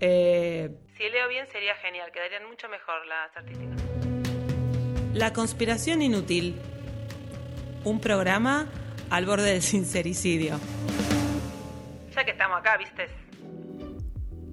Eh, 0.00 0.70
si 0.96 1.08
leo 1.08 1.28
bien 1.28 1.46
sería 1.50 1.74
genial, 1.76 2.10
quedarían 2.12 2.46
mucho 2.48 2.68
mejor 2.68 3.06
las 3.06 3.36
artísticas. 3.36 3.82
La 5.14 5.32
conspiración 5.32 6.02
inútil. 6.02 6.60
Un 7.84 8.00
programa 8.00 8.68
al 9.10 9.26
borde 9.26 9.52
del 9.52 9.62
sincericidio. 9.62 10.60
Ya 12.14 12.24
que 12.24 12.32
estamos 12.32 12.58
acá, 12.58 12.76
¿viste? 12.76 13.08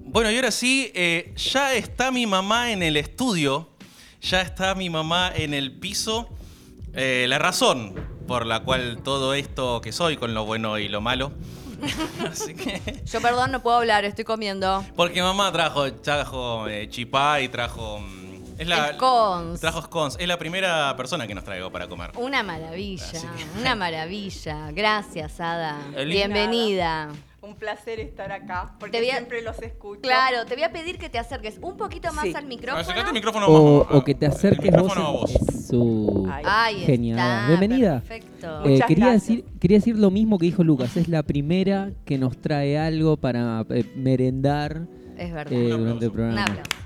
Bueno, 0.04 0.30
y 0.30 0.36
ahora 0.36 0.50
sí, 0.50 0.90
eh, 0.94 1.32
ya 1.36 1.74
está 1.74 2.10
mi 2.10 2.26
mamá 2.26 2.72
en 2.72 2.82
el 2.82 2.96
estudio, 2.96 3.68
ya 4.22 4.40
está 4.40 4.74
mi 4.74 4.88
mamá 4.88 5.30
en 5.34 5.52
el 5.52 5.78
piso. 5.78 6.30
Eh, 6.94 7.26
la 7.28 7.38
razón 7.38 7.94
por 8.26 8.46
la 8.46 8.60
cual 8.60 9.02
todo 9.02 9.34
esto 9.34 9.80
que 9.80 9.92
soy, 9.92 10.16
con 10.16 10.32
lo 10.32 10.44
bueno 10.44 10.78
y 10.78 10.88
lo 10.88 11.00
malo. 11.00 11.32
Así 12.30 12.54
que, 12.54 13.02
Yo, 13.04 13.20
perdón, 13.20 13.52
no 13.52 13.62
puedo 13.62 13.76
hablar, 13.78 14.04
estoy 14.04 14.24
comiendo. 14.24 14.84
porque 14.96 15.22
mamá 15.22 15.50
trajo, 15.52 15.92
trajo 15.94 16.68
eh, 16.68 16.88
chipá 16.88 17.40
y 17.40 17.48
trajo... 17.48 17.98
mm, 18.00 18.26
Es 18.58 18.66
la, 18.68 18.92
Scones. 18.94 19.60
Trajo 19.60 19.82
scones. 19.82 20.16
Es 20.18 20.26
la 20.28 20.38
primera 20.38 20.96
persona 20.96 21.26
que 21.26 21.34
nos 21.34 21.44
traigo 21.44 21.70
para 21.70 21.88
comer. 21.88 22.10
Una 22.16 22.42
maravilla, 22.42 23.04
Así 23.04 23.26
que- 23.36 23.60
una 23.60 23.74
maravilla. 23.74 24.70
Gracias, 24.72 25.40
Ada. 25.40 25.78
El- 25.94 26.08
Bienvenida. 26.08 27.10
Un 27.46 27.54
placer 27.54 28.00
estar 28.00 28.32
acá, 28.32 28.74
porque 28.80 28.98
Te 28.98 29.04
voy 29.04 29.10
a- 29.10 29.16
siempre 29.16 29.42
los 29.42 29.58
escucho. 29.62 30.00
Claro, 30.02 30.44
te 30.46 30.54
voy 30.54 30.64
a 30.64 30.72
pedir 30.72 30.98
que 30.98 31.08
te 31.08 31.18
acerques 31.18 31.58
un 31.62 31.76
poquito 31.76 32.12
más 32.12 32.24
Sí. 32.24 32.34
al 32.34 32.46
micrófono. 32.46 32.80
Acércate 32.80 33.08
el 33.08 33.14
micrófono 33.14 33.46
O, 33.46 33.60
vos, 33.62 33.86
o 33.92 34.04
que 34.04 34.14
te 34.14 34.26
acerques 34.26 34.70
vos. 34.72 34.82
micrófono 34.82 35.06
a 35.06 35.10
vos. 35.12 35.30
Su. 35.68 36.28
Ahí 36.32 36.80
genial. 36.80 37.18
está, 37.18 37.46
Bienvenida. 37.48 38.00
Perfecto. 38.00 38.64
Eh, 38.64 38.68
Muchas 38.70 38.86
quería, 38.88 39.04
gracias. 39.10 39.28
decir, 39.28 39.44
quería 39.60 39.78
decir 39.78 39.96
lo 39.98 40.10
mismo 40.10 40.38
que 40.38 40.46
dijo 40.46 40.64
Lucas. 40.64 40.96
Es 40.96 41.08
la 41.08 41.22
primera 41.22 41.90
que 42.04 42.18
nos 42.18 42.36
trae 42.38 42.78
algo 42.78 43.16
para 43.16 43.64
eh, 43.70 43.84
merendar 43.96 44.82
es 45.16 45.32
verdad. 45.32 45.52
eh, 45.52 45.74
Un 45.74 45.80
durante 45.80 46.04
el. 46.04 46.10
Un 46.10 46.14
programa. 46.16 46.42
aplauso. 46.42 46.85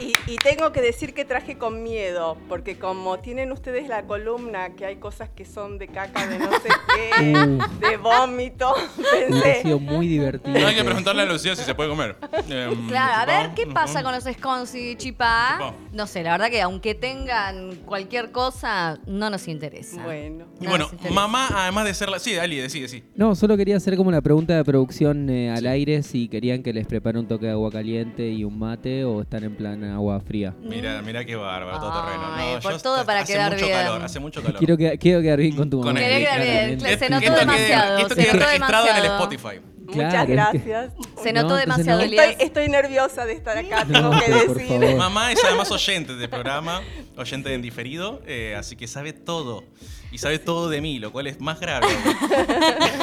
Y, 0.00 0.12
y 0.32 0.36
tengo 0.36 0.72
que 0.72 0.80
decir 0.80 1.12
que 1.14 1.24
traje 1.24 1.58
con 1.58 1.82
miedo, 1.82 2.36
porque 2.48 2.78
como 2.78 3.18
tienen 3.18 3.52
ustedes 3.52 3.88
la 3.88 4.04
columna, 4.06 4.70
que 4.76 4.86
hay 4.86 4.96
cosas 4.96 5.28
que 5.28 5.44
son 5.44 5.78
de 5.78 5.88
caca, 5.88 6.26
de 6.26 6.38
no 6.38 6.50
sé 6.52 6.68
qué, 6.96 7.10
Uh. 7.40 7.58
de 7.80 7.96
vómito, 7.96 8.72
pensé, 9.12 9.62
sido 9.62 9.78
muy 9.78 10.08
divertido. 10.08 10.58
No 10.58 10.66
hay 10.66 10.74
que 10.74 10.84
preguntarle 10.84 11.22
a 11.22 11.26
Lucía 11.26 11.54
si 11.54 11.62
se 11.64 11.74
puede 11.74 11.88
comer. 11.90 12.16
Em, 12.48 12.88
Claro, 12.88 13.14
a 13.14 13.26
ver, 13.26 13.54
¿qué 13.54 13.66
pasa 13.66 14.02
con 14.02 14.12
los 14.12 14.24
scones 14.24 14.74
y 14.74 14.96
chipá? 14.96 15.74
No 15.92 16.06
sé, 16.06 16.22
la 16.22 16.32
verdad 16.32 16.50
que 16.50 16.60
aunque 16.62 16.94
tengan 16.94 17.76
cualquier 17.84 18.30
cosa, 18.32 18.98
no 19.06 19.28
nos 19.30 19.48
interesa. 19.48 20.02
bueno. 20.02 20.46
Y 20.60 20.64
No 20.64 20.70
bueno, 20.70 20.88
interesa. 20.92 21.14
mamá, 21.14 21.48
además 21.52 21.84
de 21.84 21.94
ser 21.94 22.08
la... 22.08 22.18
Sí, 22.18 22.36
Ali, 22.36 22.56
decide, 22.56 22.88
sí. 22.88 23.04
No, 23.14 23.34
solo 23.34 23.56
quería 23.56 23.76
hacer 23.76 23.96
como 23.96 24.08
una 24.08 24.20
pregunta 24.22 24.56
de 24.56 24.64
producción 24.64 25.28
eh, 25.30 25.50
al 25.50 25.66
aire 25.66 26.02
si 26.02 26.28
querían 26.28 26.62
que 26.62 26.72
les 26.72 26.86
prepare 26.86 27.18
un 27.18 27.26
toque 27.28 27.46
de 27.46 27.52
agua 27.52 27.70
caliente 27.70 28.28
y 28.28 28.44
un 28.44 28.58
mate 28.58 29.04
o 29.04 29.20
están 29.22 29.44
en 29.44 29.54
plan 29.56 29.82
agua 29.90 30.20
fría. 30.20 30.54
Mira, 30.62 31.00
mira 31.02 31.24
qué 31.24 31.36
bárbaro, 31.36 31.78
todo 31.78 32.02
terreno. 32.04 32.22
Ay, 32.34 32.54
No, 32.54 32.60
por 32.60 32.72
yo- 32.72 32.78
todo 32.80 33.04
para 33.06 33.20
hace 33.20 33.32
quedar 33.34 33.52
mucho 33.52 33.66
bien. 33.66 33.78
calor, 33.78 34.02
hace 34.02 34.20
mucho 34.20 34.42
calor. 34.42 34.58
Quiero, 34.58 34.76
que, 34.76 34.98
quiero 34.98 35.22
quedar 35.22 35.38
bien 35.38 35.56
con 35.56 35.70
tu 35.70 35.78
Con 35.78 35.86
mamá. 35.94 36.00
él. 36.00 36.06
Quería 36.12 36.18
quedar 36.30 36.40
bien, 36.42 36.78
claramente. 36.78 36.98
se 36.98 37.10
notó 37.10 37.24
esto 37.26 37.38
demasiado, 37.40 37.96
Quede, 37.96 38.02
esto 38.02 38.14
se 38.14 38.20
quede 38.22 38.32
notó 38.32 38.44
registrado 38.46 38.86
en 38.88 38.96
el. 38.96 39.04
Spotify. 39.04 39.60
Claro, 39.90 40.06
Muchas 40.06 40.20
es 40.22 40.26
que- 40.26 40.32
gracias. 40.32 40.92
Se 41.20 41.32
No, 41.32 41.42
notó 41.42 41.58
entonces 41.58 41.66
demasiado, 41.66 41.98
no. 41.98 42.04
Elías. 42.06 42.26
Estoy, 42.30 42.46
estoy 42.46 42.68
nerviosa 42.68 43.24
de 43.26 43.32
estar 43.32 43.58
acá, 43.58 43.84
No, 43.86 43.92
tengo 44.00 44.10
que 44.12 44.22
pero 44.26 44.46
por 44.46 44.56
decir. 44.56 44.80
favor. 44.80 44.96
Mamá 44.96 45.32
es 45.32 45.44
además 45.44 45.70
oyente 45.72 46.14
del 46.14 46.30
programa, 46.30 46.80
oyente 47.16 47.52
en 47.54 47.60
diferido, 47.62 48.22
eh, 48.24 48.54
así 48.56 48.76
que 48.76 48.86
sabe 48.86 49.12
todo. 49.12 49.64
Y 50.12 50.18
sabe 50.18 50.38
todo 50.38 50.68
de 50.68 50.80
mí, 50.80 50.98
lo 51.00 51.10
cual 51.12 51.26
es 51.26 51.40
más 51.40 51.58
grave. 51.60 51.86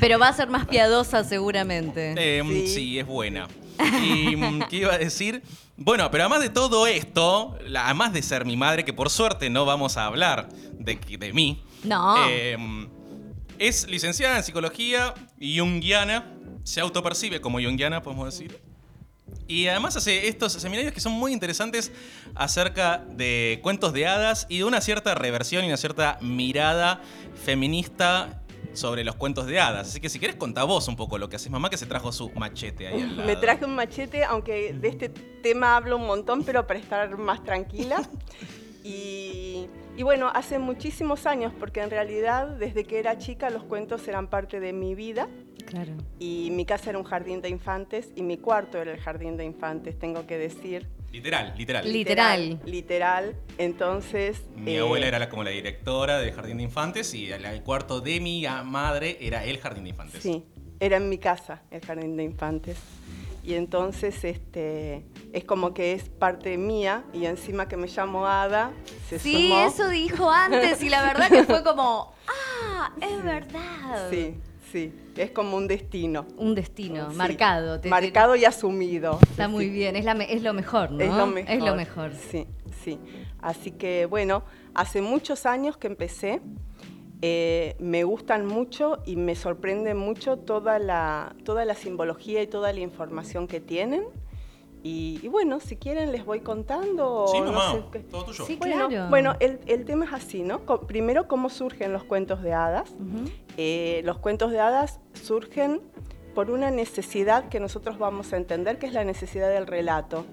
Pero 0.00 0.18
va 0.18 0.28
a 0.28 0.32
ser 0.32 0.48
más 0.48 0.66
piadosa 0.66 1.24
seguramente. 1.24 2.14
Eh, 2.16 2.42
Sí. 2.46 2.66
sí. 2.68 2.98
es 2.98 3.06
buena. 3.06 3.48
Y 4.02 4.36
mm, 4.36 4.62
qué 4.68 4.76
iba 4.78 4.94
a 4.94 4.98
decir. 4.98 5.42
Bueno, 5.76 6.10
pero 6.10 6.24
además 6.24 6.40
de 6.40 6.50
todo 6.50 6.86
esto, 6.86 7.56
además 7.76 8.12
de 8.12 8.22
ser 8.22 8.44
mi 8.44 8.56
madre, 8.56 8.84
que 8.84 8.92
por 8.92 9.10
suerte 9.10 9.48
no 9.50 9.64
vamos 9.64 9.96
a 9.96 10.06
hablar 10.06 10.48
de, 10.72 11.32
mí, 11.32 11.62
No. 11.84 12.16
eh, 12.28 12.56
es 13.58 13.88
licenciada 13.88 14.36
en 14.38 14.44
psicología 14.44 15.14
junguiana. 15.40 16.32
Se 16.64 16.80
autopercibe 16.80 17.40
como 17.40 17.60
junguiana, 17.60 18.02
podemos 18.02 18.26
decir. 18.26 18.60
Y 19.46 19.66
además 19.68 19.96
hace 19.96 20.28
estos 20.28 20.52
seminarios 20.52 20.92
que 20.92 21.00
son 21.00 21.12
muy 21.12 21.32
interesantes 21.32 21.92
acerca 22.34 22.98
de 23.10 23.60
cuentos 23.62 23.92
de 23.92 24.06
hadas 24.06 24.46
y 24.48 24.58
de 24.58 24.64
una 24.64 24.80
cierta 24.80 25.14
reversión 25.14 25.64
y 25.64 25.68
una 25.68 25.76
cierta 25.76 26.18
mirada 26.20 27.00
feminista 27.44 28.42
sobre 28.78 29.04
los 29.04 29.16
cuentos 29.16 29.46
de 29.46 29.60
hadas. 29.60 29.88
Así 29.88 30.00
que 30.00 30.08
si 30.08 30.18
querés 30.18 30.36
contá 30.36 30.64
vos 30.64 30.88
un 30.88 30.96
poco 30.96 31.18
lo 31.18 31.28
que 31.28 31.36
haces 31.36 31.50
mamá, 31.50 31.68
que 31.68 31.76
se 31.76 31.86
trajo 31.86 32.12
su 32.12 32.30
machete 32.30 32.86
ahí 32.86 33.02
al 33.02 33.16
lado. 33.16 33.26
Me 33.26 33.36
traje 33.36 33.64
un 33.64 33.74
machete, 33.74 34.24
aunque 34.24 34.72
de 34.72 34.88
este 34.88 35.08
tema 35.08 35.76
hablo 35.76 35.96
un 35.96 36.06
montón, 36.06 36.44
pero 36.44 36.66
para 36.66 36.78
estar 36.78 37.18
más 37.18 37.42
tranquila. 37.44 38.08
Y, 38.84 39.66
y 39.96 40.02
bueno, 40.02 40.30
hace 40.32 40.58
muchísimos 40.58 41.26
años, 41.26 41.52
porque 41.58 41.80
en 41.80 41.90
realidad 41.90 42.46
desde 42.48 42.84
que 42.84 42.98
era 42.98 43.18
chica 43.18 43.50
los 43.50 43.64
cuentos 43.64 44.06
eran 44.08 44.28
parte 44.28 44.60
de 44.60 44.72
mi 44.72 44.94
vida. 44.94 45.28
Claro. 45.66 45.92
Y 46.18 46.50
mi 46.52 46.64
casa 46.64 46.90
era 46.90 46.98
un 46.98 47.04
jardín 47.04 47.42
de 47.42 47.50
infantes 47.50 48.10
y 48.16 48.22
mi 48.22 48.38
cuarto 48.38 48.78
era 48.78 48.92
el 48.92 49.00
jardín 49.00 49.36
de 49.36 49.44
infantes, 49.44 49.98
tengo 49.98 50.26
que 50.26 50.38
decir. 50.38 50.88
Literal, 51.12 51.54
literal. 51.56 51.90
Literal. 51.92 52.60
Literal. 52.66 53.36
Entonces. 53.56 54.42
Mi 54.56 54.74
eh, 54.76 54.80
abuela 54.80 55.06
era 55.06 55.18
la- 55.18 55.28
como 55.28 55.42
la 55.44 55.50
directora 55.50 56.18
del 56.18 56.32
jardín 56.32 56.58
de 56.58 56.64
infantes 56.64 57.14
y 57.14 57.30
el, 57.32 57.62
cuarto 57.62 58.00
de 58.00 58.20
mi 58.20 58.44
a- 58.46 58.62
madre 58.62 59.16
era 59.20 59.44
el 59.44 59.58
jardín 59.58 59.84
de 59.84 59.90
infantes. 59.90 60.22
Sí, 60.22 60.44
era 60.80 60.98
en 60.98 61.08
mi 61.08 61.18
casa 61.18 61.62
el 61.70 61.80
jardín 61.84 62.16
de 62.16 62.24
infantes. 62.24 62.76
Y 63.42 63.54
entonces 63.54 64.22
este, 64.24 65.06
es 65.32 65.44
como 65.44 65.72
que 65.72 65.92
es 65.94 66.10
parte 66.10 66.58
mía 66.58 67.04
y 67.14 67.24
encima 67.24 67.66
que 67.66 67.78
me 67.78 67.86
llamo 67.86 68.26
Ada, 68.26 68.72
se 69.08 69.18
Sí, 69.18 69.48
sumó. 69.48 69.66
eso 69.66 69.88
dijo 69.88 70.30
antes 70.30 70.82
y 70.82 70.90
la 70.90 71.00
verdad 71.02 71.30
que 71.30 71.44
fue 71.44 71.64
como, 71.64 72.12
ah, 72.28 72.92
es 73.00 73.24
verdad. 73.24 74.10
Sí, 74.10 74.34
sí, 74.72 74.92
es 75.16 75.30
como 75.30 75.56
un 75.56 75.66
destino. 75.68 76.26
Un 76.36 76.54
destino 76.54 77.10
Sí, 77.10 77.16
marcado. 77.16 77.76
te- 77.76 77.82
te- 77.84 77.88
marcado 77.88 78.36
y 78.36 78.44
asumido. 78.44 79.18
Está 79.30 79.48
muy 79.48 79.68
bien, 79.68 79.96
es, 79.96 80.04
la 80.04 80.14
me- 80.14 80.32
es 80.32 80.42
lo 80.42 80.52
mejor, 80.54 80.90
¿no? 80.92 81.00
Es 81.00 81.12
lo 81.14 81.26
mejor. 81.26 81.50
Es 81.52 81.62
lo 81.62 81.74
mejor. 81.74 82.12
Sí, 82.14 82.46
sí. 82.84 82.98
Así 83.40 83.70
que 83.72 84.06
bueno, 84.06 84.42
hace 84.74 85.00
muchos 85.02 85.46
años 85.46 85.76
que 85.76 85.86
empecé. 85.86 86.40
eh, 87.20 87.74
me 87.80 88.04
gustan 88.04 88.46
mucho 88.46 88.98
y 89.04 89.16
me 89.16 89.34
sorprende 89.34 89.92
mucho 89.94 90.36
toda 90.36 90.78
la, 90.78 91.34
toda 91.44 91.64
la 91.64 91.74
simbología 91.74 92.42
y 92.42 92.46
toda 92.46 92.72
la 92.72 92.78
información 92.78 93.48
que 93.48 93.58
tienen. 93.58 94.04
Y, 94.82 95.18
y 95.22 95.28
bueno, 95.28 95.58
si 95.60 95.76
quieren 95.76 96.12
les 96.12 96.24
voy 96.24 96.40
contando. 96.40 97.26
Sí, 97.32 97.40
no 97.40 97.52
mamá, 97.52 97.72
sé 97.72 97.82
qué. 97.92 97.98
todo 98.00 98.24
tuyo. 98.24 98.44
Sí, 98.46 98.56
Bueno, 98.56 98.88
claro. 98.88 99.10
bueno 99.10 99.34
el, 99.40 99.58
el 99.66 99.84
tema 99.84 100.04
es 100.04 100.12
así, 100.12 100.42
¿no? 100.42 100.64
Co- 100.64 100.82
primero, 100.82 101.26
cómo 101.26 101.48
surgen 101.50 101.92
los 101.92 102.04
cuentos 102.04 102.42
de 102.42 102.52
hadas. 102.52 102.94
Eh, 103.56 104.02
los 104.04 104.18
cuentos 104.18 104.50
de 104.52 104.60
hadas 104.60 105.00
surgen 105.14 105.80
por 106.34 106.50
una 106.50 106.70
necesidad 106.70 107.48
que 107.48 107.58
nosotros 107.58 107.98
vamos 107.98 108.32
a 108.32 108.36
entender, 108.36 108.78
que 108.78 108.86
es 108.86 108.92
la 108.92 109.02
necesidad 109.04 109.50
del 109.50 109.66
relato. 109.66 110.24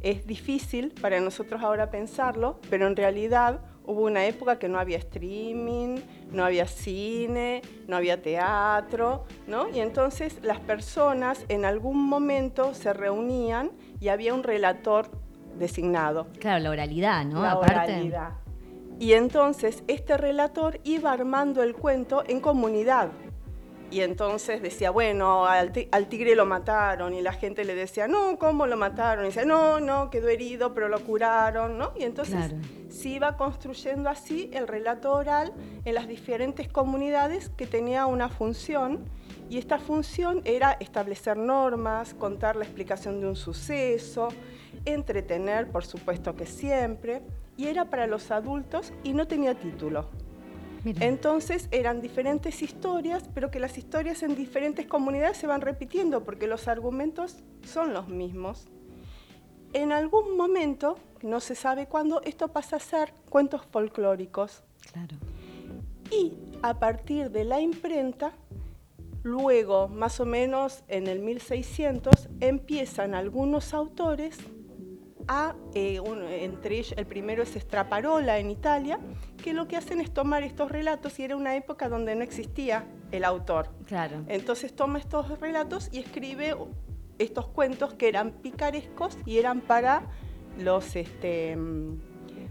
Es 0.00 0.26
difícil 0.26 0.92
para 1.00 1.20
nosotros 1.20 1.62
ahora 1.62 1.90
pensarlo, 1.90 2.58
pero 2.70 2.86
en 2.86 2.96
realidad 2.96 3.60
hubo 3.86 4.02
una 4.02 4.26
época 4.26 4.58
que 4.58 4.68
no 4.68 4.78
había 4.78 4.98
streaming, 4.98 5.96
no 6.30 6.44
había 6.44 6.66
cine, 6.66 7.62
no 7.88 7.96
había 7.96 8.22
teatro, 8.22 9.24
¿no? 9.46 9.68
Y 9.68 9.80
entonces 9.80 10.38
las 10.42 10.60
personas 10.60 11.44
en 11.48 11.64
algún 11.64 12.02
momento 12.08 12.74
se 12.74 12.92
reunían 12.92 13.70
y 14.00 14.08
había 14.08 14.34
un 14.34 14.42
relator 14.42 15.10
designado 15.58 16.26
Claro, 16.38 16.62
la 16.62 16.70
oralidad, 16.70 17.24
¿no? 17.24 17.42
la 17.42 17.52
Aparte. 17.52 17.92
oralidad. 17.92 18.30
Y 18.98 19.14
entonces 19.14 19.82
este 19.88 20.16
relator 20.16 20.80
iba 20.84 21.10
armando 21.12 21.62
el 21.62 21.74
cuento 21.74 22.22
en 22.26 22.40
comunidad. 22.40 23.08
Y 23.92 24.00
entonces 24.00 24.62
decía, 24.62 24.90
bueno, 24.90 25.44
al, 25.44 25.70
ti- 25.70 25.86
al 25.92 26.06
tigre 26.08 26.34
lo 26.34 26.46
mataron. 26.46 27.12
Y 27.12 27.20
la 27.20 27.32
gente 27.34 27.62
le 27.64 27.74
decía, 27.74 28.08
no, 28.08 28.38
¿cómo 28.38 28.66
lo 28.66 28.78
mataron? 28.78 29.24
Y 29.24 29.28
decía, 29.28 29.44
no, 29.44 29.80
no, 29.80 30.08
quedó 30.08 30.28
herido, 30.28 30.72
pero 30.72 30.88
lo 30.88 30.98
curaron, 31.04 31.76
¿no? 31.76 31.92
Y 31.98 32.04
entonces 32.04 32.34
Claro. 32.36 32.56
se 32.88 33.08
iba 33.10 33.36
construyendo 33.36 34.08
así 34.08 34.50
el 34.54 34.66
relato 34.66 35.12
oral 35.12 35.52
en 35.84 35.94
las 35.94 36.08
diferentes 36.08 36.68
comunidades 36.68 37.50
que 37.50 37.66
tenía 37.66 38.06
una 38.06 38.30
función. 38.30 39.04
Y 39.50 39.58
esta 39.58 39.78
función 39.78 40.40
era 40.44 40.72
establecer 40.80 41.36
normas, 41.36 42.14
contar 42.14 42.56
la 42.56 42.64
explicación 42.64 43.20
de 43.20 43.26
un 43.26 43.36
suceso, 43.36 44.28
entretener, 44.86 45.68
por 45.70 45.84
supuesto 45.84 46.34
que 46.34 46.46
siempre, 46.46 47.20
y 47.58 47.66
era 47.66 47.84
para 47.84 48.06
los 48.06 48.30
adultos 48.30 48.92
y 49.04 49.12
no 49.12 49.26
tenía 49.28 49.54
título. 49.54 50.08
Mira. 50.84 51.06
Entonces 51.06 51.68
eran 51.70 52.00
diferentes 52.00 52.62
historias, 52.62 53.28
pero 53.34 53.50
que 53.50 53.60
las 53.60 53.78
historias 53.78 54.22
en 54.22 54.34
diferentes 54.34 54.86
comunidades 54.86 55.36
se 55.36 55.46
van 55.46 55.60
repitiendo 55.60 56.24
porque 56.24 56.46
los 56.46 56.68
argumentos 56.68 57.36
son 57.64 57.94
los 57.94 58.08
mismos. 58.08 58.66
En 59.72 59.92
algún 59.92 60.36
momento, 60.36 60.98
no 61.22 61.40
se 61.40 61.54
sabe 61.54 61.86
cuándo, 61.86 62.20
esto 62.24 62.48
pasa 62.48 62.76
a 62.76 62.80
ser 62.80 63.14
cuentos 63.30 63.64
folclóricos. 63.70 64.62
Claro. 64.92 65.16
Y 66.10 66.34
a 66.62 66.78
partir 66.78 67.30
de 67.30 67.44
la 67.44 67.60
imprenta, 67.60 68.32
Luego, 69.22 69.86
más 69.86 70.18
o 70.18 70.26
menos 70.26 70.82
en 70.88 71.06
el 71.06 71.20
1600, 71.20 72.28
empiezan 72.40 73.14
algunos 73.14 73.72
autores 73.72 74.36
a, 75.28 75.54
eh, 75.74 76.00
un- 76.00 76.22
entre 76.24 76.76
ellos, 76.76 76.94
el 76.96 77.06
primero 77.06 77.42
es 77.42 77.50
Straparola 77.54 78.38
en 78.38 78.50
Italia, 78.50 78.98
que 79.42 79.52
lo 79.52 79.68
que 79.68 79.76
hacen 79.76 80.00
es 80.00 80.12
tomar 80.12 80.42
estos 80.42 80.70
relatos, 80.70 81.18
y 81.18 81.24
era 81.24 81.36
una 81.36 81.56
época 81.56 81.88
donde 81.88 82.14
no 82.14 82.22
existía 82.22 82.86
el 83.10 83.24
autor. 83.24 83.68
Claro. 83.86 84.22
Entonces 84.28 84.74
toma 84.74 84.98
estos 84.98 85.40
relatos 85.40 85.88
y 85.92 85.98
escribe 85.98 86.54
estos 87.18 87.46
cuentos 87.48 87.94
que 87.94 88.08
eran 88.08 88.32
picarescos 88.32 89.16
y 89.26 89.38
eran 89.38 89.60
para 89.60 90.10
los, 90.58 90.96
este, 90.96 91.56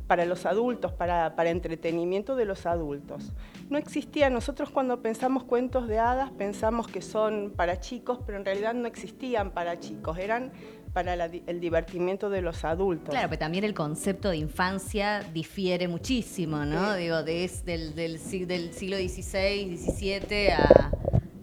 para 0.07 0.25
los 0.25 0.45
adultos, 0.45 0.91
para, 0.93 1.35
para 1.35 1.49
entretenimiento 1.49 2.35
de 2.35 2.45
los 2.45 2.65
adultos. 2.65 3.31
No 3.69 3.77
existía, 3.77 4.29
nosotros 4.29 4.69
cuando 4.69 5.01
pensamos 5.01 5.43
cuentos 5.43 5.87
de 5.87 5.99
hadas 5.99 6.31
pensamos 6.31 6.87
que 6.87 7.01
son 7.01 7.53
para 7.55 7.79
chicos, 7.79 8.19
pero 8.25 8.37
en 8.37 8.45
realidad 8.45 8.73
no 8.73 8.87
existían 8.87 9.51
para 9.51 9.79
chicos, 9.79 10.17
eran 10.17 10.51
para 10.93 11.15
la 11.15 11.25
el 11.25 11.59
divertimiento 11.59 12.29
de 12.29 12.41
los 12.41 12.63
adultos. 12.65 13.09
Claro, 13.09 13.29
pero 13.29 13.39
también 13.39 13.63
el 13.63 13.73
concepto 13.73 14.29
de 14.29 14.37
infancia 14.37 15.21
difiere 15.33 15.87
muchísimo, 15.87 16.65
¿no? 16.65 16.93
Sí. 16.95 17.01
Digo, 17.01 17.23
de, 17.23 17.43
es- 17.45 17.63
del, 17.65 17.95
del, 17.95 18.19
si- 18.19 18.45
del 18.45 18.73
siglo 18.73 18.97
XVI, 18.97 19.77
XVII 19.77 20.51
a 20.51 20.91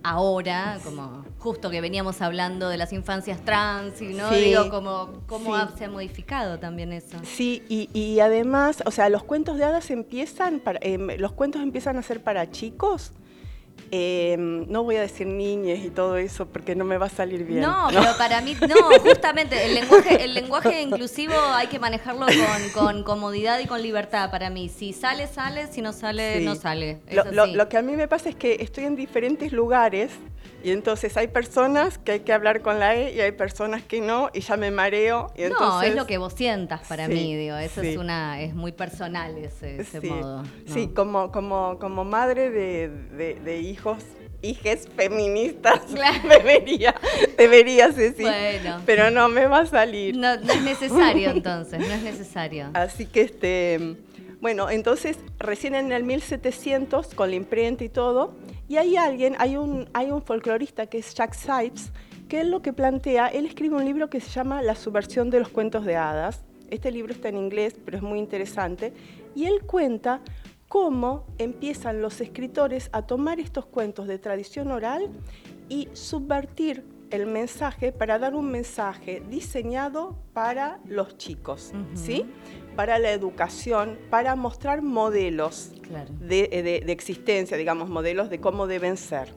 ahora, 0.05 0.79
como 0.85 1.25
justo 1.39 1.71
que 1.71 1.81
veníamos 1.81 2.23
hablando 2.23 2.69
de 2.69 2.77
las 2.79 2.93
infancias 2.93 3.45
trans, 3.45 4.01
y 4.01 4.15
no 4.15 4.31
Sí. 4.31 4.37
digo, 4.37 4.71
como 4.71 5.23
cómo 5.27 5.55
Sí. 5.57 5.65
se 5.77 5.85
ha 5.85 5.91
modificado 5.91 6.59
también 6.59 6.93
eso. 6.93 7.19
Sí, 7.25 7.63
y, 7.69 7.91
y 7.93 8.21
además, 8.21 8.83
o 8.87 8.91
sea, 8.91 9.09
los 9.11 9.23
cuentos 9.25 9.59
de 9.59 9.65
hadas 9.65 9.91
empiezan, 9.91 10.61
para, 10.61 10.79
em, 10.83 11.09
los 11.19 11.33
cuentos 11.33 11.63
empiezan 11.63 11.97
a 11.99 12.03
ser 12.03 12.23
para 12.23 12.51
chicos. 12.51 13.13
Em, 13.91 14.67
no 14.71 14.85
voy 14.85 14.97
a 14.97 15.01
decir 15.01 15.27
niñes 15.27 15.83
y 15.85 15.89
todo 15.89 16.19
eso 16.19 16.47
porque 16.47 16.75
no 16.75 16.85
me 16.85 16.99
va 16.99 17.07
a 17.07 17.11
salir 17.11 17.45
bien. 17.45 17.63
No, 17.63 17.87
pero 17.89 18.17
para 18.19 18.41
mí, 18.43 18.55
no, 18.69 18.77
justamente 19.01 19.65
el 19.65 19.75
lenguaje, 19.75 20.25
el 20.25 20.35
lenguaje 20.35 20.83
inclusivo 20.83 21.33
hay 21.55 21.69
que 21.69 21.79
manejarlo 21.79 22.27
con, 22.27 22.71
con 22.85 23.03
comodidad 23.03 23.59
y 23.61 23.67
con 23.67 23.81
libertad 23.81 24.31
para 24.31 24.51
mí. 24.51 24.69
Si 24.69 24.93
sale, 24.93 25.27
sale, 25.27 25.69
si 25.73 25.81
no 25.81 25.93
sale, 25.95 26.39
Sí. 26.41 26.45
no 26.45 26.55
sale. 26.55 26.99
Lo, 27.11 27.25
lo- 27.33 27.47
lo 27.47 27.69
que 27.71 27.79
a 27.79 27.83
mí 27.83 27.97
me 27.97 28.09
pasa 28.09 28.29
es 28.29 28.35
que 28.37 28.59
estoy 28.61 28.85
en 28.85 28.95
diferentes 28.95 29.53
lugares 29.53 30.11
y 30.63 30.71
entonces 30.73 31.17
hay 31.17 31.29
personas 31.29 31.99
que 31.99 32.13
hay 32.13 32.21
que 32.21 32.33
hablar 32.33 32.63
con 32.63 32.81
la 32.81 32.97
E 32.97 33.15
y 33.15 33.21
hay 33.21 33.33
personas 33.33 33.83
que 33.83 34.01
no 34.01 34.31
y 34.35 34.41
ya 34.41 34.57
me 34.57 34.71
mareo. 34.71 35.33
Y 35.37 35.43
no, 35.45 35.83
es 35.83 35.95
lo 35.95 36.07
que 36.07 36.19
vos 36.19 36.33
sientas 36.33 36.81
para 36.89 37.07
Sí, 37.07 37.13
mí, 37.13 37.37
digo, 37.37 37.57
eso 37.57 37.81
sí. 37.81 37.89
es 37.91 37.97
una, 37.97 38.41
es 38.41 38.55
muy 38.55 38.73
personal 38.73 39.37
ese, 39.39 39.81
ese 39.81 40.01
sí, 40.01 40.09
modo. 40.09 40.43
¿no? 40.43 40.49
sí, 40.67 40.89
como, 40.89 41.31
como, 41.31 41.79
como 41.79 42.05
madre 42.05 42.51
de, 42.51 42.89
de- 42.89 43.35
de 43.37 43.61
hijos, 43.61 43.99
hijes 44.43 44.89
feministas, 44.97 45.81
Claro. 45.95 46.29
debería, 46.29 46.95
debería, 47.37 47.93
Ceci. 47.93 48.23
Bueno. 48.23 48.83
Pero 48.87 49.11
no 49.11 49.29
me 49.29 49.47
va 49.47 49.61
a 49.61 49.67
salir. 49.67 50.17
No, 50.17 50.37
no 50.39 50.53
es 50.53 50.63
necesario 50.63 51.31
entonces, 51.31 51.79
no 51.81 51.87
es 51.95 52.03
necesario. 52.03 52.71
Así 52.75 53.07
que 53.07 53.23
este, 53.23 53.97
bueno, 54.41 54.71
entonces 54.71 55.19
recién 55.39 55.75
en 55.75 55.91
el 55.93 56.03
1700 56.05 57.15
con 57.15 57.31
la 57.31 57.37
imprenta 57.37 57.85
y 57.85 57.89
todo, 57.89 58.35
y 58.69 58.77
hay 58.77 58.97
alguien, 58.97 59.35
hay 59.39 59.57
un, 59.57 59.89
hay 59.95 60.11
un 60.11 60.23
folclorista 60.23 60.87
que 60.87 60.99
es 60.99 61.15
Jack 61.15 61.35
Sipes, 61.35 61.91
que 62.29 62.41
él 62.41 62.51
lo 62.51 62.61
que 62.61 62.73
plantea, 62.73 63.29
él 63.29 63.47
escribe 63.47 63.77
un 63.77 63.85
libro 63.85 64.11
que 64.11 64.21
se 64.21 64.31
llama 64.31 64.63
La 64.63 64.75
subversión 64.75 65.31
de 65.31 65.41
los 65.41 65.49
cuentos 65.49 65.85
de 65.87 65.97
hadas. 65.97 66.45
Este 66.71 66.93
libro 66.93 67.13
está 67.13 67.31
en 67.31 67.39
inglés, 67.39 67.75
pero 67.83 67.97
es 67.97 68.03
muy 68.03 68.19
interesante, 68.19 68.93
y 69.35 69.47
él 69.47 69.63
cuenta 69.65 70.21
cómo 70.69 71.25
empiezan 71.39 72.03
los 72.03 72.21
escritores 72.21 72.91
a 72.93 73.03
tomar 73.03 73.41
estos 73.41 73.65
cuentos 73.65 74.07
de 74.07 74.19
tradición 74.19 74.71
oral 74.71 75.09
y 75.71 75.89
subvertir 75.95 76.85
el 77.11 77.27
mensaje 77.27 77.91
para 77.91 78.19
dar 78.19 78.35
un 78.35 78.51
mensaje 78.51 79.23
diseñado 79.31 80.19
para 80.35 80.79
los 80.85 81.17
chicos. 81.17 81.73
¿sí? 81.95 82.27
Para 82.79 83.01
la 83.01 83.11
educación, 83.11 83.99
para 84.09 84.37
mostrar 84.37 84.83
modelos 84.83 85.73
Claro. 85.83 86.13
de, 86.21 86.47
de- 86.47 86.83
de 86.87 86.93
existencia, 86.93 87.57
digamos, 87.57 87.89
modelos 87.91 88.31
de 88.31 88.39
cómo 88.41 88.69
deben 88.69 88.97
ser. 88.97 89.35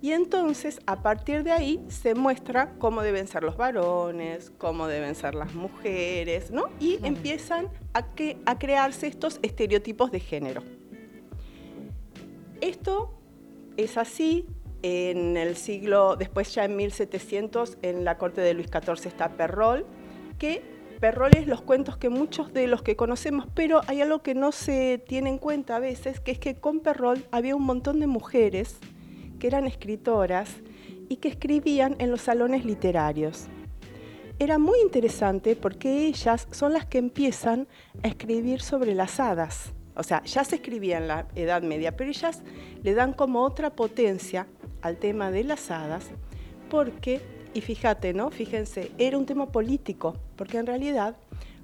Y 0.00 0.10
entonces, 0.10 0.80
a 0.86 1.00
partir 1.00 1.44
de 1.44 1.52
ahí, 1.52 1.80
se 1.86 2.16
muestra 2.16 2.72
cómo 2.80 3.02
deben 3.02 3.28
ser 3.28 3.44
los 3.44 3.56
varones, 3.56 4.50
cómo 4.58 4.88
deben 4.88 5.14
ser 5.14 5.36
las 5.36 5.54
mujeres, 5.54 6.50
¿no? 6.50 6.70
Y 6.80 6.96
Claro. 6.96 7.14
empiezan 7.14 7.68
a, 7.92 8.04
que, 8.16 8.38
a 8.46 8.58
crearse 8.58 9.06
estos 9.06 9.38
estereotipos 9.42 10.10
de 10.10 10.18
género. 10.18 10.64
Esto 12.60 13.14
es 13.76 13.96
así 13.96 14.44
en 14.82 15.36
el 15.36 15.54
siglo, 15.54 16.16
después 16.16 16.52
ya 16.52 16.64
en 16.64 16.74
1700, 16.74 17.78
en 17.82 18.04
la 18.04 18.18
corte 18.18 18.40
de 18.40 18.54
Luis 18.54 18.66
XIV 18.72 19.06
está 19.06 19.36
Perrol, 19.36 19.86
que 20.40 20.71
Perrol 21.02 21.32
es 21.36 21.48
los 21.48 21.60
cuentos 21.60 21.96
que 21.96 22.10
muchos 22.10 22.52
de 22.52 22.68
los 22.68 22.82
que 22.82 22.94
conocemos, 22.94 23.48
pero 23.56 23.80
hay 23.88 24.00
algo 24.00 24.22
que 24.22 24.36
no 24.36 24.52
se 24.52 25.02
tiene 25.04 25.30
en 25.30 25.38
cuenta 25.38 25.74
a 25.74 25.80
veces, 25.80 26.20
que 26.20 26.30
es 26.30 26.38
que 26.38 26.54
con 26.54 26.78
Perrol 26.78 27.26
había 27.32 27.56
un 27.56 27.64
montón 27.64 27.98
de 27.98 28.06
mujeres 28.06 28.78
que 29.40 29.48
eran 29.48 29.66
escritoras 29.66 30.48
y 31.08 31.16
que 31.16 31.26
escribían 31.26 31.96
en 31.98 32.12
los 32.12 32.20
salones 32.20 32.64
literarios. 32.64 33.48
Era 34.38 34.58
muy 34.58 34.78
interesante 34.78 35.56
porque 35.56 36.06
ellas 36.06 36.46
son 36.52 36.72
las 36.72 36.86
que 36.86 36.98
empiezan 36.98 37.66
a 38.04 38.06
escribir 38.06 38.62
sobre 38.62 38.94
las 38.94 39.18
hadas. 39.18 39.72
O 39.96 40.04
sea, 40.04 40.22
ya 40.22 40.44
se 40.44 40.54
escribía 40.54 40.98
en 40.98 41.08
la 41.08 41.26
Edad 41.34 41.62
Media, 41.62 41.96
pero 41.96 42.10
ellas 42.10 42.44
le 42.84 42.94
dan 42.94 43.12
como 43.12 43.42
otra 43.42 43.70
potencia 43.70 44.46
al 44.82 44.98
tema 44.98 45.32
de 45.32 45.42
las 45.42 45.68
hadas, 45.72 46.12
porque, 46.70 47.41
y 47.54 47.60
fíjate, 47.60 48.14
¿no? 48.14 48.30
Fíjense, 48.30 48.92
era 48.98 49.18
un 49.18 49.26
tema 49.26 49.50
político, 49.50 50.16
porque 50.36 50.58
en 50.58 50.66
realidad 50.66 51.16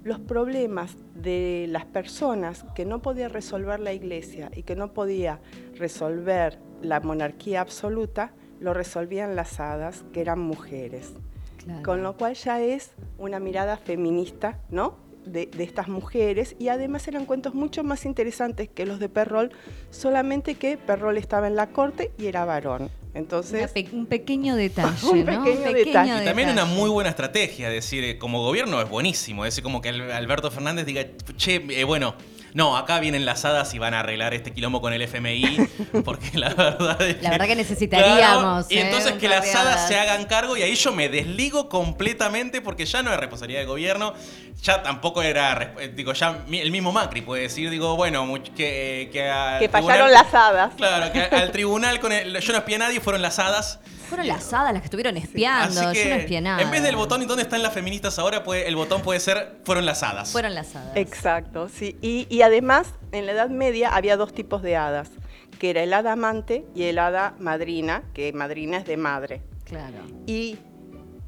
los 0.03 0.19
problemas 0.19 0.95
de 1.15 1.65
las 1.69 1.85
personas 1.85 2.65
que 2.75 2.85
no 2.85 3.01
podía 3.01 3.27
resolver 3.27 3.79
la 3.79 3.93
iglesia 3.93 4.49
y 4.55 4.63
que 4.63 4.75
no 4.75 4.93
podía 4.93 5.39
resolver 5.75 6.59
la 6.81 6.99
monarquía 6.99 7.61
absoluta, 7.61 8.31
lo 8.59 8.73
resolvían 8.73 9.35
las 9.35 9.59
hadas, 9.59 10.05
que 10.13 10.21
eran 10.21 10.39
mujeres. 10.39 11.13
Claro. 11.57 11.83
Con 11.83 12.03
lo 12.03 12.15
cual 12.15 12.35
ya 12.35 12.61
es 12.61 12.91
una 13.17 13.39
mirada 13.39 13.77
feminista, 13.77 14.59
¿no? 14.69 15.08
De, 15.25 15.45
de 15.47 15.63
estas 15.63 15.87
mujeres 15.89 16.55
y 16.59 16.69
además 16.69 17.07
eran 17.07 17.25
cuentos 17.25 17.53
mucho 17.53 17.83
más 17.83 18.05
interesantes 18.05 18.67
que 18.69 18.85
los 18.85 18.99
de 18.99 19.09
Perrol, 19.09 19.51
solamente 19.91 20.55
que 20.55 20.77
Perrol 20.77 21.17
estaba 21.17 21.47
en 21.47 21.55
la 21.55 21.67
corte 21.67 22.11
y 22.17 22.25
era 22.27 22.45
varón. 22.45 22.89
Entonces, 23.13 23.71
pe- 23.71 23.89
un 23.91 24.05
pequeño 24.05 24.55
detalle, 24.55 24.95
Un 25.11 25.25
¿no? 25.25 25.43
pequeño 25.43 25.73
detalle. 25.73 26.21
Y 26.21 26.25
también 26.25 26.49
una 26.49 26.65
muy 26.65 26.89
buena 26.89 27.09
estrategia, 27.09 27.69
decir, 27.69 28.03
eh, 28.03 28.17
como 28.17 28.41
gobierno 28.43 28.81
es 28.81 28.89
buenísimo, 28.89 29.45
es 29.45 29.53
decir, 29.53 29.63
como 29.63 29.81
que 29.81 29.89
Al- 29.89 30.11
Alberto 30.11 30.49
Fernández 30.51 30.85
diga, 30.85 31.05
che, 31.37 31.63
eh, 31.69 31.83
bueno, 31.83 32.15
no, 32.53 32.77
acá 32.77 32.99
vienen 32.99 33.25
las 33.25 33.45
hadas 33.45 33.73
y 33.73 33.79
van 33.79 33.93
a 33.93 33.99
arreglar 34.01 34.33
este 34.33 34.51
quilombo 34.51 34.81
con 34.81 34.93
el 34.93 35.01
FMI, 35.01 35.67
porque 36.05 36.37
la 36.37 36.53
verdad 36.53 37.01
es 37.01 37.21
La 37.21 37.29
verdad 37.31 37.47
que 37.47 37.55
necesitaríamos, 37.55 38.17
Claro, 38.17 38.65
y 38.69 38.77
¿eh? 38.77 38.81
entonces 38.81 39.13
que 39.13 39.27
las 39.29 39.53
hadas 39.55 39.87
se 39.87 39.99
hagan 39.99 40.25
cargo 40.25 40.57
y 40.57 40.61
ahí 40.63 40.75
yo 40.75 40.91
me 40.93 41.09
desligo 41.09 41.69
completamente 41.69 42.61
porque 42.61 42.85
ya 42.85 43.03
no 43.03 43.11
es 43.11 43.17
responsabilidad 43.19 43.59
del 43.61 43.67
gobierno, 43.67 44.13
ya 44.61 44.81
tampoco 44.83 45.21
era, 45.21 45.73
eh, 45.79 45.89
digo, 45.95 46.13
ya 46.13 46.39
el 46.51 46.71
mismo 46.71 46.91
Macri 46.91 47.21
puede 47.21 47.43
decir, 47.43 47.69
digo, 47.69 47.95
bueno, 47.95 48.31
que, 48.55 49.09
que, 49.11 49.31
que 49.59 49.69
tribunal- 49.69 49.71
fallaron 49.71 50.11
las 50.11 50.33
hadas. 50.33 50.73
Claro, 50.75 51.11
que 51.13 51.21
al 51.35 51.51
tribunal 51.51 51.99
con 51.99 52.11
el, 52.11 52.39
yo 52.39 52.51
no 52.53 52.57
espié 52.59 52.75
a 52.75 52.79
nadie, 52.79 52.99
fueron 52.99 53.21
las 53.21 53.39
hadas. 53.39 53.79
Fueron 54.09 54.27
las 54.27 54.51
hadas 54.53 54.73
las 54.73 54.81
que 54.81 54.87
estuvieron 54.87 55.17
espiando, 55.17 55.81
Así 55.81 55.93
que 55.93 56.03
yo 56.05 56.09
no 56.09 56.15
espié 56.15 56.41
nada. 56.41 56.61
en 56.63 56.71
vez 56.71 56.81
del 56.81 56.95
botón 56.95 57.21
y 57.21 57.25
dónde 57.27 57.43
están 57.43 57.61
las 57.61 57.71
feministas 57.73 58.17
ahora, 58.17 58.43
puede, 58.43 58.67
el 58.67 58.75
botón 58.75 59.03
puede 59.03 59.19
ser 59.19 59.57
fueron 59.65 59.85
las 59.85 60.01
hadas. 60.01 60.31
Fueron 60.31 60.55
las 60.55 60.75
hadas. 60.75 60.97
Exacto, 60.97 61.69
sí. 61.69 61.95
Y, 62.01 62.25
y 62.27 62.38
además, 62.41 62.93
en 63.11 63.25
la 63.25 63.31
Edad 63.33 63.49
Media 63.49 63.89
había 63.95 64.17
dos 64.17 64.33
tipos 64.33 64.61
de 64.61 64.75
hadas, 64.75 65.11
que 65.59 65.69
era 65.71 65.83
el 65.83 65.93
hada 65.93 66.13
amante 66.13 66.65
y 66.75 66.83
el 66.83 66.99
hada 66.99 67.35
madrina, 67.39 68.03
que 68.13 68.31
madrina 68.33 68.77
es 68.77 68.85
de 68.85 68.97
madre. 68.97 69.41
Claro. 69.65 69.97
y 70.25 70.57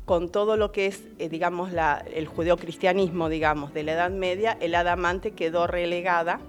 con 0.06 0.30
todo 0.32 0.58
lo 0.58 0.72
que 0.72 0.88
es, 0.88 1.04
eh, 1.20 1.30
digamos, 1.30 1.72
la- 1.72 2.04
el 2.14 2.26
judeocristianismo, 2.26 3.30
digamos, 3.30 3.72
de 3.74 3.84
la 3.84 3.92
Edad 3.94 4.10
Media, 4.10 4.58
el 4.60 4.74
hada 4.76 4.94
amante 4.94 5.32
quedó 5.32 5.68
relegada 5.68 6.40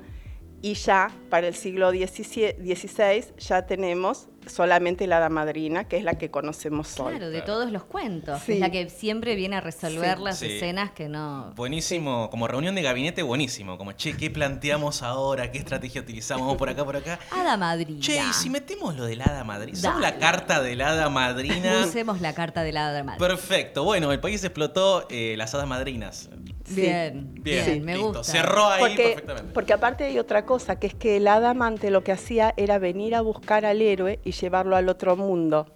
y 0.63 0.73
ya 0.75 1.11
para 1.29 1.47
el 1.49 1.55
siglo 1.55 1.91
XVI 1.91 3.35
ya 3.39 3.67
tenemos 3.67 4.29
solamente 4.47 5.07
la 5.07 5.19
hada 5.19 5.29
madrina, 5.29 5.85
que 5.85 5.97
es 5.97 6.05
la 6.05 6.15
que 6.19 6.31
conocemos 6.31 6.99
hoy. 7.01 7.11
Claro, 7.17 7.31
de 7.31 7.43
todos 7.43 7.71
los 7.71 7.85
cuentos. 7.85 8.41
Sí. 8.45 8.53
Es 8.55 8.61
la 8.61 8.71
que 8.71 8.89
siempre 8.91 9.35
viene 9.37 9.57
a 9.57 9.61
resolver 9.61 10.19
Sí. 10.19 10.25
las 10.25 10.39
Sí. 10.39 10.47
escenas 10.47 10.91
que 10.93 11.09
no. 11.09 11.53
Buenísimo, 11.57 12.29
como 12.31 12.49
reunión 12.49 12.75
de 12.75 12.83
gabinete, 12.83 13.23
buenísimo. 13.23 13.79
Como, 13.79 13.93
che, 13.93 14.17
¿qué 14.17 14.31
planteamos 14.31 15.03
ahora? 15.03 15.51
¿Qué 15.53 15.59
estrategia 15.59 16.01
utilizamos? 16.01 16.43
Vamos 16.47 16.59
por 16.59 16.69
acá, 16.69 16.85
por 16.85 16.97
acá. 16.97 17.19
Hada 17.31 17.57
madrina. 17.57 18.01
Che, 18.01 18.17
y 18.19 18.33
si 18.33 18.51
metemos 18.51 18.97
lo 18.97 19.05
del 19.05 19.21
hada 19.23 19.45
madrina. 19.45 19.79
¿Somos 19.79 20.01
la 20.01 20.17
carta 20.19 20.63
del 20.63 20.81
hada 20.81 21.09
madrina? 21.09 21.83
Usemos 21.87 22.21
la 22.21 22.35
carta 22.35 22.63
de 22.63 22.73
la 22.73 22.89
hada 22.89 23.03
madrina. 23.05 23.27
Perfecto. 23.27 23.85
Bueno, 23.85 24.13
el 24.13 24.21
país 24.21 24.43
explotó 24.45 25.07
eh, 25.11 25.35
las 25.39 25.55
hadas 25.55 25.67
madrinas. 25.67 26.29
Sí. 26.65 26.81
Bien, 26.83 27.35
bien, 27.43 27.85
me 27.85 27.97
gusta. 27.99 28.23
Cerró 28.25 28.67
ahí 28.69 28.81
Porque, 28.81 29.03
perfectamente. 29.09 29.53
porque 29.53 29.73
aparte 29.73 30.05
hay 30.05 30.19
otra 30.19 30.45
cosa, 30.47 30.77
que 30.79 30.87
es 30.87 30.95
que 30.95 31.17
el 31.17 31.27
hada 31.29 31.51
amante 31.51 31.91
lo 31.91 32.05
que 32.05 32.13
hacía 32.13 32.55
era 32.57 32.79
venir 32.79 33.15
a 33.15 33.21
buscar 33.21 33.65
al 33.65 33.83
héroe 33.83 34.21
y 34.25 34.33
llevarlo 34.33 34.77
al 34.77 34.89
otro 34.89 35.17
mundo. 35.17 35.67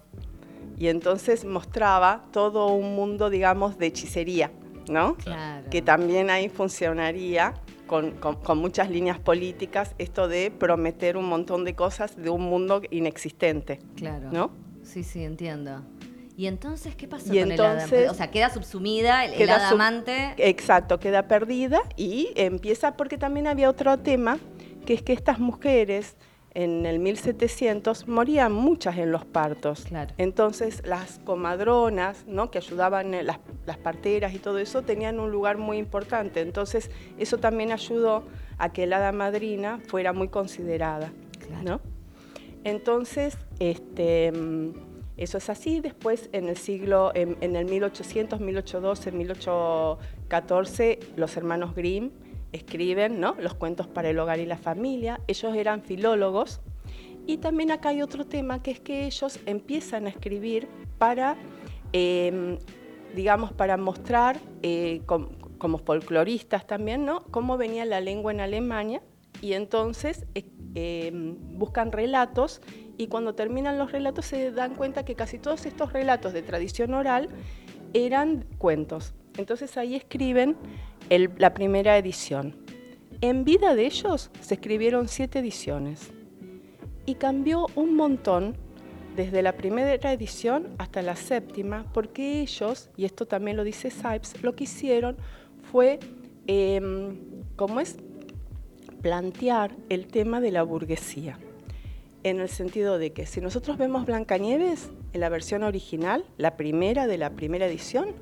y 0.79 0.89
entonces 0.89 1.43
mostraba 1.43 2.25
todo 2.31 2.67
un 2.67 2.95
mundo, 2.95 3.31
digamos, 3.31 3.79
de 3.79 3.87
hechicería, 3.87 4.51
¿no? 4.91 5.15
Claro. 5.15 5.67
Que 5.71 5.81
también 5.81 6.29
ahí 6.29 6.49
funcionaría 6.49 7.55
con, 7.87 8.11
con- 8.11 8.35
con 8.35 8.59
muchas 8.59 8.91
líneas 8.91 9.17
políticas 9.19 9.95
esto 9.97 10.27
de 10.27 10.51
prometer 10.51 11.17
un 11.17 11.25
montón 11.25 11.65
de 11.65 11.73
cosas 11.73 12.15
de 12.15 12.29
un 12.29 12.43
mundo 12.43 12.83
inexistente, 12.91 13.79
Claro. 13.95 14.29
¿no? 14.31 14.51
Sí, 14.83 15.03
sí, 15.03 15.23
entiendo. 15.23 15.81
¿Y 16.37 16.45
entonces 16.45 16.95
qué 16.95 17.07
pasó 17.07 17.33
Y 17.33 17.39
con 17.39 17.51
el 17.51 17.59
hada? 17.59 18.11
O 18.11 18.13
sea, 18.13 18.29
queda 18.29 18.51
subsumida, 18.51 19.25
el, 19.25 19.31
el 19.31 19.37
Queda 19.39 19.55
hada 19.55 19.69
amante. 19.69 20.35
Exacto, 20.37 20.99
queda 20.99 21.27
perdida 21.27 21.81
y 21.95 22.29
empieza 22.35 22.95
porque 22.95 23.17
también 23.17 23.47
había 23.47 23.67
otro 23.67 23.97
tema, 23.97 24.37
que 24.85 24.93
es 24.93 25.01
que 25.01 25.13
estas 25.13 25.39
mujeres 25.39 26.15
en 26.53 26.85
el 26.85 26.99
1700 26.99 28.07
morían 28.07 28.51
muchas 28.51 28.97
en 28.97 29.11
los 29.11 29.25
partos. 29.25 29.85
Claro. 29.85 30.13
Entonces 30.19 30.83
las 30.85 31.19
comadronas, 31.25 32.25
¿no? 32.27 32.51
que 32.51 32.59
ayudaban 32.59 33.15
eh, 33.15 33.23
las, 33.23 33.39
las 33.65 33.77
parteras 33.77 34.35
y 34.35 34.37
todo 34.37 34.59
eso, 34.59 34.83
tenían 34.83 35.19
un 35.19 35.31
lugar 35.31 35.57
muy 35.57 35.77
importante. 35.77 36.41
Entonces 36.41 36.91
eso 37.17 37.39
también 37.39 37.71
ayudó 37.71 38.27
a 38.59 38.71
que 38.71 38.85
la 38.85 38.97
hada 38.97 39.11
madrina 39.11 39.79
fuera 39.87 40.13
muy 40.13 40.27
considerada. 40.27 41.11
Claro. 41.47 41.63
¿no? 41.63 41.81
Entonces, 42.63 43.37
este, 43.59 44.31
mm, 44.31 44.86
eso 45.17 45.37
es 45.39 45.49
así. 45.49 45.79
Después, 45.81 46.29
en 46.31 46.47
el 46.47 46.57
siglo, 46.57 47.11
en, 47.15 47.55
el 47.55 47.65
1800, 47.65 48.39
1812, 48.39 49.11
1814, 49.11 50.99
los 51.15 51.35
hermanos 51.37 51.75
Grimm 51.75 52.11
escriben 52.51 53.19
¿no? 53.19 53.35
los 53.39 53.53
cuentos 53.55 53.87
para 53.87 54.09
el 54.09 54.19
hogar 54.19 54.39
y 54.39 54.45
la 54.45 54.57
familia. 54.57 55.19
Ellos 55.27 55.55
eran 55.55 55.81
filólogos. 55.81 56.61
Y 57.25 57.37
también 57.37 57.71
acá 57.71 57.89
hay 57.89 58.01
otro 58.01 58.25
tema, 58.25 58.63
que 58.63 58.71
es 58.71 58.79
que 58.79 59.05
ellos 59.05 59.39
empiezan 59.45 60.05
a 60.05 60.09
escribir 60.09 60.67
para, 60.97 61.35
eh, 61.91 62.57
digamos, 63.15 63.51
para 63.51 63.75
mostrar, 63.75 64.39
eh, 64.61 65.01
com- 65.05 65.29
como 65.57 65.77
folcloristas 65.79 66.65
también, 66.67 67.05
¿no? 67.05 67.23
cómo 67.31 67.57
venía 67.57 67.83
la 67.85 67.99
lengua 67.99 68.31
en 68.31 68.39
Alemania. 68.39 69.01
Y 69.41 69.53
entonces 69.53 70.25
eh, 70.35 70.45
eh, 70.75 71.11
buscan 71.13 71.91
relatos 71.91 72.61
y 72.97 73.07
cuando 73.07 73.35
terminan 73.35 73.77
los 73.77 73.91
relatos 73.91 74.25
se 74.25 74.51
dan 74.51 74.75
cuenta 74.75 75.05
que 75.05 75.15
casi 75.15 75.37
todos 75.37 75.65
estos 75.65 75.93
relatos 75.93 76.33
de 76.33 76.41
tradición 76.41 76.93
oral 76.93 77.29
eran 77.93 78.45
cuentos. 78.57 79.13
Entonces 79.37 79.77
ahí 79.77 79.95
escriben 79.95 80.57
la 81.09 81.53
primera 81.53 81.97
edición. 81.97 82.55
En 83.21 83.43
vida 83.43 83.75
de 83.75 83.85
ellos 83.85 84.31
se 84.41 84.55
escribieron 84.55 85.07
siete 85.07 85.39
ediciones 85.39 86.11
y 87.05 87.15
cambió 87.15 87.67
un 87.75 87.95
montón 87.95 88.55
desde 89.15 89.41
la 89.41 89.53
primera 89.53 90.13
edición 90.13 90.75
hasta 90.77 91.01
la 91.01 91.15
séptima, 91.15 91.85
porque 91.93 92.41
ellos, 92.41 92.91
y 92.95 93.05
esto 93.05 93.25
también 93.25 93.57
lo 93.57 93.63
dice 93.63 93.89
Sipes, 93.89 94.43
lo 94.43 94.55
que 94.55 94.65
hicieron 94.65 95.17
fue, 95.71 95.99
em, 96.45 97.17
¿cómo 97.55 97.79
es? 97.79 97.97
Plantear 99.01 99.75
el 99.89 100.05
tema 100.07 100.39
de 100.39 100.51
la 100.51 100.61
burguesía, 100.61 101.39
en 102.29 102.39
el 102.39 102.49
sentido 102.49 102.97
de 102.97 103.13
que 103.13 103.25
si 103.25 103.41
nosotros 103.41 103.77
vemos 103.77 104.05
Blancanieves 104.05 104.89
en 105.13 105.21
la 105.21 105.29
versión 105.29 105.63
original, 105.63 106.25
la 106.37 106.57
primera 106.57 107.07
de 107.07 107.17
la 107.17 107.31
primera 107.31 107.65
edición, 107.65 108.15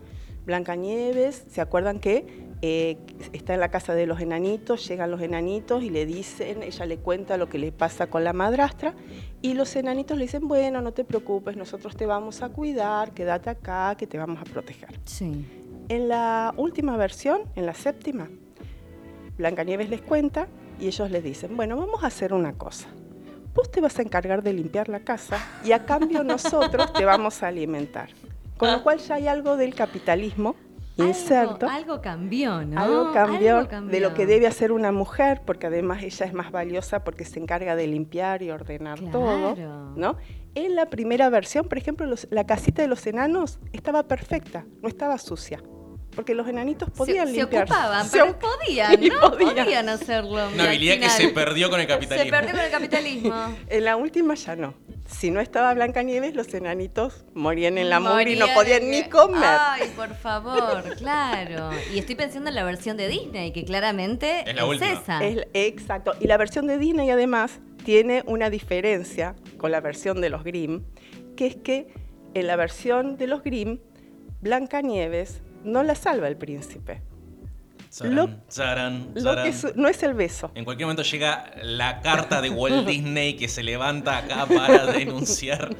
Blancanieves, 0.45 1.45
¿se 1.49 1.59
acuerdan 1.59 1.99
que 1.99 2.45
eh, 2.61 2.97
está 3.33 3.53
en 3.53 3.59
la 3.59 3.69
casa 3.69 3.95
de 3.95 4.05
los 4.05 4.21
enanitos, 4.21 4.87
llegan 4.87 5.11
los 5.11 5.21
enanitos 5.21 5.83
y 5.83 5.89
le 5.89 6.05
dicen, 6.05 6.63
ella 6.63 6.85
le 6.85 6.97
cuenta 6.97 7.37
lo 7.37 7.49
que 7.49 7.57
le 7.57 7.71
pasa 7.71 8.07
con 8.07 8.23
la 8.23 8.33
madrastra 8.33 8.93
y 9.41 9.53
los 9.53 9.75
enanitos 9.75 10.17
le 10.17 10.25
dicen, 10.25 10.47
bueno, 10.47 10.81
no 10.81 10.93
te 10.93 11.03
preocupes, 11.03 11.57
nosotros 11.57 11.95
te 11.97 12.05
vamos 12.05 12.41
a 12.41 12.49
cuidar, 12.49 13.11
quédate 13.11 13.49
acá, 13.49 13.95
que 13.97 14.07
te 14.07 14.17
vamos 14.17 14.39
a 14.39 14.43
proteger. 14.43 14.99
Sí. 15.05 15.45
En 15.89 16.07
la 16.07 16.53
última 16.57 16.95
versión, 16.97 17.41
en 17.55 17.65
la 17.65 17.73
séptima, 17.73 18.29
Blancanieves 19.37 19.89
les 19.89 20.01
cuenta 20.01 20.47
y 20.79 20.87
ellos 20.87 21.11
les 21.11 21.23
dicen, 21.23 21.57
bueno, 21.57 21.75
vamos 21.77 22.03
a 22.03 22.07
hacer 22.07 22.33
una 22.33 22.53
cosa. 22.53 22.87
Vos 23.55 23.71
te 23.71 23.81
vas 23.81 23.97
a 23.97 24.01
encargar 24.01 24.43
de 24.43 24.53
limpiar 24.53 24.89
la 24.89 24.99
casa 24.99 25.37
y 25.63 25.71
a 25.71 25.85
cambio 25.85 26.23
nosotros 26.23 26.91
te 26.93 27.05
vamos 27.05 27.41
a 27.41 27.47
alimentar. 27.47 28.09
Con 28.57 28.71
lo 28.71 28.83
cual 28.83 28.99
ya 28.99 29.15
hay 29.15 29.27
algo 29.27 29.57
del 29.57 29.73
capitalismo 29.73 30.55
inserto. 30.97 31.67
Algo, 31.67 31.93
algo 31.93 32.01
cambió, 32.01 32.63
¿no? 32.65 32.79
Algo 32.79 33.11
cambió, 33.13 33.57
Algo 33.57 33.87
de 33.87 33.99
lo 33.99 34.09
que 34.09 34.15
cambió. 34.21 34.27
debe 34.27 34.47
hacer 34.47 34.71
una 34.71 34.91
mujer, 34.93 35.41
porque 35.45 35.67
además 35.67 36.03
ella 36.03 36.25
es 36.25 36.33
más 36.33 36.51
valiosa 36.51 37.03
porque 37.03 37.25
se 37.25 37.39
encarga 37.39 37.75
de 37.75 37.87
limpiar 37.87 38.41
y 38.41 38.51
ordenar 38.51 38.99
todo, 39.11 39.55
Claro. 39.55 39.93
¿no? 39.95 40.15
En 40.53 40.75
la 40.75 40.85
primera 40.89 41.29
versión, 41.29 41.67
por 41.67 41.77
ejemplo, 41.77 42.05
los- 42.05 42.27
la 42.31 42.45
casita 42.45 42.81
de 42.81 42.87
los 42.87 43.05
enanos 43.07 43.59
estaba 43.73 44.03
perfecta, 44.03 44.65
no 44.81 44.87
estaba 44.87 45.17
sucia, 45.17 45.61
porque 46.15 46.33
los 46.33 46.47
enanitos 46.47 46.89
podían 46.89 47.27
se, 47.27 47.33
se 47.33 47.39
limpiar. 47.41 47.63
ocupaban, 47.63 48.05
Se 48.09 48.11
pero 48.19 48.25
ocup- 48.31 48.39
podían, 48.39 48.91
¿no? 49.01 49.31
podían. 49.31 49.55
Podían 49.65 49.89
hacerlo. 49.89 50.49
Una 50.53 50.63
habilidad 50.65 50.99
que 50.99 51.09
se 51.09 51.29
perdió 51.29 51.69
con 51.69 51.79
el 51.79 51.85
Se 51.87 51.93
capitalismo. 51.93 52.31
perdió 52.31 52.51
con 52.55 52.61
el 52.61 52.71
capitalismo. 52.71 53.35
En 53.69 53.83
la 53.83 53.95
última 53.95 54.33
ya 54.35 54.55
no. 54.55 54.73
Si 55.07 55.29
no 55.29 55.39
estaba 55.39 55.71
Blancanieves, 55.75 56.33
los 56.33 56.51
enanitos 56.55 57.25
morían 57.35 57.77
en 57.77 57.91
la 57.91 57.99
mugre 57.99 58.31
y 58.31 58.35
no 58.37 58.47
podían 58.55 58.89
ni 58.89 59.03
comer. 59.07 59.43
Ay, 59.43 59.91
por 59.95 60.15
favor, 60.15 60.83
claro. 60.97 61.69
Y 61.93 61.99
estoy 61.99 62.15
pensando 62.15 62.49
en 62.49 62.55
la 62.55 62.63
versión 62.63 62.97
de 62.97 63.07
Disney, 63.07 63.51
que 63.53 63.63
claramente 63.65 64.43
Es 64.49 64.55
la 64.55 64.65
última. 64.65 64.91
esa. 64.93 65.23
Es- 65.23 65.45
exacto. 65.53 66.13
Y 66.19 66.25
la 66.25 66.37
versión 66.37 66.65
de 66.65 66.79
Disney 66.79 67.09
además 67.11 67.59
tiene 67.83 68.23
una 68.25 68.49
diferencia 68.49 69.35
con 69.57 69.69
la 69.71 69.79
versión 69.79 70.21
de 70.21 70.29
los 70.31 70.43
Grimm, 70.43 70.83
que 71.37 71.45
es 71.45 71.55
que 71.55 71.87
en 72.33 72.47
la 72.47 72.55
versión 72.55 73.15
de 73.17 73.27
los 73.27 73.43
Grimm, 73.43 73.77
Blancanieves 74.41 75.41
no 75.65 75.83
la 75.83 75.95
salva 75.95 76.27
el 76.27 76.37
príncipe. 76.37 77.01
Zarán, 77.91 78.15
Lo- 78.15 78.29
zarán, 78.51 79.11
Lo 79.13 79.21
zarán. 79.21 79.45
que 79.45 79.53
su- 79.53 79.71
no 79.75 79.87
es 79.87 80.03
el 80.03 80.13
beso. 80.13 80.51
En 80.55 80.65
cualquier 80.65 80.85
momento 80.87 81.03
llega 81.03 81.51
la 81.63 82.01
carta 82.01 82.41
de 82.41 82.49
Walt 82.49 82.85
Disney 82.87 83.35
que 83.37 83.47
se 83.47 83.63
levanta 83.63 84.17
acá 84.17 84.45
para 84.45 84.85
denunciar. 84.91 85.75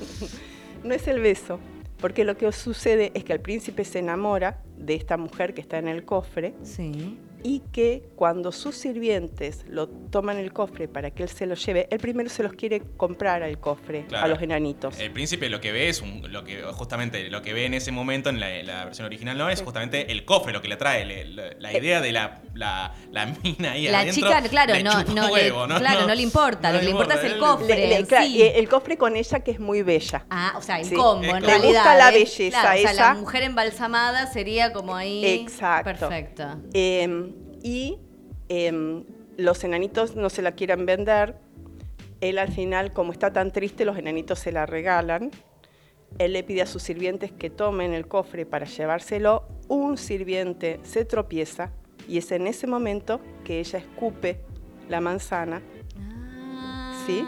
No 0.83 0.93
es 0.93 1.07
el 1.07 1.19
beso. 1.19 1.59
Porque 1.97 2.23
lo 2.25 2.37
que 2.37 2.51
sucede 2.51 3.11
es 3.15 3.23
que 3.23 3.33
el 3.33 3.39
príncipe 3.39 3.83
se 3.85 3.99
enamora 3.99 4.61
de 4.77 4.95
esta 4.95 5.17
mujer 5.17 5.53
que 5.53 5.61
está 5.61 5.77
en 5.77 5.87
el 5.87 6.03
cofre 6.05 6.53
Sí. 6.63 7.17
Y 7.47 7.59
que 7.71 8.01
cuando 8.15 8.51
sus 8.51 8.75
sirvientes 8.75 9.65
lo 9.69 9.87
toman 9.87 10.37
el 10.37 10.51
cofre 10.51 10.87
para 10.87 11.11
que 11.11 11.21
él 11.21 11.29
se 11.29 11.45
lo 11.45 11.53
lleve, 11.53 11.87
él 11.91 11.99
primero 11.99 12.27
se 12.27 12.41
los 12.41 12.53
quiere 12.53 12.81
comprar 12.97 13.43
al 13.43 13.59
cofre 13.59 14.05
Claro. 14.07 14.25
a 14.25 14.27
los 14.29 14.41
enanitos. 14.41 14.99
El 14.99 15.11
príncipe 15.11 15.47
lo 15.47 15.61
que 15.61 15.71
ve 15.71 15.89
es 15.89 16.01
un- 16.01 16.23
lo 16.33 16.43
que 16.43 16.63
justamente 16.73 17.29
lo 17.29 17.43
que 17.43 17.53
ve 17.53 17.65
en 17.65 17.75
ese 17.75 17.91
momento 17.91 18.29
en 18.31 18.39
la, 18.39 18.85
versión 18.85 19.05
original 19.05 19.37
no 19.37 19.47
es 19.51 19.61
justamente 19.61 20.11
el 20.11 20.25
cofre 20.25 20.53
lo 20.53 20.61
que 20.63 20.69
le 20.69 20.75
trae 20.75 21.05
le- 21.05 21.25
la, 21.25 21.43
la 21.59 21.77
idea 21.77 22.01
de 22.01 22.11
la, 22.11 22.41
la, 22.55 22.95
la 23.11 23.27
mina 23.43 23.73
ahí 23.73 23.87
La 23.89 23.99
adentro, 23.99 24.15
chica, 24.27 24.41
claro, 24.49 24.73
no, 24.83 25.35
le- 25.35 25.51
claro, 25.79 26.07
no 26.07 26.15
le 26.15 26.21
importa, 26.23 26.71
lo 26.71 26.79
que 26.79 26.85
le 26.85 26.91
importa 26.91 27.13
es 27.13 27.23
el 27.31 27.37
cofre. 27.37 27.67
Le- 27.67 27.95
en 27.97 28.07
sí. 28.07 28.41
eh, 28.41 28.53
el 28.57 28.67
cofre 28.67 28.97
con 28.97 29.15
ella 29.15 29.39
que 29.41 29.51
es 29.51 29.59
muy 29.59 29.83
bella. 29.83 30.25
Ah, 30.31 30.53
o 30.57 30.61
sea, 30.63 30.79
el 30.79 30.85
Sí. 30.85 30.95
combo, 30.95 31.23
en 31.25 31.43
realidad. 31.43 31.59
Le 31.61 31.67
gusta 31.67 31.95
la 31.95 32.09
¿eh? 32.09 32.13
belleza 32.13 32.61
Claro, 32.61 32.79
o 32.79 32.81
sea, 32.81 32.91
esa. 32.91 33.13
la 33.13 33.19
mujer 33.19 33.43
embalsamada 33.43 34.25
sería 34.33 34.73
como 34.73 34.95
ahí. 34.95 35.23
Exacto. 35.25 35.83
Perfecto. 36.07 36.43
Eh, 36.73 37.33
y 37.65 37.97
eh, 38.47 39.03
los 39.37 39.63
enanitos 39.63 40.15
no 40.15 40.29
se 40.29 40.43
la 40.43 40.51
quieren 40.51 40.85
vender. 40.85 41.35
Él 42.21 42.37
al 42.37 42.51
final, 42.51 42.93
como 42.93 43.11
está 43.11 43.33
tan 43.33 43.51
triste, 43.51 43.85
los 43.85 43.97
enanitos 43.97 44.37
se 44.37 44.51
la 44.51 44.67
regalan. 44.67 45.31
Él 46.19 46.33
le 46.33 46.43
pide 46.43 46.61
a 46.61 46.67
sus 46.67 46.83
sirvientes 46.83 47.31
que 47.31 47.49
tomen 47.49 47.93
el 47.93 48.07
cofre 48.07 48.45
para 48.45 48.67
llevárselo. 48.67 49.47
Un 49.67 49.97
sirviente 49.97 50.79
se 50.83 51.05
tropieza 51.05 51.71
y 52.07 52.19
es 52.19 52.31
en 52.31 52.45
ese 52.45 52.67
momento 52.67 53.19
que 53.43 53.59
ella 53.59 53.79
escupe 53.79 54.41
la 54.87 55.01
manzana 55.01 55.61
Sí. 57.07 57.25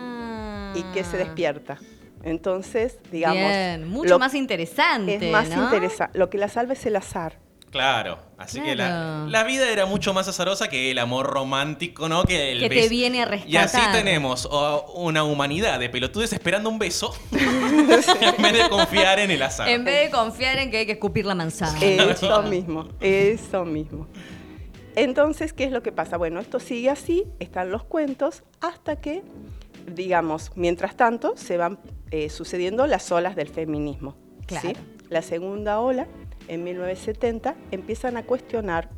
y 0.75 0.83
que 0.93 1.03
se 1.03 1.17
despierta. 1.17 1.79
Entonces, 2.23 2.99
digamos, 3.11 3.43
Ah. 3.43 3.75
Bien, 3.77 3.87
mucho 3.89 4.19
más 4.19 4.33
interesante. 4.35 5.15
es 5.15 5.31
más 5.31 5.49
¿no? 5.49 5.63
interesante. 5.63 6.17
Lo 6.17 6.29
que 6.29 6.37
la 6.37 6.47
salva 6.47 6.73
es 6.73 6.85
el 6.85 6.95
azar. 6.95 7.39
Claro, 7.71 8.19
así 8.37 8.61
que 8.61 8.75
la, 8.75 9.43
vida 9.45 9.69
era 9.69 9.85
mucho 9.85 10.13
más 10.13 10.27
azarosa 10.27 10.69
que 10.69 10.91
el 10.91 10.99
amor 10.99 11.27
romántico, 11.27 12.07
¿no? 12.07 12.23
Que, 12.23 12.53
el 12.53 12.59
Que 12.59 12.69
te 12.69 12.75
beso. 12.75 12.89
viene 12.89 13.21
a 13.21 13.25
rescatar. 13.25 13.51
Y 13.51 13.57
así 13.57 13.81
tenemos 13.91 14.47
oh, 14.49 14.93
una 14.95 15.23
humanidad 15.23 15.79
de 15.79 15.89
pelotudes 15.89 16.31
esperando 16.31 16.69
un 16.69 16.79
beso 16.79 17.13
en 17.31 17.87
vez 17.87 18.53
de 18.53 18.69
confiar 18.69 19.19
en 19.19 19.31
el 19.31 19.41
azar. 19.43 19.67
En 19.67 19.83
vez 19.83 20.05
de 20.05 20.11
confiar 20.11 20.57
en 20.59 20.71
que 20.71 20.77
hay 20.77 20.85
que 20.85 20.93
escupir 20.93 21.25
la 21.25 21.35
manzana. 21.35 21.77
Eso 21.79 22.41
mismo, 22.43 22.87
eso 23.01 23.65
mismo. 23.65 24.07
Entonces, 24.95 25.53
¿qué 25.53 25.65
es 25.65 25.71
lo 25.71 25.83
que 25.83 25.91
pasa? 25.91 26.17
Bueno, 26.17 26.39
esto 26.39 26.59
sigue 26.59 26.89
así, 26.89 27.25
están 27.39 27.69
los 27.69 27.83
cuentos, 27.83 28.43
hasta 28.61 28.95
que, 28.95 29.23
digamos, 29.93 30.51
mientras 30.55 30.95
tanto, 30.95 31.35
se 31.35 31.57
van 31.57 31.79
eh, 32.09 32.29
sucediendo 32.29 32.87
las 32.87 33.11
olas 33.11 33.35
del 33.35 33.49
feminismo. 33.49 34.15
¿sí? 34.47 34.55
Claro. 34.59 34.79
La 35.09 35.21
segunda 35.21 35.79
ola, 35.79 36.07
en 36.47 36.63
1970, 36.63 37.55
empiezan 37.71 38.17
a 38.17 38.23
cuestionar 38.23 38.89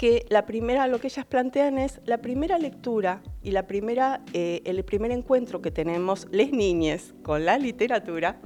que 0.00 0.24
la 0.30 0.46
primera, 0.46 0.86
lo 0.86 0.98
que 0.98 1.08
ellas 1.08 1.26
plantean 1.26 1.76
es 1.76 2.00
la 2.06 2.22
primera 2.22 2.58
lectura 2.58 3.22
y 3.42 3.50
la 3.50 3.66
primera, 3.66 4.22
eh, 4.32 4.62
el 4.64 4.82
primer 4.82 5.10
encuentro 5.10 5.60
que 5.60 5.70
tenemos 5.70 6.26
les 6.30 6.52
niñes 6.52 7.12
con 7.22 7.44
la 7.44 7.58
literatura 7.58 8.40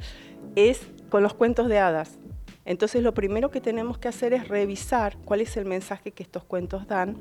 es 0.56 0.80
con 1.10 1.22
los 1.22 1.34
cuentos 1.34 1.68
de 1.68 1.78
hadas. 1.78 2.18
Entonces 2.64 3.04
lo 3.04 3.14
primero 3.14 3.52
que 3.52 3.60
tenemos 3.60 3.98
que 3.98 4.08
hacer 4.08 4.32
es 4.32 4.48
revisar 4.48 5.16
cuál 5.24 5.42
es 5.42 5.56
el 5.56 5.64
mensaje 5.64 6.10
que 6.10 6.24
estos 6.24 6.42
cuentos 6.42 6.88
dan. 6.88 7.18